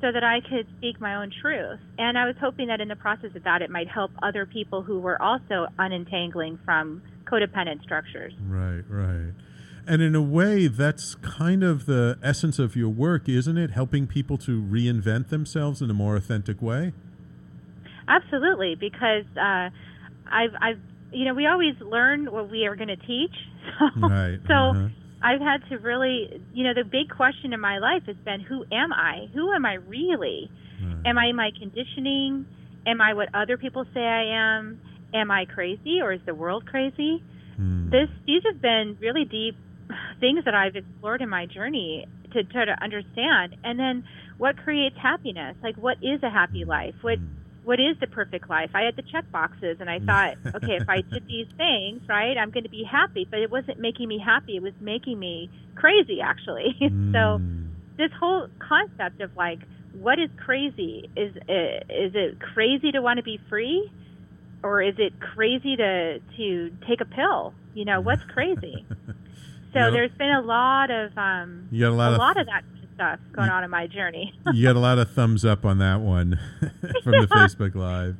so 0.00 0.10
that 0.10 0.24
I 0.24 0.40
could 0.40 0.66
speak 0.78 0.98
my 1.00 1.16
own 1.16 1.30
truth. 1.42 1.80
And 1.98 2.18
I 2.18 2.24
was 2.26 2.36
hoping 2.40 2.68
that 2.68 2.80
in 2.80 2.88
the 2.88 2.96
process 2.96 3.34
of 3.36 3.44
that, 3.44 3.60
it 3.62 3.70
might 3.70 3.88
help 3.88 4.10
other 4.22 4.46
people 4.46 4.82
who 4.82 4.98
were 4.98 5.20
also 5.20 5.68
unentangling 5.78 6.58
from 6.64 7.02
codependent 7.30 7.82
structures. 7.82 8.32
Right, 8.48 8.84
right. 8.88 9.32
And 9.86 10.00
in 10.00 10.14
a 10.14 10.22
way, 10.22 10.68
that's 10.68 11.16
kind 11.16 11.64
of 11.64 11.86
the 11.86 12.18
essence 12.22 12.58
of 12.58 12.76
your 12.76 12.88
work, 12.88 13.28
isn't 13.28 13.58
it? 13.58 13.70
Helping 13.70 14.06
people 14.06 14.38
to 14.38 14.62
reinvent 14.62 15.28
themselves 15.28 15.82
in 15.82 15.90
a 15.90 15.94
more 15.94 16.16
authentic 16.16 16.62
way. 16.62 16.92
Absolutely, 18.08 18.74
because 18.74 19.24
uh, 19.36 19.70
I've, 20.30 20.54
I've, 20.60 20.80
you 21.12 21.24
know, 21.24 21.34
we 21.34 21.46
always 21.46 21.74
learn 21.80 22.30
what 22.30 22.50
we 22.50 22.66
are 22.66 22.76
going 22.76 22.88
to 22.88 22.96
teach. 22.96 23.34
So, 23.78 24.08
Right, 24.08 24.38
so 24.48 24.54
uh-huh. 24.54 24.88
I've 25.22 25.40
had 25.40 25.68
to 25.68 25.78
really, 25.78 26.42
you 26.52 26.64
know, 26.64 26.74
the 26.74 26.84
big 26.84 27.10
question 27.10 27.52
in 27.52 27.60
my 27.60 27.78
life 27.78 28.02
has 28.06 28.16
been, 28.24 28.40
who 28.40 28.64
am 28.72 28.92
I? 28.92 29.28
Who 29.34 29.52
am 29.52 29.64
I 29.64 29.74
really? 29.74 30.50
Right. 30.82 31.06
Am 31.06 31.16
I 31.16 31.32
my 31.32 31.50
conditioning? 31.58 32.44
Am 32.86 33.00
I 33.00 33.14
what 33.14 33.28
other 33.34 33.56
people 33.56 33.84
say 33.94 34.00
I 34.00 34.58
am? 34.58 34.80
Am 35.14 35.30
I 35.30 35.44
crazy 35.44 36.00
or 36.02 36.12
is 36.12 36.20
the 36.26 36.34
world 36.34 36.66
crazy? 36.66 37.22
Hmm. 37.56 37.90
This 37.90 38.08
these 38.26 38.42
have 38.50 38.60
been 38.60 38.96
really 39.00 39.24
deep 39.24 39.56
things 40.20 40.44
that 40.44 40.54
I've 40.54 40.76
explored 40.76 41.22
in 41.22 41.28
my 41.28 41.46
journey 41.46 42.06
to 42.32 42.44
try 42.44 42.64
to 42.64 42.76
understand. 42.82 43.54
And 43.64 43.78
then 43.78 44.02
what 44.38 44.56
creates 44.56 44.96
happiness? 45.00 45.56
Like 45.62 45.76
what 45.76 45.98
is 46.02 46.20
a 46.22 46.30
happy 46.30 46.64
life? 46.66 46.94
What 47.02 47.18
Hmm. 47.18 47.34
what 47.62 47.78
is 47.78 47.96
the 48.00 48.08
perfect 48.08 48.50
life? 48.50 48.70
I 48.74 48.82
had 48.82 48.96
the 48.96 49.04
check 49.12 49.24
boxes 49.32 49.76
and 49.80 49.88
I 49.88 50.00
thought, 50.00 50.34
okay, 50.56 50.72
if 50.72 50.88
I 50.88 51.02
did 51.12 51.22
these 51.28 51.46
things, 51.56 52.02
right, 52.08 52.36
I'm 52.36 52.50
going 52.50 52.64
to 52.64 52.70
be 52.70 52.84
happy, 52.90 53.28
but 53.30 53.40
it 53.40 53.50
wasn't 53.52 53.78
making 53.78 54.08
me 54.08 54.18
happy. 54.24 54.56
It 54.56 54.62
was 54.62 54.74
making 54.80 55.18
me 55.18 55.50
crazy 55.76 56.20
actually. 56.20 56.76
so 57.12 57.40
Hmm. 57.42 57.68
this 57.98 58.10
whole 58.18 58.46
concept 58.60 59.20
of 59.20 59.30
like 59.36 59.60
what 59.92 60.18
is 60.18 60.30
crazy 60.36 61.10
is 61.16 61.34
is 61.36 62.12
it 62.14 62.38
crazy 62.40 62.92
to 62.92 63.00
want 63.02 63.18
to 63.18 63.22
be 63.22 63.38
free 63.48 63.88
or 64.62 64.82
is 64.82 64.94
it 64.98 65.14
crazy 65.20 65.76
to 65.76 66.20
to 66.36 66.70
take 66.88 67.00
a 67.00 67.04
pill 67.04 67.54
you 67.74 67.84
know 67.84 68.00
what's 68.00 68.22
crazy 68.28 68.86
so 69.72 69.78
Yeah. 69.78 69.90
there's 69.90 70.10
been 70.12 70.30
a 70.30 70.40
lot 70.42 70.90
of 70.90 71.16
um 71.16 71.68
You 71.70 71.80
got 71.84 71.90
a 71.92 71.94
lot 71.94 72.10
a 72.10 72.14
of 72.14 72.18
lot 72.18 72.36
of 72.40 72.46
that 72.46 72.64
stuff 72.94 73.18
going 73.32 73.48
on 73.50 73.64
in 73.64 73.70
my 73.70 73.86
journey 73.86 74.32
you 74.52 74.62
got 74.66 74.76
a 74.76 74.80
lot 74.80 74.98
of 74.98 75.10
thumbs 75.10 75.44
up 75.44 75.64
on 75.64 75.78
that 75.78 76.00
one 76.00 76.38
from 77.02 77.12
the 77.12 77.26
Facebook 77.30 77.74
Live. 77.74 78.16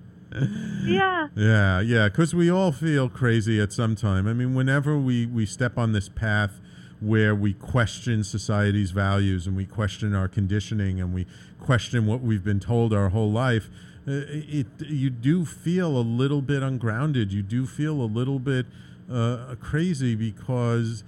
yeah 0.84 1.28
Yeah, 1.36 1.80
yeah, 1.80 2.08
because 2.08 2.34
we 2.34 2.50
all 2.50 2.72
feel 2.72 3.08
crazy 3.08 3.60
at 3.60 3.72
some 3.72 3.94
time. 3.94 4.26
I 4.26 4.32
mean, 4.32 4.54
whenever 4.54 4.96
we, 4.98 5.26
we 5.26 5.44
step 5.46 5.76
on 5.78 5.92
this 5.92 6.08
path 6.08 6.58
where 7.00 7.34
we 7.34 7.52
question 7.52 8.22
society's 8.24 8.92
values 8.92 9.46
and 9.46 9.56
we 9.56 9.66
question 9.66 10.14
our 10.14 10.28
conditioning 10.28 11.00
and 11.00 11.12
we 11.12 11.26
question 11.60 12.06
what 12.06 12.20
we've 12.22 12.44
been 12.44 12.60
told 12.60 12.94
our 12.94 13.08
whole 13.10 13.30
life, 13.30 13.68
uh, 14.08 14.22
it 14.28 14.66
you 14.86 15.10
do 15.10 15.44
feel 15.44 15.96
a 15.98 16.02
little 16.02 16.40
bit 16.42 16.62
ungrounded. 16.62 17.32
You 17.32 17.42
do 17.42 17.66
feel 17.66 18.00
a 18.00 18.06
little 18.06 18.38
bit 18.38 18.66
uh, 19.12 19.54
crazy 19.60 20.14
because 20.14 21.04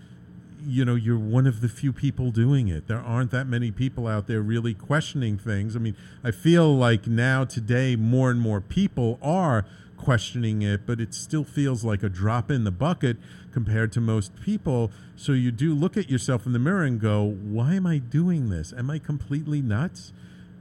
you 0.67 0.85
know 0.85 0.95
you're 0.95 1.19
one 1.19 1.47
of 1.47 1.61
the 1.61 1.69
few 1.69 1.93
people 1.93 2.31
doing 2.31 2.69
it. 2.69 2.87
There 2.87 2.99
aren't 2.99 3.31
that 3.33 3.47
many 3.47 3.71
people 3.71 4.07
out 4.07 4.27
there 4.27 4.41
really 4.41 4.75
questioning 4.75 5.39
things. 5.39 5.77
I 5.77 5.79
mean 5.79 5.97
i 6.23 6.31
feel 6.31 6.75
like 6.75 7.07
now 7.07 7.45
today 7.45 7.97
more 7.97 8.31
and 8.31 8.41
more 8.41 8.61
people 8.61 9.19
are 9.23 9.67
questioning 9.97 10.63
it 10.63 10.87
but 10.87 11.01
it 11.01 11.15
still 11.15 11.45
feels 11.45 11.85
like 11.85 12.03
a 12.03 12.09
drop 12.09 12.51
in 12.51 12.65
the 12.65 12.71
bucket 12.71 13.17
compared 13.53 13.93
to 13.93 14.01
most 14.01 14.35
people. 14.41 14.91
So 15.17 15.33
you 15.33 15.51
do 15.53 15.75
look 15.75 15.97
at 15.97 16.11
yourself 16.11 16.45
in 16.47 16.53
the 16.53 16.59
mirror 16.59 16.83
and 16.83 17.01
go 17.01 17.25
why 17.25 17.75
am 17.75 17.87
i 17.87 17.99
doing 17.99 18.51
this? 18.51 18.73
Am 18.77 18.91
i 18.91 18.99
completely 18.99 19.61
nuts? 19.61 20.13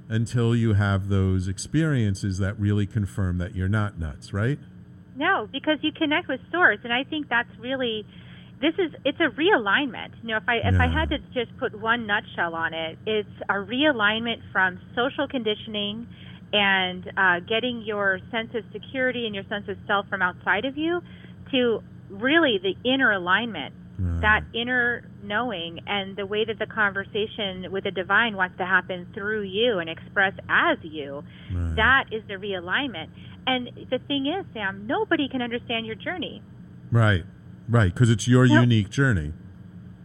Until 0.10 0.56
you 0.56 0.74
have 0.74 1.08
those 1.08 1.48
experiences 1.48 2.38
that 2.38 2.60
really 2.60 2.86
confirm 2.86 3.38
that 3.38 3.56
you're 3.56 3.70
not 3.70 3.98
nuts 3.98 4.34
right? 4.34 4.60
No 5.16 5.48
because 5.52 5.80
you 5.82 5.92
connect 5.92 6.28
with 6.28 6.42
source 6.52 6.80
and 6.84 6.92
i 6.94 7.04
think 7.04 7.30
that's 7.30 7.50
really 7.60 8.06
this 8.64 8.74
is 8.80 8.92
it's 9.04 9.20
a 9.20 9.30
realignment 9.40 10.10
you 10.22 10.30
know 10.30 10.38
if 10.38 10.48
i 10.48 10.56
if 10.64 10.80
i 10.80 10.88
had 10.88 11.10
to 11.10 11.18
just 11.34 11.52
put 11.60 11.78
one 11.80 12.08
nutshell 12.08 12.56
on 12.56 12.74
it 12.74 12.98
it's 13.06 13.36
a 13.50 13.56
realignment 13.56 14.40
from 14.54 14.80
social 14.96 15.28
conditioning 15.28 16.08
and 16.54 17.04
uh, 17.18 17.40
getting 17.50 17.84
your 17.86 18.20
sense 18.32 18.50
of 18.56 18.64
security 18.72 19.26
and 19.26 19.36
your 19.36 19.44
sense 19.50 19.66
of 19.68 19.76
self 19.86 20.06
from 20.08 20.22
outside 20.22 20.66
of 20.66 20.78
you 20.78 21.02
to 21.52 21.82
really 22.10 22.58
the 22.64 22.74
inner 22.90 23.12
alignment 23.12 23.74
Right. 24.00 24.22
that 24.22 24.44
inner 24.60 25.04
knowing 25.24 25.80
and 25.86 26.16
the 26.16 26.26
way 26.26 26.46
that 26.46 26.58
the 26.58 26.66
conversation 26.66 27.72
with 27.72 27.84
the 27.84 27.92
divine 27.92 28.36
wants 28.36 28.58
to 28.58 28.66
happen 28.66 29.06
through 29.14 29.44
you 29.44 29.78
and 29.78 29.88
express 29.90 30.34
as 30.50 30.78
you 30.82 31.24
Right. 31.54 31.76
that 31.76 32.04
is 32.12 32.24
the 32.28 32.36
realignment 32.36 33.08
and 33.46 33.70
the 33.92 34.00
thing 34.08 34.26
is 34.26 34.46
sam 34.54 34.88
nobody 34.88 35.28
can 35.30 35.42
understand 35.44 35.86
your 35.86 35.96
journey 35.96 36.42
Right. 36.92 37.24
Right. 37.70 37.94
Because 37.94 38.10
it's 38.10 38.28
your 38.28 38.46
unique 38.46 38.90
journey. 38.90 39.34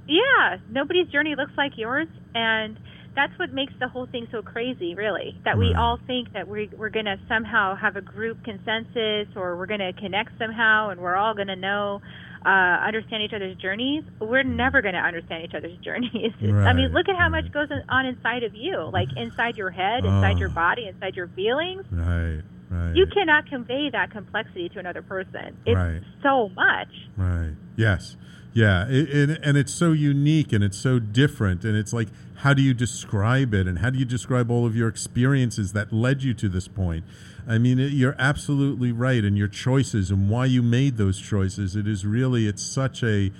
yeah 0.06 0.56
nobody's 0.70 1.08
journey 1.08 1.34
looks 1.36 1.52
like 1.56 1.72
yours 1.76 2.08
and 2.34 2.78
that's 3.14 3.36
what 3.38 3.52
makes 3.52 3.72
the 3.80 3.88
whole 3.88 4.06
thing 4.06 4.26
so 4.30 4.40
crazy 4.42 4.94
really 4.94 5.34
that 5.44 5.58
we 5.58 5.66
Right. 5.66 5.76
all 5.76 5.98
think 6.06 6.32
that 6.34 6.46
we, 6.48 6.70
we're 6.78 6.88
going 6.88 7.06
to 7.06 7.16
somehow 7.28 7.74
have 7.76 7.96
a 7.96 8.00
group 8.00 8.42
consensus 8.44 9.26
or 9.36 9.56
we're 9.58 9.66
going 9.66 9.80
to 9.80 9.92
connect 9.94 10.30
somehow 10.38 10.90
and 10.90 11.00
we're 11.00 11.16
all 11.16 11.34
going 11.34 11.48
to 11.48 11.56
know 11.56 12.00
uh, 12.46 12.48
understand 12.86 13.22
each 13.24 13.32
other's 13.34 13.56
journeys 13.56 14.04
we're 14.20 14.44
never 14.44 14.80
going 14.80 14.94
to 14.94 15.00
understand 15.00 15.44
each 15.44 15.54
other's 15.54 15.76
journeys 15.84 16.32
i 16.40 16.72
mean 16.72 16.92
look 16.92 17.08
at 17.08 17.16
how 17.16 17.28
much 17.28 17.50
goes 17.52 17.68
on 17.88 18.06
inside 18.06 18.44
of 18.44 18.54
you 18.54 18.88
like 18.92 19.08
inside 19.16 19.56
your 19.56 19.70
head 19.70 20.04
inside 20.04 20.38
your 20.38 20.48
Oh. 20.50 20.54
body 20.54 20.86
inside 20.86 21.16
your 21.16 21.28
feelings 21.34 21.84
Right. 21.90 22.42
Right. 22.70 22.94
you 22.94 23.06
cannot 23.06 23.46
convey 23.46 23.88
that 23.90 24.10
complexity 24.10 24.68
to 24.70 24.78
another 24.78 25.02
person 25.02 25.56
it's 25.64 25.74
Right. 25.76 26.02
so 26.22 26.50
much 26.50 26.88
Right. 27.16 27.54
Yes. 27.76 28.16
Yeah. 28.52 28.86
It, 28.88 29.08
it, 29.30 29.40
and 29.44 29.56
it's 29.56 29.72
so 29.72 29.92
unique 29.92 30.52
and 30.52 30.64
it's 30.64 30.78
so 30.78 30.98
different. 30.98 31.64
And 31.64 31.76
it's 31.76 31.92
like, 31.92 32.08
how 32.36 32.54
do 32.54 32.62
you 32.62 32.74
describe 32.74 33.54
it? 33.54 33.66
And 33.68 33.78
how 33.78 33.90
do 33.90 33.98
you 33.98 34.04
describe 34.04 34.50
all 34.50 34.66
of 34.66 34.74
your 34.74 34.88
experiences 34.88 35.72
that 35.74 35.92
led 35.92 36.22
you 36.22 36.34
to 36.34 36.48
this 36.48 36.66
point? 36.66 37.04
I 37.46 37.58
mean, 37.58 37.78
it, 37.78 37.92
you're 37.92 38.16
absolutely 38.18 38.90
right. 38.90 39.22
And 39.24 39.38
your 39.38 39.48
choices 39.48 40.10
and 40.10 40.28
why 40.28 40.46
you 40.46 40.62
made 40.62 40.96
those 40.96 41.20
choices. 41.20 41.76
It 41.76 41.86
is 41.86 42.04
really, 42.04 42.46
it's 42.48 42.62
such 42.62 43.02
a, 43.02 43.30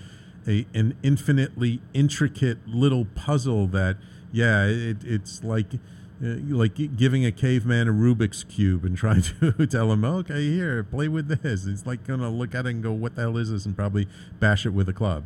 a 0.46 0.66
an 0.74 0.94
infinitely 1.02 1.80
intricate 1.94 2.58
little 2.68 3.04
puzzle 3.04 3.66
that, 3.68 3.96
yeah, 4.30 4.66
it, 4.66 4.98
it's 5.04 5.42
like, 5.42 5.72
like 6.20 6.96
giving 6.96 7.24
a 7.24 7.32
caveman 7.32 7.88
a 7.88 7.92
Rubik's 7.92 8.44
cube 8.44 8.84
and 8.84 8.96
trying 8.96 9.22
to 9.22 9.66
tell 9.66 9.92
him, 9.92 10.04
okay, 10.04 10.44
here, 10.44 10.82
play 10.82 11.08
with 11.08 11.28
this. 11.28 11.64
He's 11.64 11.86
like 11.86 12.06
gonna 12.06 12.30
look 12.30 12.54
at 12.54 12.66
it 12.66 12.70
and 12.70 12.82
go, 12.82 12.92
what 12.92 13.14
the 13.14 13.22
hell 13.22 13.36
is 13.36 13.50
this, 13.50 13.66
and 13.66 13.76
probably 13.76 14.08
bash 14.40 14.66
it 14.66 14.70
with 14.70 14.88
a 14.88 14.92
club. 14.92 15.24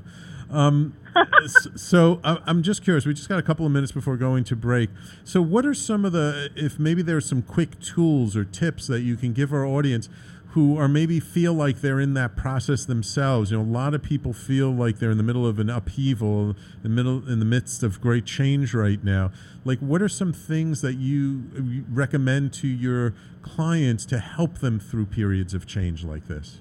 Um, 0.50 0.94
so 1.76 2.20
I'm 2.24 2.62
just 2.62 2.84
curious. 2.84 3.06
We 3.06 3.14
just 3.14 3.28
got 3.28 3.38
a 3.38 3.42
couple 3.42 3.64
of 3.64 3.72
minutes 3.72 3.92
before 3.92 4.16
going 4.16 4.44
to 4.44 4.56
break. 4.56 4.90
So 5.24 5.40
what 5.40 5.64
are 5.64 5.74
some 5.74 6.04
of 6.04 6.12
the, 6.12 6.50
if 6.54 6.78
maybe 6.78 7.02
there's 7.02 7.26
some 7.26 7.42
quick 7.42 7.80
tools 7.80 8.36
or 8.36 8.44
tips 8.44 8.86
that 8.88 9.00
you 9.00 9.16
can 9.16 9.32
give 9.32 9.52
our 9.52 9.64
audience 9.64 10.08
who 10.52 10.78
are 10.78 10.88
maybe 10.88 11.18
feel 11.18 11.54
like 11.54 11.80
they're 11.80 12.00
in 12.00 12.12
that 12.12 12.36
process 12.36 12.84
themselves. 12.84 13.50
You 13.50 13.56
know, 13.56 13.64
a 13.64 13.64
lot 13.64 13.94
of 13.94 14.02
people 14.02 14.34
feel 14.34 14.70
like 14.70 14.98
they're 14.98 15.10
in 15.10 15.16
the 15.16 15.22
middle 15.22 15.46
of 15.46 15.58
an 15.58 15.70
upheaval, 15.70 16.50
in 16.50 16.56
the 16.82 16.88
middle 16.90 17.26
in 17.26 17.38
the 17.38 17.46
midst 17.46 17.82
of 17.82 18.00
great 18.02 18.26
change 18.26 18.74
right 18.74 19.02
now. 19.02 19.30
Like, 19.64 19.78
what 19.78 20.02
are 20.02 20.08
some 20.08 20.32
things 20.32 20.82
that 20.82 20.94
you 20.94 21.44
recommend 21.90 22.52
to 22.54 22.68
your 22.68 23.14
clients 23.40 24.04
to 24.06 24.18
help 24.18 24.58
them 24.58 24.78
through 24.78 25.06
periods 25.06 25.54
of 25.54 25.66
change 25.66 26.04
like 26.04 26.28
this? 26.28 26.60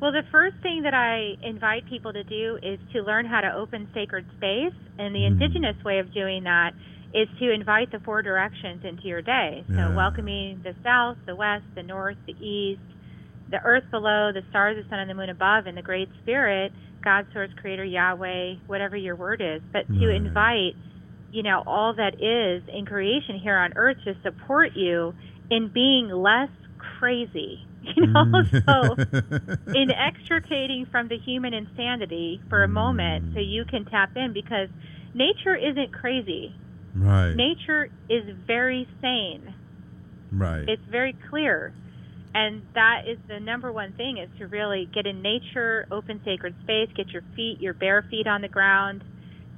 Well, 0.00 0.12
the 0.12 0.24
first 0.30 0.56
thing 0.62 0.82
that 0.82 0.94
I 0.94 1.36
invite 1.42 1.86
people 1.86 2.12
to 2.12 2.24
do 2.24 2.58
is 2.62 2.78
to 2.92 3.02
learn 3.02 3.26
how 3.26 3.40
to 3.40 3.54
open 3.54 3.88
sacred 3.94 4.26
space. 4.36 4.72
And 4.98 5.14
the 5.14 5.20
Mhm. 5.20 5.40
indigenous 5.40 5.82
way 5.84 5.98
of 5.98 6.12
doing 6.12 6.44
that 6.44 6.74
is 7.14 7.28
to 7.38 7.50
invite 7.52 7.90
the 7.90 8.00
four 8.00 8.22
directions 8.22 8.80
into 8.84 9.08
your 9.08 9.22
day. 9.22 9.64
So, 9.76 9.88
Yeah. 9.88 9.96
welcoming 9.96 10.60
the 10.62 10.74
south, 10.82 11.18
the 11.26 11.36
west, 11.36 11.64
the 11.74 11.82
north, 11.82 12.16
the 12.26 12.36
east, 12.44 12.80
the 13.48 13.60
earth 13.64 13.84
below, 13.90 14.32
the 14.32 14.44
stars, 14.48 14.76
the 14.76 14.88
sun, 14.88 15.00
and 15.00 15.10
the 15.10 15.14
moon 15.14 15.30
above, 15.30 15.66
and 15.66 15.76
the 15.76 15.82
great 15.82 16.08
spirit, 16.20 16.72
God, 17.02 17.26
source, 17.32 17.50
creator, 17.56 17.84
Yahweh, 17.84 18.56
whatever 18.66 18.96
your 18.96 19.16
word 19.16 19.40
is. 19.40 19.62
But 19.72 19.86
to 19.98 20.06
Right. 20.06 20.16
invite, 20.16 20.76
you 21.30 21.42
know, 21.42 21.62
all 21.66 21.94
that 21.94 22.14
is 22.22 22.62
in 22.72 22.86
creation 22.86 23.38
here 23.38 23.56
on 23.58 23.72
earth 23.76 23.96
to 24.04 24.14
support 24.22 24.70
you 24.76 25.14
in 25.50 25.68
being 25.72 26.08
less 26.10 26.50
crazy. 26.78 27.60
You 27.96 28.06
know, 28.14 28.24
Mm. 28.32 28.62
so 28.66 28.96
in 29.74 29.90
extricating 29.90 30.86
from 30.90 31.08
the 31.08 31.18
human 31.18 31.54
insanity 31.54 32.40
for 32.48 32.62
a 32.62 32.68
moment 32.68 33.24
so 33.32 33.40
you 33.40 33.64
can 33.64 33.84
tap 33.86 34.10
in 34.16 34.32
because 34.34 34.68
nature 35.14 35.56
isn't 35.56 35.92
crazy. 35.92 36.54
Right, 36.94 37.34
Nature 37.34 37.88
is 38.08 38.24
very 38.46 38.88
sane. 39.00 39.54
right, 40.32 40.68
It's 40.68 40.82
very 40.90 41.14
clear. 41.28 41.72
And 42.34 42.62
that 42.74 43.08
is 43.08 43.18
the 43.28 43.40
number 43.40 43.72
one 43.72 43.92
thing 43.94 44.18
is 44.18 44.28
to 44.38 44.46
really 44.46 44.88
get 44.94 45.04
in 45.06 45.20
nature, 45.20 45.86
open 45.90 46.20
sacred 46.24 46.54
space, 46.62 46.88
get 46.94 47.08
your 47.10 47.22
feet, 47.34 47.60
your 47.60 47.74
bare 47.74 48.02
feet 48.08 48.28
on 48.28 48.40
the 48.40 48.48
ground, 48.48 49.02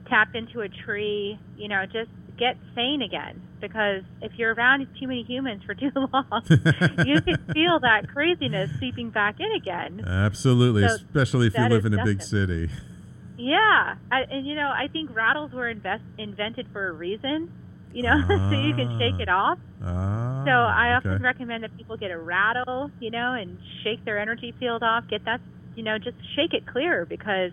tap 0.09 0.35
into 0.35 0.63
a 0.63 0.69
tree, 0.69 1.39
you 1.57 1.69
know, 1.69 1.85
just 1.85 2.11
get 2.39 2.57
sane 2.75 3.03
again. 3.03 3.43
Because 3.61 4.03
if 4.23 4.33
you're 4.39 4.55
around 4.55 4.87
too 4.99 5.07
many 5.07 5.23
humans 5.23 5.63
for 5.67 5.75
too 5.75 5.91
long, 5.95 6.43
you 7.07 7.21
can 7.21 7.37
feel 7.53 7.79
that 7.81 8.09
craziness 8.09 8.71
seeping 8.81 9.11
back 9.11 9.37
in 9.39 9.53
again. 9.55 10.03
absolutely, 10.07 10.89
So 10.89 10.95
especially 10.95 11.49
if 11.49 11.55
you 11.59 11.69
live 11.69 11.85
in 11.85 11.93
a 11.93 12.05
big 12.05 12.23
city. 12.23 12.71
Yeah, 13.43 13.97
I, 14.13 14.23
and 14.31 14.47
you 14.47 14.55
know, 14.55 14.71
I 14.71 14.87
think 14.93 15.11
rattles 15.15 15.53
were 15.53 15.69
invest, 15.69 16.03
invented 16.19 16.69
for 16.73 16.89
a 16.89 16.93
reason. 16.93 17.49
You 17.93 18.05
know, 18.05 18.17
so 18.29 18.55
you 18.55 18.75
can 18.75 18.89
shake 18.99 19.21
it 19.21 19.29
off. 19.29 19.59
Ah, 19.83 20.45
So 20.47 20.51
I 20.53 20.97
okay. 20.97 21.11
often 21.11 21.23
recommend 21.23 21.65
that 21.65 21.77
people 21.77 21.97
get 21.97 22.11
a 22.11 22.19
rattle, 22.19 22.91
you 23.01 23.11
know, 23.11 23.35
and 23.35 23.59
shake 23.83 24.05
their 24.05 24.21
energy 24.21 24.55
field 24.61 24.83
off. 24.83 25.05
Get 25.11 25.25
that, 25.25 25.41
you 25.75 25.83
know, 25.83 25.99
just 25.99 26.17
shake 26.37 26.55
it 26.55 26.67
clear 26.67 27.05
because 27.07 27.51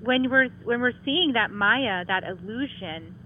when 0.00 0.30
we're 0.30 0.48
when 0.64 0.80
we're 0.80 0.92
seeing 1.04 1.32
that 1.34 1.50
Maya, 1.50 2.04
that 2.06 2.24
illusion, 2.24 3.16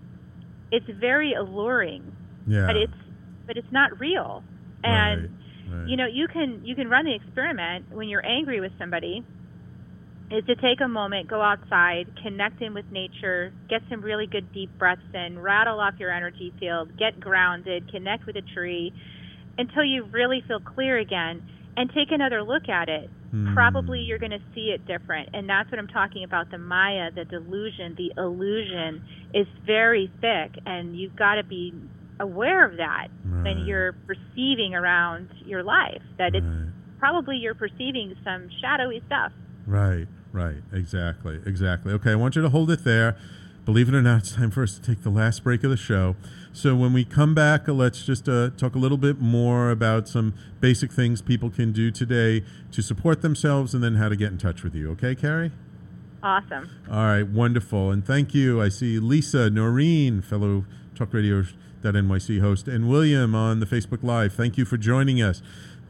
it's 0.70 0.86
very 1.01 1.34
alluring, 1.34 2.12
yeah, 2.47 2.66
but 2.66 2.76
it's 2.76 2.93
but 3.47 3.57
it's 3.57 3.72
not 3.72 3.99
real. 3.99 4.45
And 4.84 5.28
right, 5.66 5.78
right. 5.80 5.88
you 5.88 5.97
know 5.97 6.07
you 6.07 6.28
can 6.28 6.61
you 6.64 6.74
can 6.76 6.88
run 6.88 7.05
the 7.05 7.14
experiment 7.14 7.86
when 7.91 8.09
you're 8.09 8.24
angry 8.26 8.61
with 8.61 8.72
somebody 8.78 9.24
is 10.30 10.44
to 10.46 10.54
take 10.56 10.80
a 10.84 10.88
moment 10.88 11.28
go 11.28 11.42
outside 11.42 12.04
connect 12.22 12.60
in 12.62 12.72
with 12.74 12.84
nature 12.90 13.52
get 13.68 13.80
some 13.90 14.00
really 14.00 14.26
good 14.26 14.46
deep 14.52 14.70
breaths 14.78 15.00
in 15.14 15.38
rattle 15.38 15.80
off 15.80 15.94
your 15.98 16.12
energy 16.12 16.52
field 16.60 16.90
get 16.98 17.18
grounded 17.20 17.90
connect 17.90 18.26
with 18.26 18.36
a 18.36 18.42
tree 18.54 18.92
until 19.58 19.84
you 19.84 20.06
really 20.12 20.42
feel 20.46 20.60
clear 20.60 20.98
again 20.98 21.42
and 21.76 21.90
take 21.94 22.08
another 22.10 22.42
look 22.42 22.68
at 22.68 22.88
it 22.88 23.10
Hmm. 23.32 23.54
probably 23.54 24.00
you're 24.00 24.18
going 24.18 24.32
to 24.32 24.42
see 24.56 24.74
it 24.74 24.84
different 24.86 25.28
and 25.32 25.48
that's 25.48 25.70
what 25.70 25.78
i'm 25.78 25.86
talking 25.86 26.24
about 26.24 26.50
the 26.50 26.58
maya 26.58 27.12
the 27.14 27.24
delusion 27.26 27.94
the 27.96 28.12
illusion 28.20 29.00
is 29.32 29.46
very 29.64 30.10
thick 30.20 30.50
and 30.66 30.96
you've 30.96 31.14
got 31.14 31.36
to 31.36 31.44
be 31.44 31.72
aware 32.18 32.66
of 32.68 32.76
that 32.78 33.06
Right. 33.24 33.44
when 33.44 33.58
you're 33.64 33.94
perceiving 34.04 34.74
around 34.74 35.30
your 35.44 35.62
life 35.62 36.02
that 36.18 36.34
it's 36.34 36.44
Right. 36.44 36.72
probably 36.98 37.36
you're 37.36 37.54
perceiving 37.54 38.14
some 38.24 38.48
shadowy 38.60 39.00
stuff 39.06 39.30
Right, 39.66 40.08
right, 40.32 40.62
exactly, 40.72 41.40
exactly. 41.46 41.92
Okay, 41.92 42.12
I 42.12 42.14
want 42.14 42.36
you 42.36 42.42
to 42.42 42.48
hold 42.48 42.70
it 42.70 42.84
there. 42.84 43.16
Believe 43.64 43.88
it 43.88 43.94
or 43.94 44.02
not, 44.02 44.20
it's 44.20 44.32
time 44.32 44.50
for 44.50 44.62
us 44.62 44.74
to 44.78 44.82
take 44.82 45.02
the 45.02 45.10
last 45.10 45.44
break 45.44 45.62
of 45.64 45.70
the 45.70 45.76
show. 45.76 46.16
So 46.52 46.74
when 46.74 46.92
we 46.92 47.04
come 47.04 47.34
back, 47.34 47.68
uh, 47.68 47.72
let's 47.72 48.04
just 48.04 48.28
uh, 48.28 48.50
talk 48.56 48.74
a 48.74 48.78
little 48.78 48.96
bit 48.98 49.20
more 49.20 49.70
about 49.70 50.08
some 50.08 50.34
basic 50.60 50.90
things 50.90 51.22
people 51.22 51.50
can 51.50 51.70
do 51.72 51.90
today 51.90 52.42
to 52.72 52.82
support 52.82 53.22
themselves 53.22 53.74
and 53.74 53.84
then 53.84 53.96
how 53.96 54.08
to 54.08 54.16
get 54.16 54.32
in 54.32 54.38
touch 54.38 54.62
with 54.62 54.74
you. 54.74 54.90
Okay, 54.92 55.14
Kerri? 55.14 55.52
awesome 56.22 56.68
All 56.90 57.04
right, 57.04 57.22
wonderful. 57.22 57.90
And 57.90 58.04
thank 58.04 58.34
you. 58.34 58.60
I 58.60 58.68
see 58.68 58.98
Lisa, 58.98 59.48
Noreen, 59.50 60.20
fellow 60.20 60.64
Talk 60.94 61.14
Radio 61.14 61.44
NYC 61.82 62.40
host, 62.40 62.68
and 62.68 62.88
William 62.88 63.34
on 63.34 63.60
the 63.60 63.66
Facebook 63.66 64.02
Live. 64.02 64.34
Thank 64.34 64.58
you 64.58 64.64
for 64.64 64.76
joining 64.76 65.22
us. 65.22 65.40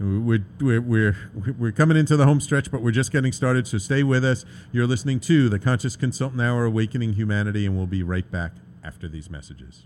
We're, 0.00 0.46
we're, 0.60 0.80
we're, 0.80 1.16
we're 1.58 1.72
coming 1.72 1.98
into 1.98 2.16
the 2.16 2.24
home 2.24 2.40
stretch, 2.40 2.70
but 2.70 2.80
we're 2.80 2.90
just 2.90 3.12
getting 3.12 3.32
started, 3.32 3.66
so 3.66 3.76
stay 3.76 4.02
with 4.02 4.24
us. 4.24 4.46
You're 4.72 4.86
listening 4.86 5.20
to 5.20 5.50
the 5.50 5.58
Conscious 5.58 5.94
Consultant 5.94 6.40
Hour 6.40 6.64
Awakening 6.64 7.12
Humanity, 7.12 7.66
and 7.66 7.76
we'll 7.76 7.86
be 7.86 8.02
right 8.02 8.28
back 8.30 8.52
after 8.82 9.08
these 9.08 9.28
messages. 9.28 9.84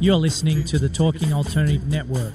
You're 0.00 0.16
listening 0.16 0.64
to 0.64 0.78
the 0.78 0.90
Talking 0.90 1.32
Alternative 1.32 1.86
Network. 1.86 2.34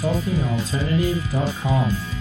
talkingalternative.com. 0.00 2.15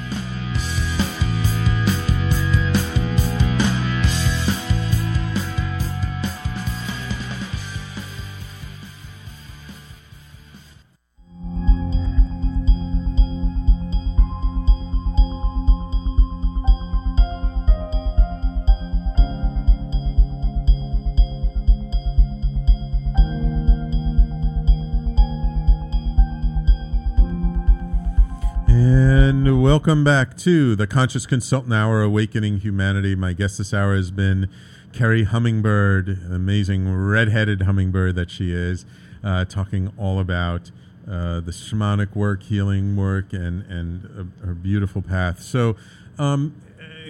welcome 29.76 30.06
back 30.06 30.38
to 30.38 30.74
the 30.78 30.88
Conscious 30.88 31.26
Consultant 31.26 31.74
Hour 31.74 32.02
Awakening 32.02 32.60
Humanity. 32.60 33.14
My 33.14 33.34
guest 33.34 33.58
this 33.58 33.74
hour 33.74 33.94
has 33.94 34.10
been 34.10 34.50
Kerri 34.94 35.26
Hummingbird, 35.26 36.08
an 36.08 36.34
amazing 36.34 36.96
red-headed 36.96 37.64
hummingbird 37.64 38.16
that 38.16 38.32
she 38.32 38.54
is, 38.54 38.86
uh, 39.22 39.44
talking 39.44 39.92
all 39.98 40.22
about 40.22 40.72
uh, 41.06 41.42
the 41.42 41.52
shamanic 41.52 42.16
work, 42.16 42.44
healing 42.44 42.96
work, 42.96 43.34
and 43.34 43.64
and 43.64 44.32
uh, 44.42 44.46
her 44.46 44.54
beautiful 44.54 45.02
path. 45.02 45.42
So, 45.42 45.76
um, 46.18 46.56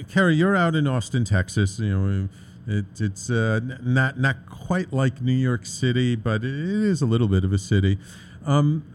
Kerri, 0.10 0.36
you're 0.36 0.56
out 0.56 0.74
in 0.74 0.88
Austin, 0.88 1.24
Texas. 1.24 1.78
You 1.78 1.96
know, 1.96 2.30
it, 2.66 3.00
it's 3.00 3.30
uh, 3.30 3.60
not 3.84 4.18
not 4.18 4.38
quite 4.50 4.92
like 4.92 5.22
New 5.22 5.34
York 5.34 5.68
City, 5.68 6.16
but 6.16 6.44
it 6.44 6.52
is 6.56 7.04
a 7.04 7.06
little 7.06 7.28
bit 7.28 7.44
of 7.44 7.54
a 7.54 7.60
city. 7.60 8.00
Um, 8.44 8.95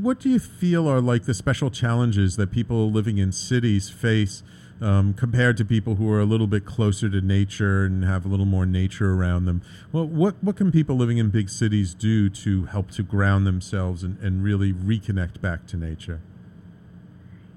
what 0.00 0.18
do 0.18 0.30
you 0.30 0.38
feel 0.38 0.88
are 0.88 1.00
like 1.00 1.24
the 1.24 1.34
special 1.34 1.70
challenges 1.70 2.36
that 2.36 2.50
people 2.50 2.90
living 2.90 3.18
in 3.18 3.32
cities 3.32 3.90
face 3.90 4.42
um, 4.80 5.14
compared 5.14 5.56
to 5.58 5.64
people 5.64 5.94
who 5.96 6.10
are 6.10 6.20
a 6.20 6.24
little 6.24 6.46
bit 6.46 6.64
closer 6.64 7.08
to 7.08 7.20
nature 7.20 7.84
and 7.84 8.04
have 8.04 8.24
a 8.24 8.28
little 8.28 8.46
more 8.46 8.66
nature 8.66 9.12
around 9.12 9.44
them? 9.44 9.62
Well, 9.92 10.06
what 10.06 10.42
what 10.42 10.56
can 10.56 10.72
people 10.72 10.96
living 10.96 11.18
in 11.18 11.30
big 11.30 11.50
cities 11.50 11.94
do 11.94 12.28
to 12.30 12.64
help 12.66 12.90
to 12.92 13.02
ground 13.02 13.46
themselves 13.46 14.02
and, 14.02 14.18
and 14.18 14.42
really 14.42 14.72
reconnect 14.72 15.40
back 15.40 15.66
to 15.68 15.76
nature? 15.76 16.20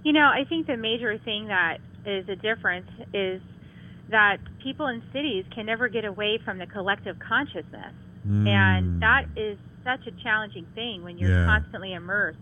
You 0.03 0.13
know, 0.13 0.27
I 0.27 0.45
think 0.47 0.67
the 0.67 0.77
major 0.77 1.17
thing 1.17 1.47
that 1.47 1.77
is 2.05 2.29
a 2.29 2.35
difference 2.35 2.89
is 3.13 3.41
that 4.11 4.37
people 4.61 4.85
in 4.87 5.01
cities 5.11 5.45
can 5.53 5.65
never 5.65 5.87
get 5.87 6.05
away 6.05 6.39
from 6.45 6.59
the 6.59 6.67
collective 6.67 7.17
consciousness. 7.17 7.93
Mm. 8.27 8.47
And 8.47 9.01
that 9.01 9.25
is 9.35 9.57
such 9.85 10.07
a 10.07 10.11
challenging 10.23 10.67
thing 10.75 11.03
when 11.03 11.17
you're 11.17 11.29
Yeah. 11.29 11.45
constantly 11.45 11.93
immersed. 11.93 12.39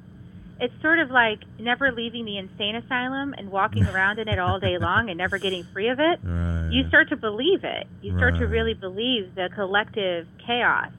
It's 0.60 0.74
sort 0.82 1.00
of 1.00 1.10
like 1.12 1.40
never 1.60 1.92
leaving 1.92 2.26
the 2.26 2.38
insane 2.38 2.76
asylum 2.76 3.34
and 3.38 3.52
walking 3.52 3.84
around 3.94 4.20
in 4.20 4.28
it 4.28 4.40
all 4.40 4.60
day 4.60 4.78
long 4.80 5.10
and 5.10 5.18
never 5.18 5.38
getting 5.38 5.66
free 5.74 5.90
of 5.90 6.00
it. 6.00 6.20
Right. 6.24 6.70
You 6.72 6.84
start 6.88 7.10
to 7.10 7.18
believe 7.18 7.64
it. 7.64 7.88
You 8.02 8.16
start 8.18 8.38
to 8.38 8.46
really 8.46 8.74
believe 8.74 9.36
the 9.36 9.50
collective 9.54 10.28
chaos. 10.46 10.92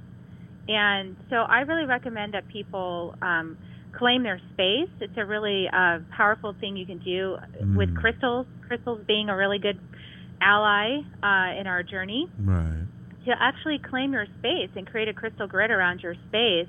And 0.68 1.16
so 1.30 1.36
I 1.36 1.60
really 1.60 1.86
recommend 1.86 2.34
that 2.34 2.48
people 2.48 3.14
um, 3.22 3.58
claim 3.96 4.22
their 4.22 4.40
space. 4.52 4.88
It's 5.00 5.16
a 5.16 5.24
really 5.24 5.66
uh, 5.72 6.00
powerful 6.16 6.54
thing 6.60 6.76
you 6.76 6.86
can 6.86 6.98
do 6.98 7.36
with 7.76 7.90
Mm. 7.90 7.94
crystals, 7.96 8.46
crystals 8.66 9.04
being 9.06 9.28
a 9.28 9.36
really 9.36 9.58
good 9.58 9.78
ally 10.40 10.98
uh, 11.22 11.58
in 11.60 11.66
our 11.66 11.82
journey 11.82 12.26
right. 12.38 12.86
To 13.24 13.32
actually 13.40 13.78
claim 13.78 14.12
your 14.12 14.26
space 14.38 14.70
and 14.76 14.86
create 14.86 15.08
a 15.08 15.12
crystal 15.12 15.46
grid 15.46 15.70
around 15.70 16.00
your 16.02 16.14
space 16.28 16.68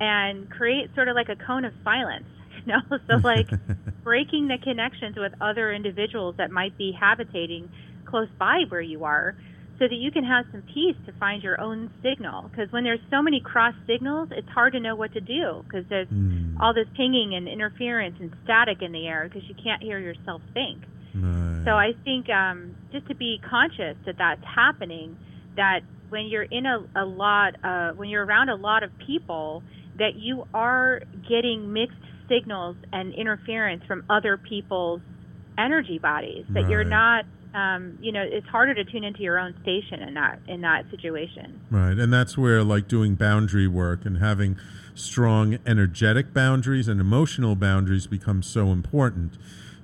and 0.00 0.48
create 0.50 0.94
sort 0.94 1.08
of 1.08 1.14
like 1.16 1.28
a 1.28 1.36
cone 1.36 1.64
of 1.64 1.72
silence 1.84 2.26
you 2.64 2.72
know 2.72 2.80
so 3.06 3.16
like 3.24 3.46
breaking 4.04 4.48
the 4.48 4.58
connections 4.62 5.16
with 5.16 5.32
other 5.40 5.72
individuals 5.72 6.34
that 6.38 6.50
might 6.50 6.76
be 6.78 6.92
habitating 6.98 7.68
close 8.04 8.28
by 8.38 8.62
where 8.68 8.80
you 8.80 9.04
are 9.04 9.34
so 9.78 9.86
that 9.86 9.94
you 9.94 10.10
can 10.10 10.24
have 10.24 10.44
some 10.50 10.62
peace 10.74 10.96
to 11.06 11.12
find 11.20 11.42
your 11.42 11.60
own 11.60 11.90
signal 12.02 12.48
because 12.50 12.70
when 12.72 12.84
there's 12.84 13.00
so 13.10 13.22
many 13.22 13.40
cross 13.40 13.74
signals 13.86 14.28
it's 14.32 14.48
hard 14.48 14.72
to 14.72 14.80
know 14.80 14.94
what 14.96 15.12
to 15.12 15.20
do 15.20 15.64
because 15.64 15.86
there's 15.88 16.08
Mm. 16.08 16.60
all 16.60 16.74
this 16.74 16.88
pinging 16.96 17.34
and 17.34 17.46
interference 17.46 18.16
and 18.18 18.32
static 18.42 18.82
in 18.82 18.90
the 18.90 19.06
air 19.06 19.24
because 19.24 19.48
you 19.48 19.54
can't 19.62 19.80
hear 19.82 19.98
yourself 19.98 20.42
think 20.54 20.82
Right. 21.14 21.62
so 21.64 21.70
I 21.72 21.92
think 22.04 22.28
um, 22.30 22.74
just 22.92 23.06
to 23.08 23.14
be 23.14 23.40
conscious 23.48 23.96
that 24.06 24.16
that's 24.18 24.44
happening, 24.44 25.16
that 25.58 25.80
when 26.08 26.26
you're 26.26 26.44
in 26.44 26.64
a, 26.64 26.86
a 26.96 27.04
lot, 27.04 27.54
uh, 27.62 27.92
when 27.92 28.08
you're 28.08 28.24
around 28.24 28.48
a 28.48 28.54
lot 28.54 28.82
of 28.82 28.90
people, 29.06 29.62
that 29.98 30.14
you 30.16 30.46
are 30.54 31.02
getting 31.28 31.72
mixed 31.72 31.98
signals 32.28 32.76
and 32.92 33.12
interference 33.14 33.84
from 33.86 34.04
other 34.08 34.36
people's 34.36 35.00
energy 35.58 35.98
bodies. 35.98 36.46
That 36.50 36.68
you're 36.70 36.84
not, 36.84 37.24
um, 37.52 37.98
you 38.00 38.12
know, 38.12 38.22
it's 38.22 38.46
harder 38.46 38.74
to 38.74 38.84
tune 38.84 39.02
into 39.02 39.22
your 39.22 39.38
own 39.38 39.54
station 39.62 40.00
in 40.02 40.14
that 40.14 40.38
in 40.46 40.60
that 40.60 40.88
situation. 40.90 41.60
Right. 41.70 41.98
And 41.98 42.12
that's 42.12 42.38
where 42.38 42.62
like 42.62 42.86
doing 42.86 43.16
boundary 43.16 43.66
work 43.66 44.06
and 44.06 44.18
having 44.18 44.56
strong 44.94 45.58
energetic 45.66 46.32
boundaries 46.32 46.86
and 46.88 47.00
emotional 47.00 47.56
boundaries 47.56 48.06
becomes 48.06 48.46
so 48.46 48.68
important 48.68 49.36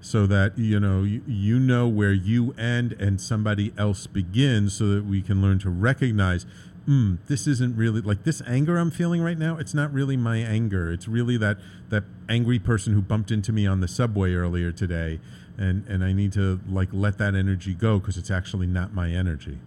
so 0.05 0.27
that 0.27 0.59
you 0.59 0.79
know 0.79 1.03
you, 1.03 1.23
you 1.27 1.59
know 1.59 1.89
where 1.89 2.13
you 2.13 2.53
end 2.59 2.93
and 3.01 3.19
somebody 3.19 3.73
else 3.79 4.07
begins 4.07 4.75
so 4.77 4.87
that 4.89 5.07
we 5.07 5.23
can 5.23 5.41
learn 5.41 5.59
to 5.59 5.71
recognize 5.71 6.45
mm, 6.87 7.17
this 7.27 7.47
isn't 7.47 7.75
really 7.75 8.03
like 8.03 8.23
this 8.25 8.43
anger 8.47 8.77
I'm 8.77 8.91
feeling 8.91 9.23
right 9.23 9.39
now. 9.39 9.57
It's 9.57 9.73
not 9.73 9.91
really 9.95 10.19
my 10.19 10.37
anger. 10.37 10.93
It's 10.93 11.09
really 11.09 11.39
that 11.39 11.57
that 11.89 12.05
angry 12.29 12.59
person 12.59 12.93
who 12.93 13.01
bumped 13.01 13.31
into 13.31 13.51
me 13.51 13.67
on 13.67 13.81
the 13.81 13.89
subway 13.89 14.35
earlier 14.35 14.73
today, 14.73 15.21
and 15.57 15.87
and 15.89 16.05
I 16.05 16.13
need 16.13 16.33
to 16.35 16.61
like 16.69 16.91
let 16.93 17.17
that 17.17 17.35
energy 17.35 17.73
go 17.73 17.99
because 17.99 18.19
it's 18.19 18.31
actually 18.31 18.67
not 18.67 18.93
my 18.93 19.09
energy. 19.09 19.59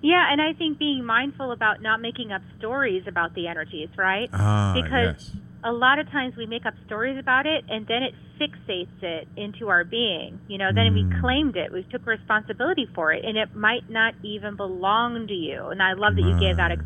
Yeah, 0.00 0.26
and 0.30 0.42
I 0.42 0.54
think 0.54 0.78
being 0.78 1.04
mindful 1.04 1.52
about 1.52 1.82
not 1.82 2.00
making 2.00 2.32
up 2.32 2.42
stories 2.58 3.04
about 3.06 3.34
the 3.34 3.46
energies, 3.46 3.88
right? 3.96 4.28
Ah, 4.32 4.74
because 4.74 5.30
yes. 5.32 5.32
A 5.64 5.72
lot 5.72 5.98
of 5.98 6.08
times 6.10 6.34
we 6.36 6.46
make 6.46 6.66
up 6.66 6.74
stories 6.86 7.18
about 7.18 7.46
it 7.46 7.64
and 7.68 7.86
then 7.86 8.02
it 8.02 8.14
fixates 8.40 9.02
it 9.02 9.26
into 9.36 9.68
our 9.68 9.84
being. 9.84 10.38
You 10.48 10.58
know, 10.58 10.70
then 10.72 10.94
we 10.94 11.02
Mm. 11.02 11.20
claimed 11.20 11.56
it, 11.56 11.72
we 11.72 11.82
took 11.90 12.06
responsibility 12.06 12.86
for 12.94 13.12
it, 13.12 13.24
and 13.24 13.36
it 13.36 13.56
might 13.56 13.90
not 13.90 14.14
even 14.22 14.54
belong 14.54 15.26
to 15.26 15.34
you. 15.34 15.66
And 15.66 15.82
I 15.82 15.94
love 15.94 16.14
that 16.14 16.22
you 16.22 16.38
gave 16.38 16.56
that 16.56 16.70
ex- 16.70 16.84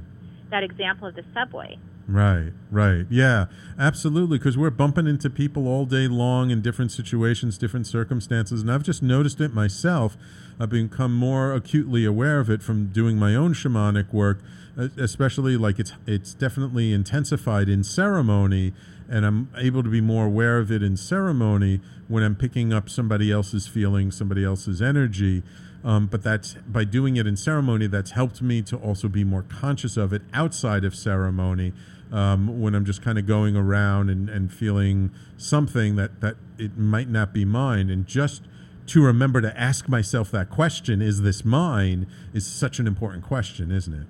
that 0.51 0.63
example 0.63 1.09
of 1.09 1.15
the 1.15 1.25
subway. 1.33 1.79
Right, 2.07 2.53
right. 2.71 3.07
Yeah, 3.09 3.47
absolutely. 3.79 4.37
Because 4.39 4.59
we're 4.59 4.71
bumping 4.71 5.07
into 5.07 5.31
people 5.31 5.67
all 5.69 5.87
day 5.87 6.09
long 6.09 6.51
in 6.51 6.61
different 6.61 6.93
situations, 6.93 7.57
different 7.57 7.87
circumstances. 7.87 8.61
And 8.61 8.71
I've 8.71 8.83
just 8.83 9.03
noticed 9.03 9.41
it 9.41 9.55
myself. 9.55 10.17
I've 10.61 10.69
become 10.69 11.15
more 11.15 11.55
acutely 11.55 12.05
aware 12.05 12.39
of 12.41 12.51
it 12.51 12.63
from 12.63 12.89
doing 12.89 13.19
my 13.19 13.35
own 13.35 13.55
shamanic 13.55 14.13
work, 14.13 14.41
especially 14.77 15.57
like 15.57 15.79
it's, 15.79 15.93
it's 16.07 16.35
definitely 16.35 16.93
intensified 16.93 17.69
in 17.69 17.85
ceremony. 17.85 18.73
And 19.09 19.27
I'm 19.27 19.51
able 19.59 19.83
to 19.83 19.91
be 19.91 20.01
more 20.01 20.27
aware 20.27 20.59
of 20.59 20.71
it 20.71 20.83
in 20.83 20.97
ceremony 20.97 21.81
when 22.09 22.23
I'm 22.23 22.35
picking 22.35 22.73
up 22.73 22.89
somebody 22.89 23.31
else's 23.31 23.67
feelings, 23.67 24.17
somebody 24.17 24.45
else's 24.45 24.81
energy. 24.81 25.43
Um, 25.85 26.07
but 26.07 26.23
that's 26.23 26.55
by 26.67 26.85
doing 26.85 27.17
it 27.17 27.27
in 27.27 27.37
ceremony, 27.37 27.89
that's 27.89 28.13
helped 28.13 28.41
me 28.41 28.63
to 28.63 28.77
also 28.77 29.09
be 29.09 29.25
more 29.25 29.43
conscious 29.43 29.97
of 29.97 30.13
it 30.13 30.23
outside 30.33 30.85
of 30.85 30.95
ceremony 30.95 31.73
um, 32.13 32.61
when 32.61 32.75
I'm 32.75 32.85
just 32.85 33.03
kind 33.03 33.19
of 33.19 33.27
going 33.27 33.57
around 33.57 34.11
and, 34.11 34.29
and 34.29 34.53
feeling 34.53 35.11
something 35.37 35.97
that, 35.97 36.21
that 36.21 36.37
it 36.59 36.79
might 36.79 37.09
not 37.09 37.33
be 37.35 37.45
mine. 37.45 37.91
And 37.91 38.07
just 38.07 38.43
to 38.89 39.03
remember 39.03 39.41
to 39.41 39.59
ask 39.59 39.89
myself 39.89 40.31
that 40.31 40.51
question, 40.51 41.03
is 41.03 41.23
this 41.23 41.45
mine, 41.45 42.07
is 42.33 42.47
such 42.47 42.79
an 42.79 42.87
important 42.87 43.25
question, 43.25 43.71
isn't 43.71 43.95
it? 43.95 44.07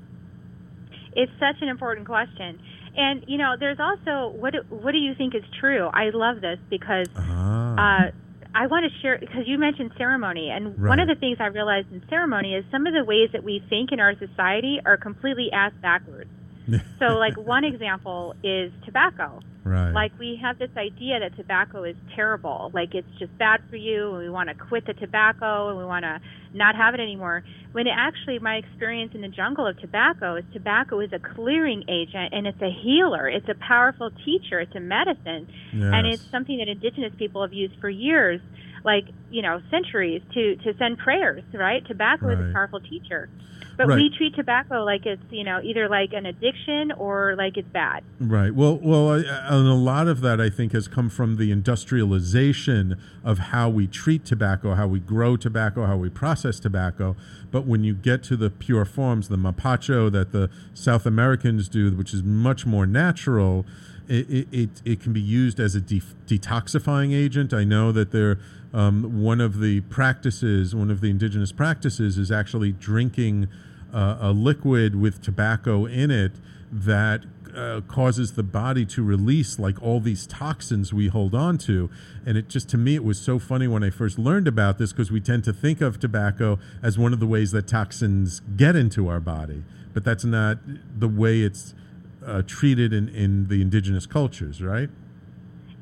It's 1.15 1.33
such 1.39 1.57
an 1.61 1.69
important 1.69 2.07
question. 2.07 2.59
And 2.97 3.25
you 3.27 3.39
know, 3.39 3.55
there's 3.59 3.79
also 3.81 4.37
what 4.37 4.53
do, 4.53 4.61
what 4.69 4.93
do 4.93 4.99
you 4.99 5.15
think 5.15 5.35
is 5.35 5.45
true? 5.61 5.89
I 5.93 6.11
love 6.13 6.41
this 6.41 6.59
because 6.71 7.09
Ah. 7.17 7.77
uh, 7.79 8.11
I 8.55 8.67
want 8.67 8.85
to 8.85 8.93
share 9.01 9.19
because 9.19 9.45
you 9.47 9.59
mentioned 9.59 9.93
ceremony, 9.97 10.51
and 10.51 10.77
one 10.79 11.01
of 11.01 11.09
the 11.09 11.15
things 11.15 11.39
I 11.41 11.47
realized 11.47 11.87
in 11.91 12.03
ceremony 12.11 12.55
is 12.55 12.65
some 12.71 12.87
of 12.87 12.93
the 12.93 13.05
ways 13.05 13.31
that 13.33 13.43
we 13.43 13.63
think 13.71 13.93
in 13.93 14.01
our 14.01 14.15
society 14.19 14.79
are 14.85 14.97
completely 14.97 15.51
ass 15.53 15.73
backwards. 15.83 16.31
So, 16.99 17.19
like 17.19 17.37
one 17.37 17.65
example 17.65 18.37
is 18.45 18.71
tobacco. 18.85 19.41
Right. 19.65 19.93
Like 19.93 20.13
we 20.19 20.39
have 20.43 20.59
this 20.59 20.71
idea 20.77 21.21
that 21.21 21.37
tobacco 21.37 21.85
is 21.85 21.97
terrible, 22.15 22.71
like 22.75 22.95
it's 22.95 23.09
just 23.19 23.37
bad 23.39 23.61
for 23.71 23.77
you, 23.77 24.11
and 24.11 24.19
we 24.19 24.31
want 24.31 24.49
to 24.49 24.55
quit 24.55 24.87
the 24.87 24.95
tobacco 24.95 25.69
and 25.69 25.79
we 25.79 25.85
want 25.85 26.05
to 26.05 26.21
not 26.55 26.75
have 26.77 26.95
it 26.95 27.01
anymore. 27.01 27.43
When 27.73 27.87
it 27.87 27.95
actually, 27.97 28.39
my 28.39 28.57
experience 28.57 29.13
in 29.15 29.23
the 29.23 29.29
jungle 29.29 29.67
of 29.67 29.79
tobacco 29.81 30.37
is 30.37 30.45
tobacco 30.53 31.01
is 31.01 31.11
a 31.13 31.19
clearing 31.19 31.85
agent 31.89 32.33
and 32.33 32.47
it's 32.47 32.61
a 32.61 32.71
healer. 32.71 33.29
It's 33.29 33.49
a 33.49 33.55
powerful 33.67 34.11
teacher. 34.25 34.61
It's 34.61 34.75
a 34.75 34.81
medicine, 34.81 35.49
and 35.73 36.07
it's 36.07 36.23
something 36.31 36.59
that 36.59 36.69
indigenous 36.69 37.13
people 37.19 37.43
have 37.43 37.53
used 37.53 37.75
for 37.81 37.89
years, 37.89 38.41
like 38.85 39.05
you 39.31 39.43
know 39.43 39.61
centuries, 39.71 40.23
to 40.35 40.57
to 40.57 40.75
send 40.79 40.99
prayers. 40.99 41.43
Right? 41.53 41.87
Tobacco 41.87 42.29
is 42.31 42.39
Right. 42.39 42.51
a 42.51 42.53
powerful 42.53 42.81
teacher. 42.81 43.29
But 43.75 43.87
Right. 43.89 43.97
we 43.97 44.11
treat 44.11 44.35
tobacco 44.37 44.85
like 44.85 45.07
it's, 45.07 45.23
you 45.31 45.45
know, 45.45 45.59
either 45.63 45.89
like 45.89 46.13
an 46.13 46.27
addiction 46.27 46.93
or 46.93 47.35
like 47.39 47.57
it's 47.57 47.69
bad. 47.73 48.05
Right. 48.21 48.55
Well, 48.55 48.79
well, 48.83 49.09
I, 49.13 49.21
and 49.49 49.67
a 49.67 49.73
lot 49.73 50.09
of 50.09 50.21
that 50.21 50.43
I 50.43 50.51
think 50.51 50.73
has 50.73 50.89
come 50.89 51.09
from 51.09 51.37
the 51.39 51.51
industrialization 51.51 52.97
of 53.25 53.39
how 53.39 53.71
we 53.71 53.87
treat 53.87 54.27
tobacco, 54.27 54.75
how 54.75 54.87
we 54.89 55.01
grow 55.01 55.37
tobacco, 55.39 55.87
how 55.87 55.97
we 55.97 56.11
process 56.11 56.61
tobacco. 56.61 57.17
But 57.51 57.67
when 57.67 57.83
you 57.83 57.95
get 57.95 58.23
to 58.25 58.37
the 58.37 58.51
pure 58.51 58.85
forms, 58.85 59.29
the 59.29 59.39
mapacho 59.39 60.13
that 60.13 60.33
the 60.33 60.51
South 60.75 61.07
Americans 61.07 61.69
do, 61.69 61.91
which 61.93 62.13
is 62.13 62.23
much 62.23 62.67
more 62.67 62.87
natural, 62.87 63.65
it 64.07 64.29
it, 64.29 64.49
it, 64.53 64.83
it 64.85 65.01
can 65.01 65.15
be 65.15 65.21
used 65.21 65.59
as 65.59 65.75
a 65.75 65.81
de- 65.81 66.03
detoxifying 66.27 67.15
agent. 67.15 67.55
I 67.55 67.65
know 67.65 67.91
that 67.93 68.11
there. 68.11 68.39
Um, 68.75 69.23
one 69.23 69.41
of 69.41 69.61
the 69.61 69.83
practices, 69.83 70.75
one 70.75 70.91
of 70.91 71.01
the 71.01 71.11
indigenous 71.11 71.53
practices, 71.53 72.17
is 72.17 72.31
actually 72.31 72.73
drinking 72.73 73.49
uh, 73.93 74.19
a 74.21 74.33
liquid 74.33 74.97
with 74.97 75.21
tobacco 75.21 75.85
in 75.85 76.11
it 76.11 76.33
that 76.71 77.25
uh, 77.55 77.83
causes 77.87 78.33
the 78.33 78.43
body 78.43 78.87
to 78.87 79.03
release 79.03 79.59
like 79.59 79.81
all 79.83 80.01
these 80.01 80.27
toxins 80.27 80.93
we 80.93 81.09
hold 81.09 81.35
on 81.35 81.59
to. 81.59 81.91
And 82.25 82.39
it 82.39 82.49
just 82.49 82.69
to 82.71 82.79
me, 82.79 82.95
it 82.95 83.05
was 83.05 83.21
so 83.21 83.39
funny 83.39 83.69
when 83.69 83.85
I 83.85 83.91
first 83.91 84.19
learned 84.19 84.49
about 84.49 84.79
this 84.79 84.93
because 84.93 85.11
we 85.11 85.21
tend 85.21 85.45
to 85.45 85.53
think 85.53 85.81
of 85.81 86.01
tobacco 86.01 86.59
as 86.83 86.99
one 86.99 87.13
of 87.13 87.21
the 87.21 87.27
ways 87.27 87.53
that 87.53 87.69
toxins 87.69 88.41
get 88.57 88.75
into 88.75 89.09
our 89.09 89.21
body, 89.21 89.65
but 89.93 90.05
that's 90.05 90.25
not 90.25 90.59
the 90.99 91.09
way 91.09 91.41
it's 91.41 91.75
uh, 92.25 92.43
treated 92.47 92.93
in, 92.93 93.09
in 93.09 93.49
the 93.49 93.61
indigenous 93.61 94.07
cultures, 94.07 94.63
right? 94.63 94.89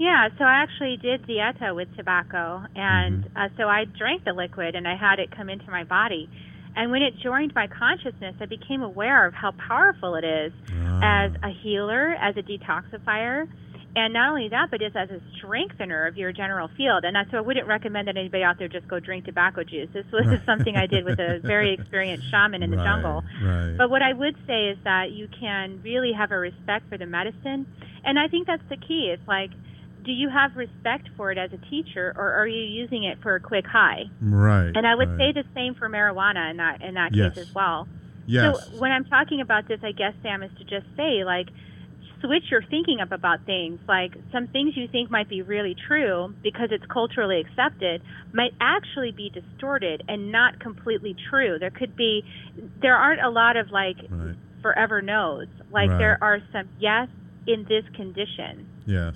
Yeah, 0.01 0.29
so 0.39 0.45
I 0.45 0.63
actually 0.65 0.97
did 0.97 1.27
dieta 1.27 1.75
with 1.77 1.95
tobacco, 1.95 2.65
and 2.75 3.23
Mm-hmm. 3.25 3.37
uh, 3.37 3.49
so 3.59 3.69
I 3.69 3.85
drank 3.85 4.25
the 4.25 4.33
liquid 4.33 4.75
and 4.75 4.89
I 4.89 4.97
had 4.97 5.19
it 5.19 5.31
come 5.37 5.51
into 5.51 5.71
my 5.71 5.85
body. 5.85 6.27
And 6.75 6.91
when 6.91 7.03
it 7.03 7.13
joined 7.23 7.53
my 7.55 7.67
consciousness, 7.67 8.35
I 8.41 8.47
became 8.47 8.81
aware 8.81 9.27
of 9.27 9.35
how 9.35 9.51
powerful 9.69 10.15
it 10.15 10.25
is 10.25 10.53
Ah. 10.73 11.27
as 11.27 11.33
a 11.43 11.51
healer, 11.63 12.15
as 12.15 12.35
a 12.39 12.43
detoxifier, 12.43 13.47
and 13.95 14.15
not 14.15 14.31
only 14.31 14.49
that, 14.49 14.71
but 14.71 14.81
it's 14.81 14.97
as 14.97 15.11
a 15.11 15.21
strengthener 15.37 16.07
of 16.07 16.17
your 16.17 16.33
general 16.33 16.69
field. 16.79 17.05
And 17.05 17.15
that's, 17.15 17.31
so 17.31 17.37
I 17.37 17.41
wouldn't 17.43 17.67
recommend 17.67 18.09
that 18.09 18.17
anybody 18.17 18.43
out 18.43 18.57
there 18.59 18.69
just 18.69 18.89
go 18.89 19.01
drink 19.01 19.27
tobacco 19.27 19.65
juice. 19.65 19.91
This 19.93 20.07
was 20.13 20.25
something 20.47 20.77
I 20.77 20.87
did 20.87 21.05
with 21.05 21.19
a 21.19 21.41
very 21.45 21.75
experienced 21.75 22.31
shaman 22.31 22.63
in 22.63 22.71
the 22.71 22.79
Right, 22.79 22.87
jungle. 22.87 23.23
right. 23.43 23.75
But 23.77 23.91
what 23.91 24.01
I 24.01 24.15
would 24.15 24.37
say 24.47 24.69
is 24.73 24.79
that 24.85 25.11
you 25.11 25.29
can 25.29 25.83
really 25.83 26.13
have 26.13 26.31
a 26.31 26.39
respect 26.39 26.89
for 26.89 26.97
the 26.97 27.07
medicine. 27.07 27.67
And 28.05 28.19
I 28.19 28.29
think 28.29 28.47
that's 28.47 28.63
the 28.71 28.77
key. 28.79 29.11
It's 29.13 29.27
like, 29.29 29.51
do 30.05 30.13
you 30.13 30.29
have 30.29 30.57
respect 30.57 31.09
for 31.17 31.31
it 31.31 31.39
as 31.39 31.51
a 31.53 31.59
teacher, 31.71 32.13
or 32.17 32.33
are 32.33 32.47
you 32.47 32.63
using 32.63 33.05
it 33.05 33.19
for 33.23 33.35
a 33.35 33.41
quick 33.41 33.67
high? 33.67 34.05
Right. 34.21 34.73
And 34.75 34.87
I 34.87 34.95
would 34.95 35.11
right. 35.19 35.35
say 35.35 35.43
the 35.43 35.45
same 35.55 35.75
for 35.75 35.89
marijuana 35.89 36.51
in 36.51 36.57
that 36.59 36.83
in 36.83 36.95
that 36.95 37.15
Yes. 37.15 37.35
case 37.35 37.49
as 37.49 37.55
well. 37.55 37.87
yes. 38.27 38.71
So 38.71 38.79
when 38.79 38.93
I'm 38.93 39.05
talking 39.05 39.41
about 39.41 39.69
this, 39.69 39.81
I 39.83 39.93
guess 39.93 40.15
Sam 40.23 40.43
is 40.43 40.51
to 40.59 40.65
just 40.65 40.87
say 40.97 41.25
like 41.25 41.49
switch 42.21 42.45
your 42.51 42.63
thinking 42.63 43.01
up 43.01 43.13
about 43.13 43.45
things. 43.47 43.81
Like 43.89 44.13
some 44.31 44.47
things 44.49 44.77
you 44.77 44.87
think 44.89 45.11
might 45.11 45.29
be 45.29 45.43
really 45.43 45.75
true 45.89 46.35
because 46.43 46.69
it's 46.71 46.85
culturally 46.87 47.41
accepted 47.41 48.03
might 48.33 48.53
actually 48.61 49.11
be 49.13 49.31
distorted 49.31 50.03
and 50.09 50.31
not 50.31 50.61
completely 50.61 51.17
true. 51.31 51.59
There 51.59 51.71
could 51.71 51.97
be 51.97 52.23
there 52.83 52.97
aren't 52.97 53.23
a 53.23 53.31
lot 53.31 53.57
of 53.57 53.71
like 53.71 53.97
right. 54.11 54.37
forever 54.63 55.01
knows. 55.03 55.47
Like 55.73 55.89
Right. 55.91 55.99
there 55.99 56.19
are 56.21 56.41
some 56.53 56.69
yes 56.79 57.09
in 57.47 57.65
this 57.69 57.85
condition. 57.97 58.67
Yes. 58.87 59.15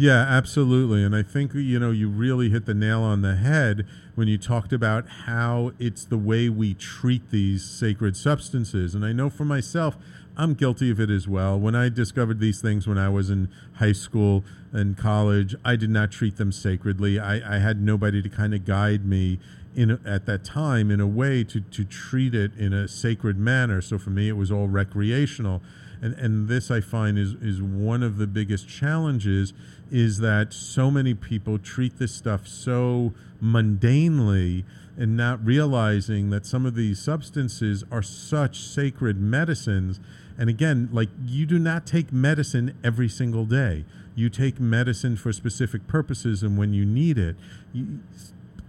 Yeah, 0.00 0.20
absolutely. 0.20 1.02
And 1.02 1.14
I 1.14 1.24
think, 1.24 1.54
you 1.54 1.80
know, 1.80 1.90
you 1.90 2.08
really 2.08 2.50
hit 2.50 2.66
the 2.66 2.74
nail 2.74 3.02
on 3.02 3.22
the 3.22 3.34
head 3.34 3.84
when 4.14 4.28
you 4.28 4.38
talked 4.38 4.72
about 4.72 5.08
how 5.26 5.72
it's 5.80 6.04
the 6.04 6.16
way 6.16 6.48
we 6.48 6.74
treat 6.74 7.30
these 7.30 7.64
sacred 7.64 8.16
substances. 8.16 8.94
And 8.94 9.04
I 9.04 9.12
know 9.12 9.28
for 9.28 9.44
myself, 9.44 9.96
I'm 10.36 10.54
guilty 10.54 10.92
of 10.92 11.00
it 11.00 11.10
as 11.10 11.26
well. 11.26 11.58
When 11.58 11.74
I 11.74 11.88
discovered 11.88 12.38
these 12.38 12.62
things 12.62 12.86
when 12.86 12.96
I 12.96 13.08
was 13.08 13.28
in 13.28 13.48
high 13.78 13.90
school 13.90 14.44
and 14.72 14.96
college, 14.96 15.56
I 15.64 15.74
did 15.74 15.90
not 15.90 16.12
treat 16.12 16.36
them 16.36 16.52
sacredly. 16.52 17.18
I, 17.18 17.56
I 17.56 17.58
had 17.58 17.82
nobody 17.82 18.22
to 18.22 18.28
kind 18.28 18.54
of 18.54 18.64
guide 18.64 19.04
me 19.04 19.40
in 19.74 19.90
at 20.06 20.26
that 20.26 20.44
time 20.44 20.92
in 20.92 21.00
a 21.00 21.08
way 21.08 21.42
to, 21.42 21.60
to 21.60 21.84
treat 21.84 22.36
it 22.36 22.54
in 22.56 22.72
a 22.72 22.86
sacred 22.86 23.36
manner. 23.36 23.80
So 23.80 23.98
for 23.98 24.10
me, 24.10 24.28
it 24.28 24.36
was 24.36 24.52
all 24.52 24.68
recreational. 24.68 25.60
And, 26.00 26.14
and 26.14 26.48
this 26.48 26.70
I 26.70 26.80
find 26.80 27.18
is, 27.18 27.34
is 27.34 27.60
one 27.60 28.02
of 28.02 28.18
the 28.18 28.26
biggest 28.26 28.68
challenges 28.68 29.52
is 29.90 30.18
that 30.18 30.52
so 30.52 30.90
many 30.90 31.14
people 31.14 31.58
treat 31.58 31.98
this 31.98 32.14
stuff 32.14 32.46
so 32.46 33.14
mundanely 33.42 34.64
and 34.96 35.16
not 35.16 35.44
realizing 35.44 36.30
that 36.30 36.44
some 36.44 36.66
of 36.66 36.74
these 36.74 36.98
substances 37.00 37.84
are 37.90 38.02
such 38.02 38.60
sacred 38.60 39.20
medicines. 39.20 40.00
And 40.36 40.50
again, 40.50 40.88
like 40.92 41.08
you 41.24 41.46
do 41.46 41.58
not 41.58 41.86
take 41.86 42.12
medicine 42.12 42.76
every 42.82 43.08
single 43.08 43.44
day. 43.44 43.84
You 44.14 44.28
take 44.28 44.58
medicine 44.58 45.16
for 45.16 45.32
specific 45.32 45.86
purposes 45.86 46.42
and 46.42 46.58
when 46.58 46.72
you 46.72 46.84
need 46.84 47.18
it. 47.18 47.36
You, 47.72 48.00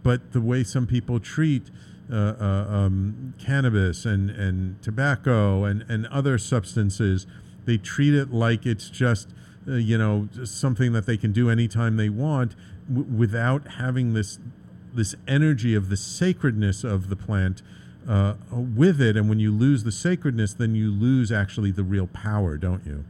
but 0.04 0.32
the 0.32 0.42
way 0.42 0.64
some 0.64 0.88
people 0.88 1.20
treat 1.20 1.64
uh, 2.12 2.16
uh, 2.16 2.66
um, 2.70 3.34
cannabis 3.38 4.06
and, 4.06 4.30
and 4.32 4.82
tobacco 4.82 5.64
and, 5.64 5.84
and 5.88 6.08
other 6.08 6.38
substances, 6.38 7.28
they 7.66 7.78
treat 7.78 8.14
it 8.14 8.34
like 8.34 8.66
it's 8.66 8.90
just, 8.90 9.30
uh, 9.68 9.74
you 9.74 9.98
know, 9.98 10.28
something 10.44 10.92
that 10.94 11.06
they 11.06 11.18
can 11.18 11.32
do 11.32 11.50
anytime 11.50 11.98
they 11.98 12.10
want 12.10 12.56
w- 12.88 13.08
without 13.12 13.68
having 13.74 14.14
this 14.14 14.40
this 14.92 15.14
energy 15.28 15.76
of 15.76 15.90
the 15.90 15.98
sacredness 15.98 16.84
of 16.84 17.10
the 17.10 17.16
plant 17.16 17.62
uh, 18.08 18.34
with 18.52 19.00
it. 19.00 19.16
And 19.16 19.30
when 19.30 19.40
you 19.40 19.52
lose 19.52 19.84
the 19.84 19.92
sacredness, 19.92 20.54
then 20.54 20.74
you 20.74 20.92
lose 20.92 21.32
actually 21.32 21.72
the 21.72 21.84
real 21.84 22.08
power, 22.08 22.58
don't 22.58 22.84
you? 22.88 23.06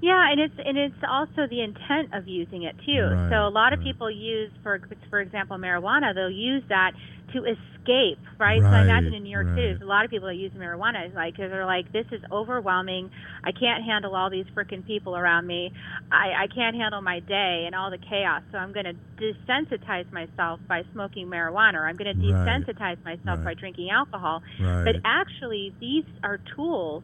Yeah, 0.00 0.30
and 0.30 0.40
it's 0.40 0.54
and 0.64 0.78
it's 0.78 0.94
also 1.06 1.46
the 1.46 1.60
intent 1.60 2.14
of 2.14 2.26
using 2.26 2.62
it 2.62 2.74
too. 2.86 3.02
Right, 3.02 3.30
so 3.30 3.46
a 3.46 3.52
lot 3.52 3.74
of 3.74 3.80
people 3.80 4.10
use, 4.10 4.50
for 4.62 4.80
for 5.10 5.20
example, 5.20 5.58
marijuana. 5.58 6.14
They'll 6.14 6.30
use 6.30 6.62
that 6.70 6.92
to 7.32 7.44
escape, 7.44 8.18
right? 8.38 8.60
so 8.60 8.66
I 8.66 8.82
imagine 8.82 9.14
in 9.14 9.22
New 9.22 9.30
York 9.30 9.46
right. 9.46 9.54
City, 9.56 9.66
there's 9.68 9.82
a 9.82 9.84
lot 9.86 10.04
of 10.04 10.10
people 10.10 10.28
that 10.28 10.36
use 10.36 10.52
marijuana. 10.52 11.06
Is 11.08 11.14
like 11.14 11.36
'cause 11.36 11.50
they're 11.50 11.66
like, 11.66 11.90
this 11.92 12.06
is 12.12 12.20
overwhelming. 12.30 13.10
I 13.44 13.52
can't 13.52 13.84
handle 13.84 14.14
all 14.14 14.30
these 14.30 14.46
freaking 14.56 14.84
people 14.86 15.16
around 15.16 15.46
me. 15.46 15.72
I 16.12 16.44
I 16.44 16.46
can't 16.48 16.76
handle 16.76 17.00
my 17.02 17.20
day 17.20 17.64
and 17.66 17.74
all 17.74 17.90
the 17.90 17.98
chaos. 17.98 18.42
So 18.52 18.58
I'm 18.58 18.72
going 18.72 18.86
to 18.86 18.94
desensitize 19.18 20.10
myself 20.12 20.60
by 20.68 20.84
smoking 20.92 21.26
marijuana, 21.28 21.74
or 21.74 21.86
I'm 21.86 21.96
going 21.96 22.14
to 22.14 22.32
Right, 22.32 22.64
desensitize 22.66 23.02
myself 23.04 23.42
by 23.44 23.54
drinking 23.54 23.90
alcohol. 23.90 24.42
Right. 24.60 24.84
But 24.84 24.96
actually, 25.04 25.72
these 25.80 26.04
are 26.22 26.38
tools 26.54 27.02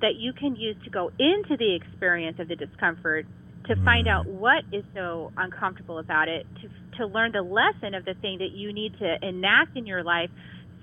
that 0.00 0.16
you 0.16 0.32
can 0.32 0.56
use 0.56 0.76
to 0.84 0.90
go 0.90 1.10
into 1.18 1.56
the 1.56 1.74
experience 1.74 2.38
of 2.38 2.48
the 2.48 2.56
discomfort 2.56 3.26
to 3.66 3.76
find 3.84 4.08
out 4.08 4.26
what 4.28 4.64
is 4.72 4.84
so 4.94 5.30
uncomfortable 5.36 5.98
about 5.98 6.28
it, 6.28 6.46
to, 6.62 6.68
to 6.98 7.06
learn 7.06 7.32
the 7.32 7.42
lesson 7.42 7.94
of 7.94 8.04
the 8.04 8.14
thing 8.14 8.38
that 8.38 8.52
you 8.52 8.72
need 8.72 8.98
to 8.98 9.16
enact 9.26 9.76
in 9.76 9.86
your 9.86 10.04
life 10.04 10.30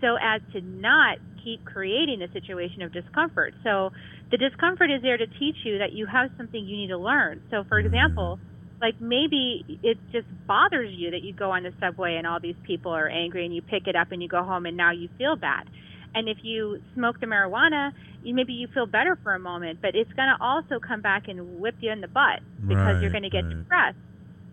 so 0.02 0.18
as 0.22 0.42
to 0.54 0.62
not 0.62 1.18
keep 1.44 1.64
creating 1.64 2.20
the 2.20 2.28
situation 2.34 2.82
of 2.82 2.92
discomfort. 2.92 3.54
So 3.64 3.92
the 4.32 4.38
discomfort 4.38 4.90
is 4.92 5.02
there 5.02 5.18
to 5.18 5.28
teach 5.28 5.56
you 5.64 5.78
that 5.78 5.94
you 5.94 6.06
have 6.08 6.32
something 6.38 6.64
you 6.64 6.78
need 6.78 6.90
to 6.90 6.98
learn. 6.98 7.42
So, 7.52 7.64
for 7.70 7.78
mm-hmm. 7.78 7.94
example, 7.94 8.40
like 8.82 9.00
maybe 9.00 9.80
it 9.84 9.98
just 10.12 10.28
bothers 10.48 10.94
you 10.94 11.12
that 11.12 11.22
you 11.22 11.34
go 11.34 11.52
on 11.52 11.64
the 11.64 11.72
subway 11.80 12.16
and 12.16 12.28
all 12.28 12.40
these 12.40 12.58
people 12.64 12.92
are 12.92 13.08
angry 13.08 13.46
and 13.46 13.56
you 13.56 13.62
pick 13.62 13.88
it 13.88 13.96
up 13.96 14.12
and 14.12 14.22
you 14.22 14.28
go 14.28 14.44
home 14.44 14.66
and 14.66 14.76
now 14.76 14.92
you 14.92 15.10
feel 15.18 15.36
bad. 15.36 15.70
And 16.14 16.30
if 16.30 16.38
you 16.44 16.82
smoke 16.94 17.20
the 17.20 17.26
marijuana, 17.26 17.92
you, 18.24 18.34
maybe 18.34 18.54
you 18.54 18.68
feel 18.74 18.86
better 18.86 19.18
for 19.22 19.36
a 19.36 19.40
moment, 19.40 19.80
but 19.82 19.96
it's 19.96 20.12
going 20.14 20.30
to 20.30 20.44
also 20.44 20.80
come 20.80 21.02
back 21.02 21.28
and 21.28 21.60
whip 21.60 21.76
you 21.82 21.92
in 21.92 22.02
the 22.02 22.08
butt 22.08 22.40
because 22.68 23.02
you're 23.02 23.12
going 23.12 23.24
to 23.24 23.30
get 23.30 23.44
right. 23.44 23.58
depressed. 23.58 23.98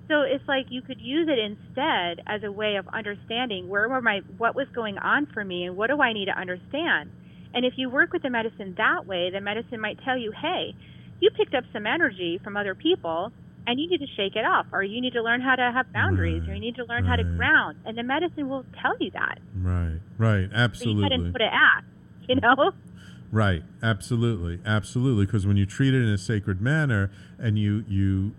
So 0.08 0.22
it's 0.22 0.46
like 0.46 0.66
you 0.68 0.82
could 0.82 1.00
use 1.00 1.28
it 1.28 1.38
instead 1.38 2.20
as 2.26 2.42
a 2.42 2.52
way 2.52 2.76
of 2.76 2.86
understanding 2.88 3.68
where 3.68 3.88
were 3.88 4.02
my 4.02 4.20
what 4.36 4.54
was 4.54 4.66
going 4.74 4.98
on 4.98 5.26
for 5.32 5.44
me 5.44 5.64
and 5.64 5.76
what 5.76 5.88
do 5.88 6.00
I 6.00 6.12
need 6.12 6.26
to 6.26 6.38
understand. 6.38 7.10
And 7.54 7.64
if 7.64 7.74
you 7.76 7.90
work 7.90 8.12
with 8.12 8.22
the 8.22 8.30
medicine 8.30 8.74
that 8.78 9.06
way, 9.06 9.30
the 9.30 9.40
medicine 9.40 9.80
might 9.80 9.98
tell 10.04 10.16
you, 10.16 10.32
"Hey, 10.32 10.74
you 11.20 11.30
picked 11.30 11.54
up 11.54 11.64
some 11.72 11.86
energy 11.86 12.40
from 12.42 12.56
other 12.56 12.74
people 12.74 13.32
and 13.66 13.78
you 13.78 13.88
need 13.88 13.98
to 13.98 14.06
shake 14.16 14.34
it 14.34 14.44
off 14.44 14.66
or 14.72 14.82
you 14.82 15.00
need 15.00 15.12
to 15.12 15.22
learn 15.22 15.40
how 15.40 15.54
to 15.54 15.70
have 15.72 15.92
boundaries 15.92 16.42
or 16.48 16.54
you 16.54 16.60
need 16.60 16.76
to 16.76 16.84
learn 16.84 17.04
how 17.04 17.16
to 17.16 17.22
ground. 17.22 17.78
And 17.84 17.96
the 17.96 18.02
medicine 18.02 18.48
will 18.48 18.64
tell 18.82 18.96
you 18.98 19.10
that. 19.12 19.38
Right, 19.54 20.00
right, 20.18 20.48
so 20.50 20.56
you 20.56 20.62
absolutely. 20.64 21.26
head 21.26 21.32
put 21.32 21.40
it 21.40 21.50
act 21.52 21.86
you 22.28 22.36
know? 22.40 22.72
Right, 23.30 23.62
absolutely, 23.82 24.60
absolutely. 24.66 25.26
Because 25.26 25.46
when 25.46 25.56
you 25.56 25.64
treat 25.64 25.94
it 25.94 26.02
in 26.02 26.08
a 26.08 26.18
sacred 26.18 26.60
manner 26.60 27.10
and 27.38 27.58
you 27.58 27.84
you 27.88 28.32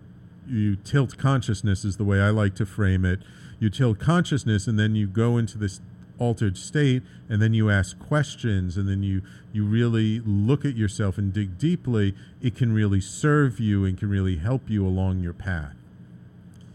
you 0.48 0.76
tilt 0.76 1.16
consciousness 1.18 1.84
is 1.84 1.96
the 1.96 2.04
way 2.04 2.20
I 2.20 2.30
like 2.30 2.54
to 2.56 2.66
frame 2.66 3.04
it. 3.04 3.20
You 3.58 3.70
tilt 3.70 3.98
consciousness, 3.98 4.66
and 4.66 4.78
then 4.78 4.94
you 4.94 5.06
go 5.06 5.36
into 5.38 5.58
this 5.58 5.80
altered 6.18 6.56
state, 6.56 7.02
and 7.28 7.42
then 7.42 7.54
you 7.54 7.70
ask 7.70 7.98
questions, 7.98 8.76
and 8.76 8.88
then 8.88 9.02
you 9.02 9.22
you 9.52 9.64
really 9.64 10.20
look 10.20 10.64
at 10.64 10.76
yourself 10.76 11.16
and 11.18 11.32
dig 11.32 11.58
deeply. 11.58 12.14
It 12.42 12.56
can 12.56 12.72
really 12.72 13.00
serve 13.00 13.60
you 13.60 13.84
and 13.84 13.96
can 13.96 14.08
really 14.08 14.36
help 14.36 14.68
you 14.68 14.86
along 14.86 15.20
your 15.20 15.32
path. 15.32 15.74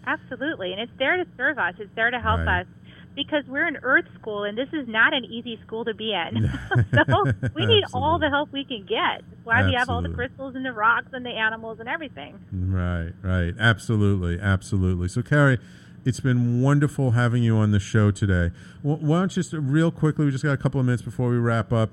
Absolutely. 0.07 0.71
And 0.71 0.81
it's 0.81 0.91
there 0.97 1.17
to 1.17 1.27
serve 1.37 1.59
us. 1.59 1.75
It's 1.77 1.93
there 1.95 2.09
to 2.09 2.19
help 2.19 2.39
Right. 2.39 2.61
us 2.61 2.67
because 3.15 3.43
we're 3.47 3.67
an 3.67 3.77
earth 3.83 4.05
school 4.19 4.43
and 4.43 4.57
this 4.57 4.69
is 4.73 4.87
not 4.87 5.13
an 5.13 5.25
easy 5.25 5.59
school 5.65 5.85
to 5.85 5.93
be 5.93 6.13
in. 6.13 6.49
so 6.93 7.49
we 7.55 7.65
need 7.65 7.83
all 7.93 8.19
the 8.19 8.29
help 8.29 8.51
we 8.51 8.63
can 8.63 8.85
get. 8.85 9.23
That's 9.29 9.45
why 9.45 9.65
we 9.65 9.73
have 9.73 9.89
all 9.89 10.01
the 10.01 10.09
crystals 10.09 10.55
and 10.55 10.65
the 10.65 10.73
rocks 10.73 11.09
and 11.13 11.25
the 11.25 11.31
animals 11.31 11.79
and 11.79 11.89
everything. 11.89 12.39
Right, 12.51 13.11
right. 13.21 13.53
Absolutely, 13.59 14.39
absolutely. 14.39 15.07
So, 15.07 15.21
Kerri, 15.21 15.59
it's 16.05 16.19
been 16.19 16.61
wonderful 16.61 17.11
having 17.11 17.43
you 17.43 17.57
on 17.57 17.71
the 17.71 17.79
show 17.79 18.11
today. 18.11 18.51
Why 18.81 19.19
don't 19.19 19.35
you 19.35 19.43
just 19.43 19.53
real 19.53 19.91
quickly, 19.91 20.25
we 20.25 20.31
just 20.31 20.43
got 20.43 20.53
a 20.53 20.57
couple 20.57 20.79
of 20.79 20.85
minutes 20.85 21.03
before 21.03 21.29
we 21.29 21.37
wrap 21.37 21.73
up. 21.73 21.91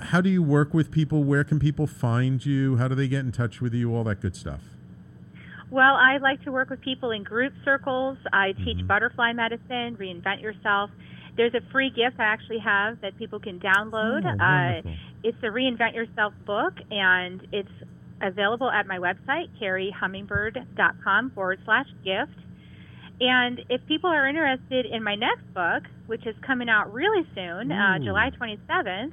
How 0.00 0.20
do 0.20 0.30
you 0.30 0.42
work 0.42 0.72
with 0.72 0.92
people? 0.92 1.24
Where 1.24 1.42
can 1.42 1.58
people 1.58 1.86
find 1.88 2.44
you? 2.44 2.76
How 2.76 2.86
do 2.86 2.94
they 2.94 3.08
get 3.08 3.20
in 3.20 3.32
touch 3.32 3.60
with 3.60 3.74
you? 3.74 3.94
All 3.94 4.04
that 4.04 4.20
good 4.20 4.36
stuff. 4.36 4.60
Well, 5.70 5.94
I 5.94 6.16
like 6.18 6.42
to 6.44 6.52
work 6.52 6.70
with 6.70 6.80
people 6.80 7.10
in 7.10 7.22
group 7.24 7.52
circles. 7.64 8.16
I 8.32 8.52
teach 8.52 8.78
Mm-hmm. 8.78 8.86
butterfly 8.86 9.32
medicine, 9.34 9.96
reinvent 9.96 10.40
yourself. 10.42 10.90
There's 11.36 11.54
a 11.54 11.60
free 11.70 11.90
gift 11.90 12.18
I 12.18 12.24
actually 12.24 12.58
have 12.60 13.00
that 13.02 13.16
people 13.18 13.38
can 13.38 13.60
download. 13.60 14.24
Oh, 14.24 14.44
uh, 14.44 14.90
it's 15.22 15.40
the 15.40 15.48
Reinvent 15.48 15.94
Yourself 15.94 16.32
book, 16.46 16.74
and 16.90 17.46
it's 17.52 17.68
available 18.20 18.70
at 18.70 18.86
my 18.88 18.98
website, 18.98 19.46
kerrihummingbird.com 19.60 21.30
forward 21.34 21.60
slash 21.64 21.86
gift. 22.04 22.38
And 23.20 23.60
if 23.68 23.80
people 23.86 24.10
are 24.10 24.26
interested 24.28 24.86
in 24.86 25.02
my 25.02 25.14
next 25.16 25.42
book, 25.54 25.84
which 26.06 26.26
is 26.26 26.34
coming 26.46 26.68
out 26.68 26.92
really 26.92 27.26
soon, 27.34 27.70
uh, 27.72 27.98
July 27.98 28.30
27th, 28.40 29.12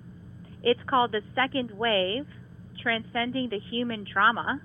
it's 0.63 0.79
called 0.87 1.11
The 1.11 1.21
Second 1.35 1.71
Wave 1.71 2.25
Transcending 2.81 3.49
the 3.49 3.59
Human 3.71 4.05
Drama. 4.11 4.61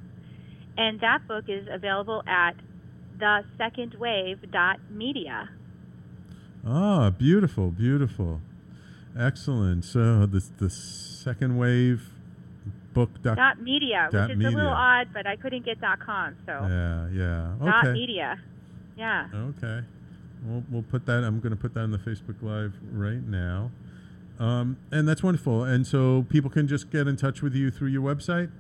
And 0.81 0.99
that 1.01 1.27
book 1.29 1.45
is 1.49 1.69
available 1.71 2.23
at 2.27 2.55
thesecondwave.media. 3.19 5.49
Ah, 6.67 7.11
beautiful, 7.11 7.71
beautiful, 7.71 8.41
excellent. 9.19 9.85
So 9.85 10.25
the 10.27 10.43
the 10.59 10.71
second 10.71 11.59
wave 11.59 12.09
book 12.95 13.11
doc. 13.23 13.37
Dot 13.37 13.61
media, 13.61 14.09
dot 14.11 14.31
which 14.31 14.39
is 14.39 14.45
a 14.45 14.49
little 14.57 14.71
odd, 14.71 15.09
but 15.13 15.27
I 15.27 15.37
couldn't 15.37 15.67
get 15.67 15.81
dot 15.81 16.01
com, 16.01 16.35
so 16.47 16.53
Yeah, 16.53 17.09
yeah. 17.13 17.53
Okay. 17.61 17.71
dot 17.71 17.93
media. 17.93 18.41
Yeah. 18.97 19.29
Okay. 19.35 19.81
We'll, 20.45 20.65
we'll 20.71 20.83
put 20.83 21.05
that. 21.07 21.23
I'm 21.25 21.41
going 21.41 21.51
to 21.51 21.57
put 21.57 21.75
that 21.75 21.81
on 21.81 21.91
the 21.91 21.99
Facebook 21.99 22.43
Live 22.43 22.75
right 22.91 23.23
now. 23.23 23.71
Um, 24.39 24.79
and 24.91 25.07
that's 25.07 25.23
wonderful. 25.23 25.65
And 25.65 25.87
so 25.87 26.25
people 26.31 26.49
can 26.51 26.67
just 26.67 26.91
get 26.91 27.07
in 27.07 27.17
touch 27.17 27.43
with 27.43 27.55
you 27.55 27.71
through 27.71 27.89
your 27.89 28.01
website. 28.03 28.51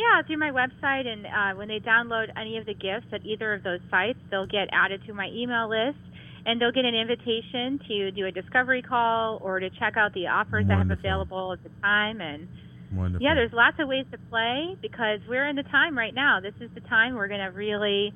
Yeah, 0.00 0.22
through 0.26 0.38
my 0.38 0.50
website, 0.50 1.06
and 1.06 1.26
uh, 1.26 1.58
when 1.58 1.68
they 1.68 1.78
download 1.78 2.32
any 2.34 2.56
of 2.56 2.64
the 2.64 2.72
gifts 2.72 3.12
at 3.12 3.20
either 3.26 3.52
of 3.52 3.62
those 3.62 3.80
sites, 3.90 4.18
they'll 4.30 4.46
get 4.46 4.68
added 4.72 5.02
to 5.06 5.12
my 5.12 5.28
email 5.28 5.68
list, 5.68 6.00
and 6.46 6.58
they'll 6.58 6.72
get 6.72 6.86
an 6.86 6.94
invitation 6.94 7.78
to 7.86 8.10
do 8.12 8.24
a 8.24 8.32
discovery 8.32 8.80
call 8.80 9.38
or 9.42 9.60
to 9.60 9.68
check 9.78 9.98
out 9.98 10.14
the 10.14 10.26
offers 10.28 10.64
I 10.70 10.78
have 10.78 10.90
available 10.90 11.52
at 11.52 11.62
the 11.62 11.68
time. 11.82 12.22
And 12.22 12.48
Wonderful. 12.96 13.22
yeah, 13.22 13.34
there's 13.34 13.52
lots 13.52 13.76
of 13.78 13.88
ways 13.88 14.06
to 14.12 14.18
play 14.30 14.74
because 14.80 15.20
we're 15.28 15.46
in 15.46 15.56
the 15.56 15.68
time 15.68 15.98
right 15.98 16.14
now. 16.14 16.40
This 16.40 16.54
is 16.60 16.70
the 16.74 16.80
time 16.88 17.14
we're 17.14 17.28
going 17.28 17.44
to 17.44 17.52
really 17.52 18.14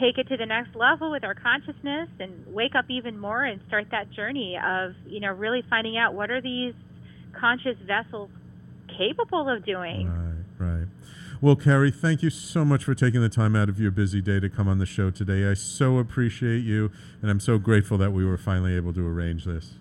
take 0.00 0.18
it 0.18 0.26
to 0.26 0.36
the 0.36 0.46
next 0.46 0.74
level 0.74 1.12
with 1.12 1.22
our 1.22 1.34
consciousness 1.34 2.08
and 2.18 2.46
wake 2.52 2.74
up 2.74 2.86
even 2.88 3.16
more 3.16 3.44
and 3.44 3.60
start 3.68 3.86
that 3.92 4.10
journey 4.10 4.56
of 4.56 4.92
you 5.06 5.20
know 5.20 5.28
really 5.28 5.62
finding 5.70 5.96
out 5.98 6.14
what 6.14 6.30
are 6.30 6.40
these 6.40 6.74
conscious 7.38 7.76
vessels 7.86 8.30
capable 8.98 9.48
of 9.48 9.64
doing. 9.64 10.08
Right, 10.08 10.31
right. 10.62 10.86
Well, 11.40 11.56
Kerri, 11.56 11.92
thank 11.92 12.22
you 12.22 12.30
so 12.30 12.64
much 12.64 12.84
for 12.84 12.94
taking 12.94 13.20
the 13.20 13.28
time 13.28 13.56
out 13.56 13.68
of 13.68 13.80
your 13.80 13.90
busy 13.90 14.22
day 14.22 14.38
to 14.38 14.48
come 14.48 14.68
on 14.68 14.78
the 14.78 14.86
show 14.86 15.10
today. 15.10 15.50
I 15.50 15.54
so 15.54 15.98
appreciate 15.98 16.60
you, 16.60 16.92
and 17.20 17.30
I'm 17.30 17.40
so 17.40 17.58
grateful 17.58 17.98
that 17.98 18.12
we 18.12 18.24
were 18.24 18.38
finally 18.38 18.76
able 18.76 18.92
to 18.94 19.04
arrange 19.04 19.44
this. 19.44 19.74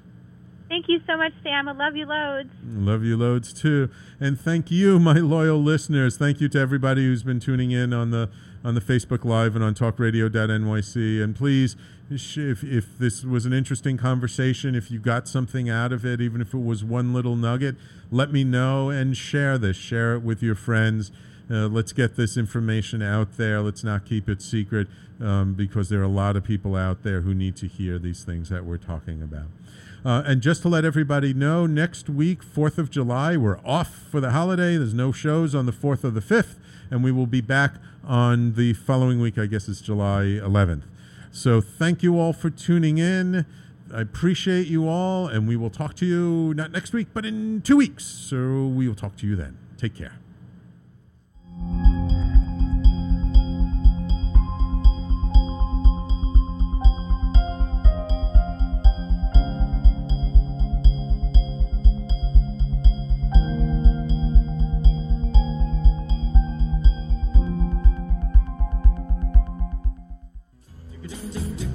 Thank 0.69 0.85
you 0.87 0.99
so 1.05 1.17
much, 1.17 1.33
Sam. 1.43 1.67
I 1.67 1.73
love 1.73 1.95
you 1.95 2.07
loads. 2.07 2.49
Love 2.65 3.03
you 3.03 3.15
loads 3.15 3.53
too, 3.53 3.89
and 4.19 4.39
thank 4.39 4.71
you, 4.71 4.99
my 4.99 5.13
loyal 5.19 5.61
listeners. 5.61 6.17
Thank 6.17 6.41
you 6.41 6.49
to 6.49 6.59
everybody 6.59 7.05
who's 7.05 7.21
been 7.21 7.39
tuning 7.39 7.69
in 7.69 7.93
on 7.93 8.09
the 8.09 8.29
on 8.63 8.75
the 8.75 8.81
Facebook 8.81 9.25
Live 9.25 9.55
and 9.55 9.63
on 9.63 9.73
TalkRadio.nyc. 9.73 11.23
And 11.23 11.35
please, 11.35 11.75
if 12.09 12.63
if 12.63 12.97
this 12.97 13.23
was 13.23 13.45
an 13.45 13.53
interesting 13.53 13.97
conversation, 13.97 14.75
if 14.75 14.91
you 14.91 14.99
got 14.99 15.27
something 15.27 15.69
out 15.69 15.91
of 15.91 16.05
it, 16.05 16.21
even 16.21 16.41
if 16.41 16.53
it 16.53 16.63
was 16.63 16.83
one 16.83 17.13
little 17.13 17.35
nugget, 17.35 17.75
let 18.11 18.31
me 18.31 18.43
know 18.43 18.89
and 18.89 19.15
share 19.15 19.57
this. 19.57 19.77
Share 19.77 20.15
it 20.15 20.21
with 20.21 20.43
your 20.43 20.55
friends. 20.55 21.11
Uh, 21.49 21.67
let's 21.67 21.91
get 21.91 22.15
this 22.15 22.37
information 22.37 23.01
out 23.01 23.37
there. 23.37 23.61
Let's 23.61 23.83
not 23.83 24.05
keep 24.05 24.29
it 24.29 24.41
secret 24.41 24.87
um, 25.19 25.53
because 25.53 25.89
there 25.89 25.99
are 25.99 26.03
a 26.03 26.07
lot 26.07 26.35
of 26.35 26.43
people 26.43 26.75
out 26.75 27.03
there 27.03 27.21
who 27.21 27.33
need 27.33 27.55
to 27.57 27.67
hear 27.67 27.99
these 27.99 28.23
things 28.23 28.49
that 28.49 28.65
we're 28.65 28.77
talking 28.77 29.21
about. 29.21 29.47
Uh, 30.03 30.23
and 30.25 30.41
just 30.41 30.63
to 30.63 30.69
let 30.69 30.83
everybody 30.83 31.33
know, 31.33 31.65
next 31.65 32.09
week, 32.09 32.43
4th 32.43 32.77
of 32.77 32.89
July, 32.89 33.37
we're 33.37 33.59
off 33.65 33.93
for 34.09 34.19
the 34.19 34.31
holiday. 34.31 34.77
There's 34.77 34.93
no 34.93 35.11
shows 35.11 35.53
on 35.53 35.65
the 35.67 35.71
4th 35.71 36.03
or 36.03 36.09
the 36.09 36.21
5th, 36.21 36.55
and 36.91 37.03
we 37.03 37.11
will 37.11 37.25
be 37.25 37.41
back 37.41 37.75
on 38.03 38.53
the 38.53 38.73
following 38.73 39.19
week, 39.19 39.37
I 39.37 39.47
guess 39.47 39.67
it's 39.67 39.81
July 39.81 40.23
11th. 40.23 40.83
So 41.31 41.61
thank 41.61 42.03
you 42.03 42.19
all 42.19 42.33
for 42.33 42.49
tuning 42.49 42.97
in. 42.97 43.45
I 43.93 44.01
appreciate 44.01 44.67
you 44.67 44.87
all, 44.87 45.27
and 45.27 45.47
we 45.47 45.55
will 45.55 45.69
talk 45.69 45.95
to 45.95 46.05
you 46.05 46.53
not 46.53 46.71
next 46.71 46.93
week, 46.93 47.07
but 47.13 47.25
in 47.25 47.61
two 47.61 47.77
weeks. 47.77 48.05
So 48.05 48.67
we 48.67 48.87
will 48.87 48.95
talk 48.95 49.15
to 49.17 49.27
you 49.27 49.35
then. 49.35 49.57
Take 49.77 49.95
care. 49.95 50.17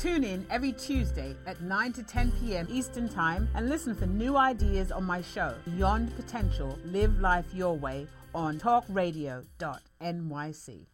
Tune 0.00 0.24
in 0.24 0.46
every 0.48 0.72
Tuesday 0.72 1.36
at 1.44 1.60
9 1.60 1.92
to 1.92 2.02
10 2.02 2.32
p.m. 2.40 2.66
Eastern 2.70 3.06
Time 3.06 3.46
and 3.54 3.68
listen 3.68 3.94
for 3.94 4.06
new 4.06 4.38
ideas 4.38 4.90
on 4.90 5.04
my 5.04 5.20
show, 5.20 5.54
Beyond 5.66 6.16
Potential 6.16 6.78
Live 6.86 7.20
Life 7.20 7.44
Your 7.52 7.76
Way, 7.76 8.06
on 8.34 8.58
talkradio.nyc. 8.58 10.86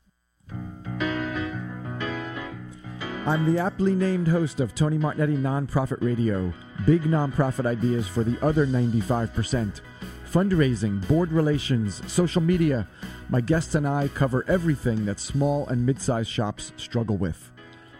I'm 3.29 3.55
the 3.55 3.61
aptly 3.61 3.95
named 3.95 4.27
host 4.27 4.59
of 4.59 4.75
Tony 4.75 4.99
Martignetti 4.99 5.39
Nonprofit 5.39 6.03
Radio. 6.03 6.53
Big 6.85 7.03
nonprofit 7.03 7.65
ideas 7.65 8.09
for 8.09 8.25
the 8.25 8.37
other 8.45 8.67
95%. 8.67 9.83
Fundraising, 10.29 11.07
board 11.07 11.31
relations, 11.31 12.03
social 12.13 12.43
media. 12.43 12.89
My 13.29 13.41
guests 13.41 13.77
and 13.77 13.87
I 13.87 14.09
cover 14.09 14.45
everything 14.49 15.05
that 15.05 15.21
small 15.21 15.69
and 15.69 15.87
mid 15.87 16.03
sized 16.03 16.29
shops 16.29 16.73
struggle 16.77 17.17
with. 17.17 17.53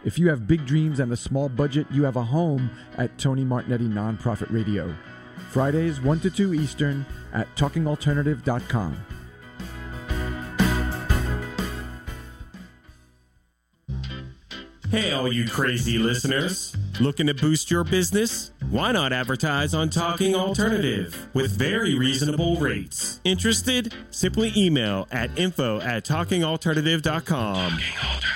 If 0.07 0.21
you 0.21 0.29
have 0.29 0.47
big 0.47 0.65
dreams 0.65 1.01
and 1.01 1.13
a 1.13 1.17
small 1.17 1.49
budget, 1.49 1.89
you 1.91 2.05
have 2.05 2.15
a 2.15 2.23
home 2.23 2.71
at 2.97 3.19
Tony 3.19 3.45
Martignetti 3.45 3.93
Nonprofit 3.93 4.53
Radio. 4.53 4.95
Fridays, 5.51 6.01
1 6.01 6.21
to 6.21 6.31
2 6.31 6.55
Eastern 6.55 7.05
at 7.33 7.53
talkingalternative.com. 7.57 8.97
Hey, 14.93 15.11
all 15.11 15.33
you 15.33 15.49
crazy 15.49 15.99
listeners. 15.99 16.77
Looking 17.01 17.27
to 17.27 17.35
boost 17.35 17.73
your 17.73 17.83
business? 17.83 18.53
Why 18.71 18.93
not 18.93 19.13
advertise 19.13 19.75
on 19.75 19.91
Talking 19.91 20.37
Alternative 20.37 21.29
with 21.35 21.51
very 21.51 21.99
reasonable 21.99 22.57
rates? 22.57 23.21
Interested? 23.25 23.93
Simply 24.11 24.53
email 24.57 25.09
at 25.11 25.37
info 25.37 25.81
at 25.81 26.05
talkingalternative.com. 26.05 27.73
The 27.73 28.36